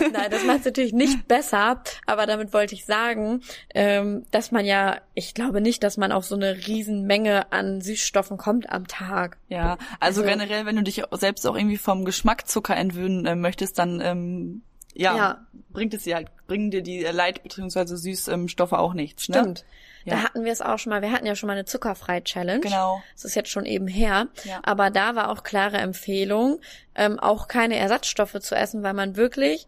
Ja. 0.00 0.08
Nein, 0.10 0.30
das 0.30 0.42
macht 0.44 0.60
es 0.60 0.64
natürlich 0.64 0.94
nicht 0.94 1.28
besser, 1.28 1.82
aber 2.06 2.24
damit 2.24 2.54
wollte 2.54 2.74
ich 2.74 2.86
sagen, 2.86 3.42
ähm, 3.74 4.24
dass 4.30 4.52
man 4.52 4.64
ja, 4.64 5.02
ich 5.12 5.34
glaube 5.34 5.60
nicht, 5.60 5.82
dass 5.82 5.98
man 5.98 6.12
auf 6.12 6.24
so 6.24 6.34
eine 6.34 6.66
Riesenmenge 6.66 7.52
an 7.52 7.82
Süßstoffen 7.82 8.38
kommt 8.38 8.70
am 8.70 8.86
Tag. 8.88 9.36
Ja, 9.48 9.76
also, 10.00 10.22
Also- 10.22 10.24
generell, 10.24 10.64
wenn 10.64 10.76
du 10.76 10.82
dich 10.82 11.02
selbst 11.10 11.46
auch 11.46 11.54
irgendwie 11.54 11.76
vom 11.76 12.06
Geschmack 12.06 12.48
Zucker 12.48 12.74
entwöhnen 12.74 13.26
äh, 13.26 13.36
möchtest, 13.36 13.78
dann 13.78 14.00
ähm, 14.00 14.62
ja, 14.96 15.16
Ja. 15.16 15.46
bringt 15.70 15.94
es 15.94 16.04
dir 16.04 16.16
halt, 16.16 16.28
bringen 16.46 16.70
dir 16.70 16.82
die 16.82 17.02
Leit- 17.02 17.42
bzw. 17.42 17.96
Süßstoffe 17.96 18.72
auch 18.72 18.94
nichts. 18.94 19.28
Ne? 19.28 19.38
Stimmt. 19.38 19.64
Da 20.04 20.16
Ja. 20.16 20.22
hatten 20.22 20.44
wir 20.44 20.52
es 20.52 20.62
auch 20.62 20.78
schon 20.78 20.90
mal, 20.90 21.02
wir 21.02 21.10
hatten 21.10 21.26
ja 21.26 21.34
schon 21.34 21.48
mal 21.48 21.54
eine 21.54 21.64
Zuckerfrei-Challenge. 21.64 22.60
Genau. 22.60 23.02
Das 23.14 23.24
ist 23.24 23.34
jetzt 23.34 23.48
schon 23.50 23.66
eben 23.66 23.88
her. 23.88 24.28
Ja. 24.44 24.60
Aber 24.62 24.90
da 24.90 25.16
war 25.16 25.30
auch 25.30 25.42
klare 25.42 25.78
Empfehlung, 25.78 26.60
ähm, 26.94 27.18
auch 27.18 27.48
keine 27.48 27.76
Ersatzstoffe 27.76 28.38
zu 28.40 28.54
essen, 28.54 28.82
weil 28.84 28.94
man 28.94 29.16
wirklich 29.16 29.66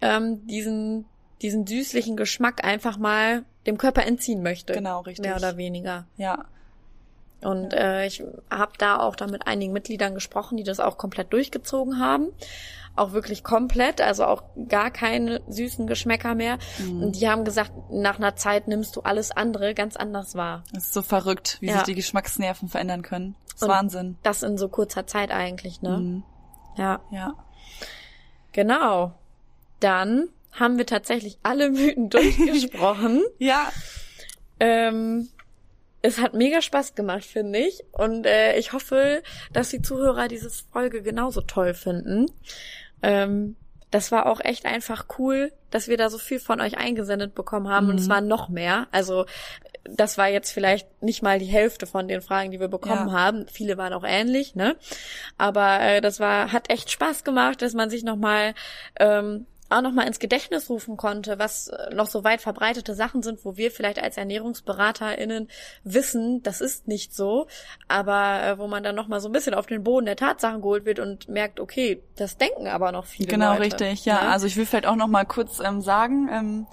ähm, 0.00 0.46
diesen, 0.46 1.04
diesen 1.42 1.66
süßlichen 1.66 2.16
Geschmack 2.16 2.64
einfach 2.64 2.96
mal 2.98 3.44
dem 3.66 3.76
Körper 3.78 4.04
entziehen 4.06 4.42
möchte. 4.42 4.72
Genau, 4.72 5.00
richtig. 5.00 5.24
Mehr 5.26 5.36
oder 5.36 5.56
weniger. 5.56 6.06
Ja. 6.16 6.44
Und 7.42 7.74
äh, 7.74 8.06
ich 8.06 8.22
habe 8.50 8.72
da 8.78 8.98
auch 8.98 9.14
da 9.14 9.26
mit 9.26 9.46
einigen 9.46 9.72
Mitgliedern 9.72 10.14
gesprochen, 10.14 10.56
die 10.56 10.64
das 10.64 10.80
auch 10.80 10.96
komplett 10.96 11.32
durchgezogen 11.34 11.98
haben. 12.00 12.28
Auch 12.96 13.12
wirklich 13.12 13.44
komplett, 13.44 14.00
also 14.00 14.24
auch 14.24 14.42
gar 14.68 14.90
keine 14.90 15.42
süßen 15.48 15.86
Geschmäcker 15.86 16.34
mehr. 16.34 16.58
Mhm. 16.78 17.02
Und 17.02 17.20
die 17.20 17.28
haben 17.28 17.44
gesagt, 17.44 17.72
nach 17.90 18.16
einer 18.18 18.36
Zeit 18.36 18.68
nimmst 18.68 18.96
du 18.96 19.02
alles 19.02 19.30
andere 19.30 19.74
ganz 19.74 19.96
anders 19.96 20.34
wahr. 20.34 20.64
Das 20.72 20.84
ist 20.84 20.94
so 20.94 21.02
verrückt, 21.02 21.58
wie 21.60 21.66
Ja. 21.68 21.74
sich 21.74 21.82
die 21.84 21.94
Geschmacksnerven 21.94 22.68
verändern 22.68 23.02
können. 23.02 23.36
Das 23.46 23.56
ist 23.56 23.62
Und 23.62 23.68
Wahnsinn. 23.68 24.16
Das 24.22 24.42
in 24.42 24.56
so 24.58 24.68
kurzer 24.68 25.06
Zeit 25.06 25.30
eigentlich, 25.30 25.82
ne? 25.82 25.98
Mhm. 25.98 26.22
Ja, 26.76 27.00
Ja. 27.10 27.34
genau. 28.52 29.12
Dann 29.80 30.28
haben 30.52 30.78
wir 30.78 30.86
tatsächlich 30.86 31.38
alle 31.42 31.70
Mythen 31.70 32.08
durchgesprochen. 32.10 33.22
Ja, 33.38 33.70
Ähm, 34.58 35.28
es 36.00 36.18
hat 36.18 36.32
mega 36.34 36.62
Spaß 36.62 36.94
gemacht, 36.94 37.24
finde 37.24 37.58
ich. 37.58 37.82
Und 37.92 38.24
äh, 38.26 38.56
ich 38.58 38.72
hoffe, 38.72 39.22
dass 39.52 39.68
die 39.70 39.82
Zuhörer 39.82 40.28
diese 40.28 40.48
Folge 40.72 41.02
genauso 41.02 41.40
toll 41.42 41.74
finden. 41.74 42.26
Ähm, 43.02 43.56
das 43.90 44.10
war 44.12 44.26
auch 44.26 44.40
echt 44.40 44.66
einfach 44.66 45.06
cool, 45.18 45.52
dass 45.70 45.88
wir 45.88 45.96
da 45.96 46.10
so 46.10 46.18
viel 46.18 46.40
von 46.40 46.60
euch 46.60 46.76
eingesendet 46.76 47.34
bekommen 47.34 47.68
haben. 47.68 47.88
Und 47.88 47.98
es 48.00 48.06
Mhm. 48.06 48.10
war 48.10 48.20
noch 48.20 48.48
mehr. 48.48 48.88
Also 48.90 49.26
das 49.84 50.18
war 50.18 50.28
jetzt 50.28 50.50
vielleicht 50.50 51.02
nicht 51.02 51.22
mal 51.22 51.38
die 51.38 51.46
Hälfte 51.46 51.86
von 51.86 52.08
den 52.08 52.20
Fragen, 52.20 52.50
die 52.50 52.58
wir 52.58 52.66
bekommen 52.68 53.08
Ja. 53.08 53.14
haben. 53.14 53.46
Viele 53.48 53.76
waren 53.78 53.92
auch 53.92 54.04
ähnlich, 54.04 54.56
ne? 54.56 54.76
Aber 55.38 55.80
äh, 55.80 56.00
das 56.00 56.18
war, 56.18 56.50
hat 56.52 56.70
echt 56.70 56.90
Spaß 56.90 57.22
gemacht, 57.22 57.62
dass 57.62 57.74
man 57.74 57.88
sich 57.88 58.02
nochmal 58.02 58.54
ähm, 58.98 59.46
auch 59.70 59.82
nochmal 59.82 60.06
ins 60.06 60.18
Gedächtnis 60.18 60.70
rufen 60.70 60.96
konnte, 60.96 61.38
was 61.38 61.68
äh, 61.68 61.94
noch 61.94 62.06
so 62.06 62.24
weit 62.24 62.40
verbreitete 62.40 62.94
Sachen 62.94 63.22
sind, 63.22 63.44
wo 63.44 63.56
wir 63.56 63.70
vielleicht 63.70 64.02
als 64.02 64.16
ErnährungsberaterInnen 64.16 65.48
wissen, 65.84 66.42
das 66.42 66.60
ist 66.60 66.88
nicht 66.88 67.14
so, 67.14 67.46
aber 67.88 68.42
äh, 68.42 68.58
wo 68.58 68.66
man 68.66 68.82
dann 68.82 68.94
nochmal 68.94 69.20
so 69.20 69.28
ein 69.28 69.32
bisschen 69.32 69.54
auf 69.54 69.66
den 69.66 69.82
Boden 69.82 70.06
der 70.06 70.16
Tatsachen 70.16 70.62
geholt 70.62 70.84
wird 70.84 70.98
und 70.98 71.28
merkt, 71.28 71.60
okay, 71.60 72.02
das 72.16 72.36
denken 72.36 72.68
aber 72.68 72.92
noch 72.92 73.06
viele 73.06 73.28
genau 73.28 73.52
Leute. 73.52 73.62
richtig. 73.62 74.04
Ja, 74.04 74.22
ne? 74.22 74.28
also 74.30 74.46
ich 74.46 74.56
will 74.56 74.66
vielleicht 74.66 74.86
auch 74.86 74.96
noch 74.96 75.08
mal 75.08 75.24
kurz 75.24 75.60
ähm, 75.60 75.80
sagen, 75.80 76.28
ähm, 76.30 76.66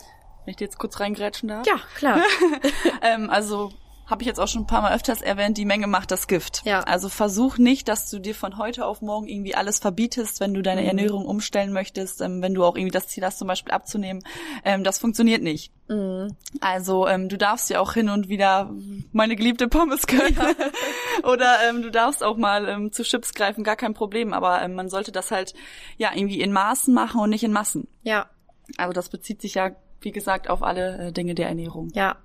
wenn 0.46 0.52
ich 0.52 0.58
dir 0.58 0.66
jetzt 0.66 0.78
kurz 0.78 1.00
reingrätschen 1.00 1.50
darf. 1.50 1.66
ja, 1.68 1.80
klar. 1.96 2.20
Ähm, 3.02 3.30
also 3.30 3.72
habe 4.06 4.22
ich 4.22 4.28
jetzt 4.28 4.40
auch 4.40 4.48
schon 4.48 4.64
ein 4.64 4.68
paar 4.68 4.82
Mal 4.82 4.94
öfters 4.94 5.22
erwähnt, 5.22 5.58
die 5.58 5.66
Menge 5.66 5.88
macht 5.88 6.12
das 6.12 6.28
Gift. 6.28 6.62
Ja. 6.66 6.82
Also 6.82 7.10
versuch 7.10 7.58
nicht, 7.58 7.88
dass 7.88 8.10
du 8.10 8.20
dir 8.20 8.36
von 8.36 8.58
heute 8.58 8.86
auf 8.86 9.02
morgen 9.02 9.28
irgendwie 9.28 9.56
alles 9.56 9.80
verbietest, 9.80 10.40
wenn 10.40 10.54
du 10.54 10.62
deine 10.62 10.82
Mhm. 10.82 10.88
Ernährung 10.88 11.26
umstellen 11.26 11.72
möchtest, 11.74 12.22
ähm, 12.22 12.42
wenn 12.42 12.54
du 12.54 12.64
auch 12.66 12.76
irgendwie 12.76 12.92
das 12.92 13.08
Ziel 13.08 13.24
hast, 13.26 13.40
zum 13.40 13.48
Beispiel 13.48 13.72
abzunehmen. 13.74 14.24
Ähm, 14.66 14.84
das 14.84 15.00
funktioniert 15.00 15.42
nicht. 15.42 15.72
Mhm. 15.88 16.36
Also 16.60 17.08
ähm, 17.08 17.30
du 17.30 17.38
darfst 17.38 17.70
ja 17.70 17.80
auch 17.80 17.94
hin 17.94 18.10
und 18.10 18.28
wieder 18.30 18.70
meine 19.14 19.36
geliebte 19.36 19.68
Pommes 19.68 20.06
können. 20.08 20.38
Oder 21.24 21.58
ähm, 21.70 21.82
du 21.82 21.90
darfst 21.92 22.24
auch 22.24 22.38
mal 22.38 22.68
ähm, 22.68 22.92
zu 22.92 23.04
Chips 23.04 23.34
greifen, 23.34 23.64
gar 23.64 23.76
kein 23.76 23.94
Problem. 23.94 24.34
Aber 24.34 24.62
ähm, 24.62 24.74
man 24.76 24.90
sollte 24.90 25.12
das 25.12 25.32
halt 25.32 25.54
ja 25.98 26.12
irgendwie 26.14 26.42
in 26.42 26.52
Maßen 26.52 26.94
machen 26.94 27.22
und 27.22 27.30
nicht 27.30 27.44
in 27.44 27.52
Massen. 27.54 27.88
Ja, 28.04 28.30
Also 28.78 28.94
das 28.94 29.10
bezieht 29.10 29.42
sich 29.42 29.56
ja, 29.56 29.72
wie 30.02 30.12
gesagt, 30.12 30.50
auf 30.50 30.62
alle 30.64 31.08
äh, 31.08 31.12
Dinge 31.12 31.36
der 31.36 31.48
Ernährung. 31.48 31.90
ja, 31.94 32.18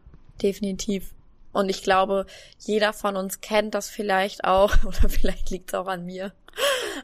definitiv. 0.43 1.15
Und 1.59 1.69
ich 1.71 1.83
glaube, 1.83 2.27
jeder 2.61 2.93
von 2.93 3.17
uns 3.17 3.41
kennt 3.41 3.75
das 3.75 3.91
vielleicht 3.91 4.45
auch, 4.45 4.73
oder 4.85 5.09
vielleicht 5.09 5.51
liegt 5.51 5.71
es 5.71 5.75
auch 5.75 5.89
an 5.89 6.05
mir. 6.05 6.33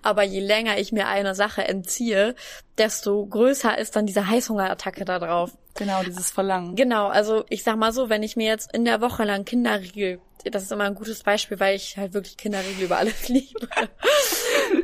Aber 0.03 0.23
je 0.23 0.39
länger 0.39 0.79
ich 0.79 0.93
mir 0.93 1.09
einer 1.09 1.35
Sache 1.35 1.65
entziehe, 1.67 2.37
desto 2.79 3.27
größer 3.27 3.77
ist 3.77 3.97
dann 3.97 4.07
diese 4.07 4.29
Heißhungerattacke 4.29 5.05
da 5.05 5.19
drauf. 5.19 5.59
Genau, 5.75 6.05
dieses 6.05 6.31
Verlangen. 6.31 6.77
Genau, 6.77 7.09
also 7.09 7.45
ich 7.49 7.65
sag 7.65 7.77
mal 7.77 7.93
so, 7.93 8.09
wenn 8.09 8.23
ich 8.23 8.37
mir 8.37 8.47
jetzt 8.47 8.73
in 8.73 8.85
der 8.85 9.01
Woche 9.01 9.25
lang 9.25 9.45
Kinderriegel, 9.45 10.21
das 10.51 10.62
ist 10.64 10.72
immer 10.72 10.84
ein 10.84 10.95
gutes 10.95 11.22
Beispiel, 11.22 11.59
weil 11.61 11.76
ich 11.76 11.97
halt 11.97 12.12
wirklich 12.14 12.36
Kinderriegel 12.36 12.84
über 12.84 12.99
alles 12.99 13.28
liebe. 13.28 13.68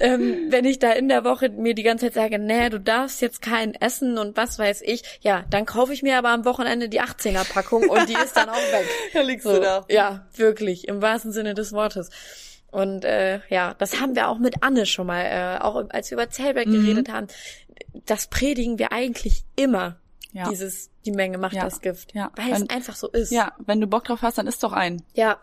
ähm, 0.00 0.46
wenn 0.50 0.64
ich 0.64 0.78
da 0.78 0.92
in 0.92 1.08
der 1.08 1.24
Woche 1.24 1.48
mir 1.50 1.74
die 1.74 1.82
ganze 1.82 2.06
Zeit 2.06 2.14
sage, 2.14 2.38
nee, 2.38 2.68
du 2.70 2.80
darfst 2.80 3.20
jetzt 3.20 3.42
keinen 3.42 3.74
essen 3.74 4.18
und 4.18 4.36
was 4.36 4.58
weiß 4.58 4.82
ich, 4.82 5.02
ja, 5.20 5.44
dann 5.50 5.66
kaufe 5.66 5.92
ich 5.92 6.02
mir 6.02 6.18
aber 6.18 6.30
am 6.30 6.44
Wochenende 6.44 6.88
die 6.88 7.00
18er 7.00 7.50
Packung 7.50 7.88
und 7.88 8.08
die 8.08 8.14
ist 8.14 8.36
dann 8.36 8.48
auch 8.48 8.54
weg. 8.54 8.86
Da 9.12 9.20
liegst 9.22 9.44
So, 9.46 9.62
ja, 9.88 10.26
wirklich, 10.36 10.88
im 10.88 11.02
wahrsten 11.02 11.32
Sinne 11.32 11.54
des 11.54 11.72
Wortes. 11.72 12.11
Und 12.70 13.04
äh, 13.04 13.40
ja, 13.48 13.74
das 13.74 14.00
haben 14.00 14.14
wir 14.14 14.28
auch 14.28 14.38
mit 14.38 14.62
Anne 14.62 14.86
schon 14.86 15.06
mal, 15.08 15.22
äh, 15.22 15.61
auch 15.61 15.84
als 15.90 16.11
wir 16.11 16.18
über 16.18 16.30
Zellberg 16.30 16.66
Mhm. 16.68 16.72
geredet 16.82 17.08
haben. 17.12 17.26
Das 18.06 18.28
predigen 18.28 18.78
wir 18.78 18.92
eigentlich 18.92 19.42
immer. 19.56 19.96
Ja. 20.32 20.48
Dieses, 20.48 20.90
die 21.04 21.11
Menge 21.11 21.38
macht 21.38 21.54
Ja. 21.54 21.64
das 21.64 21.80
Gift. 21.80 22.14
Ja. 22.14 22.30
Weil 22.36 22.52
es 22.52 22.61
Wenn- 22.61 22.70
einfach 22.70 22.94
so 22.94 23.08
ist. 23.08 23.32
Ja, 23.32 23.52
wenn 23.58 23.80
du 23.80 23.88
Bock 23.88 24.04
drauf 24.04 24.22
hast, 24.22 24.38
dann 24.38 24.46
isst 24.46 24.62
doch 24.62 24.72
ein. 24.72 25.02
Ja, 25.14 25.38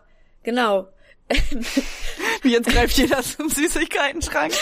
genau. 0.48 0.88
Wie 2.42 2.52
jetzt 2.52 2.70
greift 2.70 2.96
jeder 2.96 3.22
zum 3.22 3.50
Süßigkeiten-Schrank. 3.50 4.54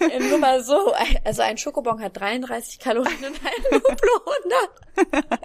Äh, 0.00 0.18
Nur 0.18 0.36
mal 0.36 0.62
so, 0.62 0.92
also 1.24 1.40
ein 1.40 1.56
Schokobon 1.56 2.02
hat 2.02 2.14
33 2.20 2.78
Kalorien 2.78 3.24
und 3.24 3.40
ein 3.42 3.62
Duplo 3.80 4.20
100. 5.00 5.40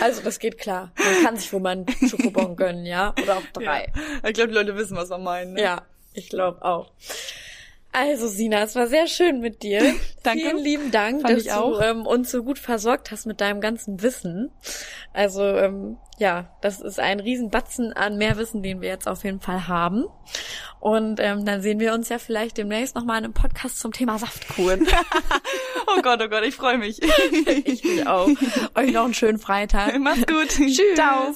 Also 0.00 0.22
das 0.22 0.38
geht 0.38 0.56
klar. 0.58 0.90
Man 0.96 1.22
kann 1.22 1.36
sich 1.36 1.52
wohl 1.52 1.60
mal 1.60 1.72
einen 1.72 1.86
Schokobon 2.08 2.56
gönnen, 2.56 2.86
ja? 2.86 3.14
Oder 3.22 3.36
auch 3.36 3.46
drei. 3.52 3.92
Ja. 3.94 4.28
Ich 4.28 4.34
glaube, 4.34 4.48
die 4.48 4.54
Leute 4.54 4.74
wissen, 4.74 4.96
was 4.96 5.10
wir 5.10 5.18
meinen. 5.18 5.52
Ne? 5.52 5.60
Ja, 5.62 5.82
ich 6.14 6.30
glaube 6.30 6.64
auch. 6.64 6.90
Also 7.94 8.26
Sina, 8.26 8.64
es 8.64 8.74
war 8.74 8.88
sehr 8.88 9.06
schön 9.06 9.38
mit 9.38 9.62
dir. 9.62 9.80
Danke. 10.24 10.40
Vielen 10.40 10.58
lieben 10.58 10.90
Dank, 10.90 11.22
Fand 11.22 11.46
dass 11.46 11.56
du 11.56 11.78
ähm, 11.78 12.06
uns 12.06 12.32
so 12.32 12.42
gut 12.42 12.58
versorgt 12.58 13.12
hast 13.12 13.24
mit 13.24 13.40
deinem 13.40 13.60
ganzen 13.60 14.02
Wissen. 14.02 14.50
Also 15.12 15.44
ähm, 15.44 15.96
ja, 16.18 16.56
das 16.60 16.80
ist 16.80 16.98
ein 16.98 17.20
Riesenbatzen 17.20 17.92
an 17.92 18.18
Mehrwissen, 18.18 18.64
den 18.64 18.80
wir 18.80 18.88
jetzt 18.88 19.06
auf 19.06 19.22
jeden 19.22 19.40
Fall 19.40 19.68
haben. 19.68 20.06
Und 20.80 21.20
ähm, 21.20 21.44
dann 21.44 21.62
sehen 21.62 21.78
wir 21.78 21.94
uns 21.94 22.08
ja 22.08 22.18
vielleicht 22.18 22.58
demnächst 22.58 22.96
nochmal 22.96 23.18
in 23.18 23.24
einem 23.26 23.32
Podcast 23.32 23.78
zum 23.78 23.92
Thema 23.92 24.18
Saftkuren. 24.18 24.86
Oh 25.86 26.00
Gott, 26.00 26.20
oh 26.24 26.28
Gott, 26.28 26.44
ich 26.44 26.54
freue 26.54 26.78
mich. 26.78 27.00
ich 27.46 27.84
mich 27.84 28.06
auch. 28.06 28.28
Euch 28.74 28.90
noch 28.90 29.04
einen 29.04 29.14
schönen 29.14 29.38
Freitag. 29.38 29.98
Mach's 30.00 30.26
gut. 30.26 30.48
Tschüss. 30.48 30.94
Ciao. 30.94 31.34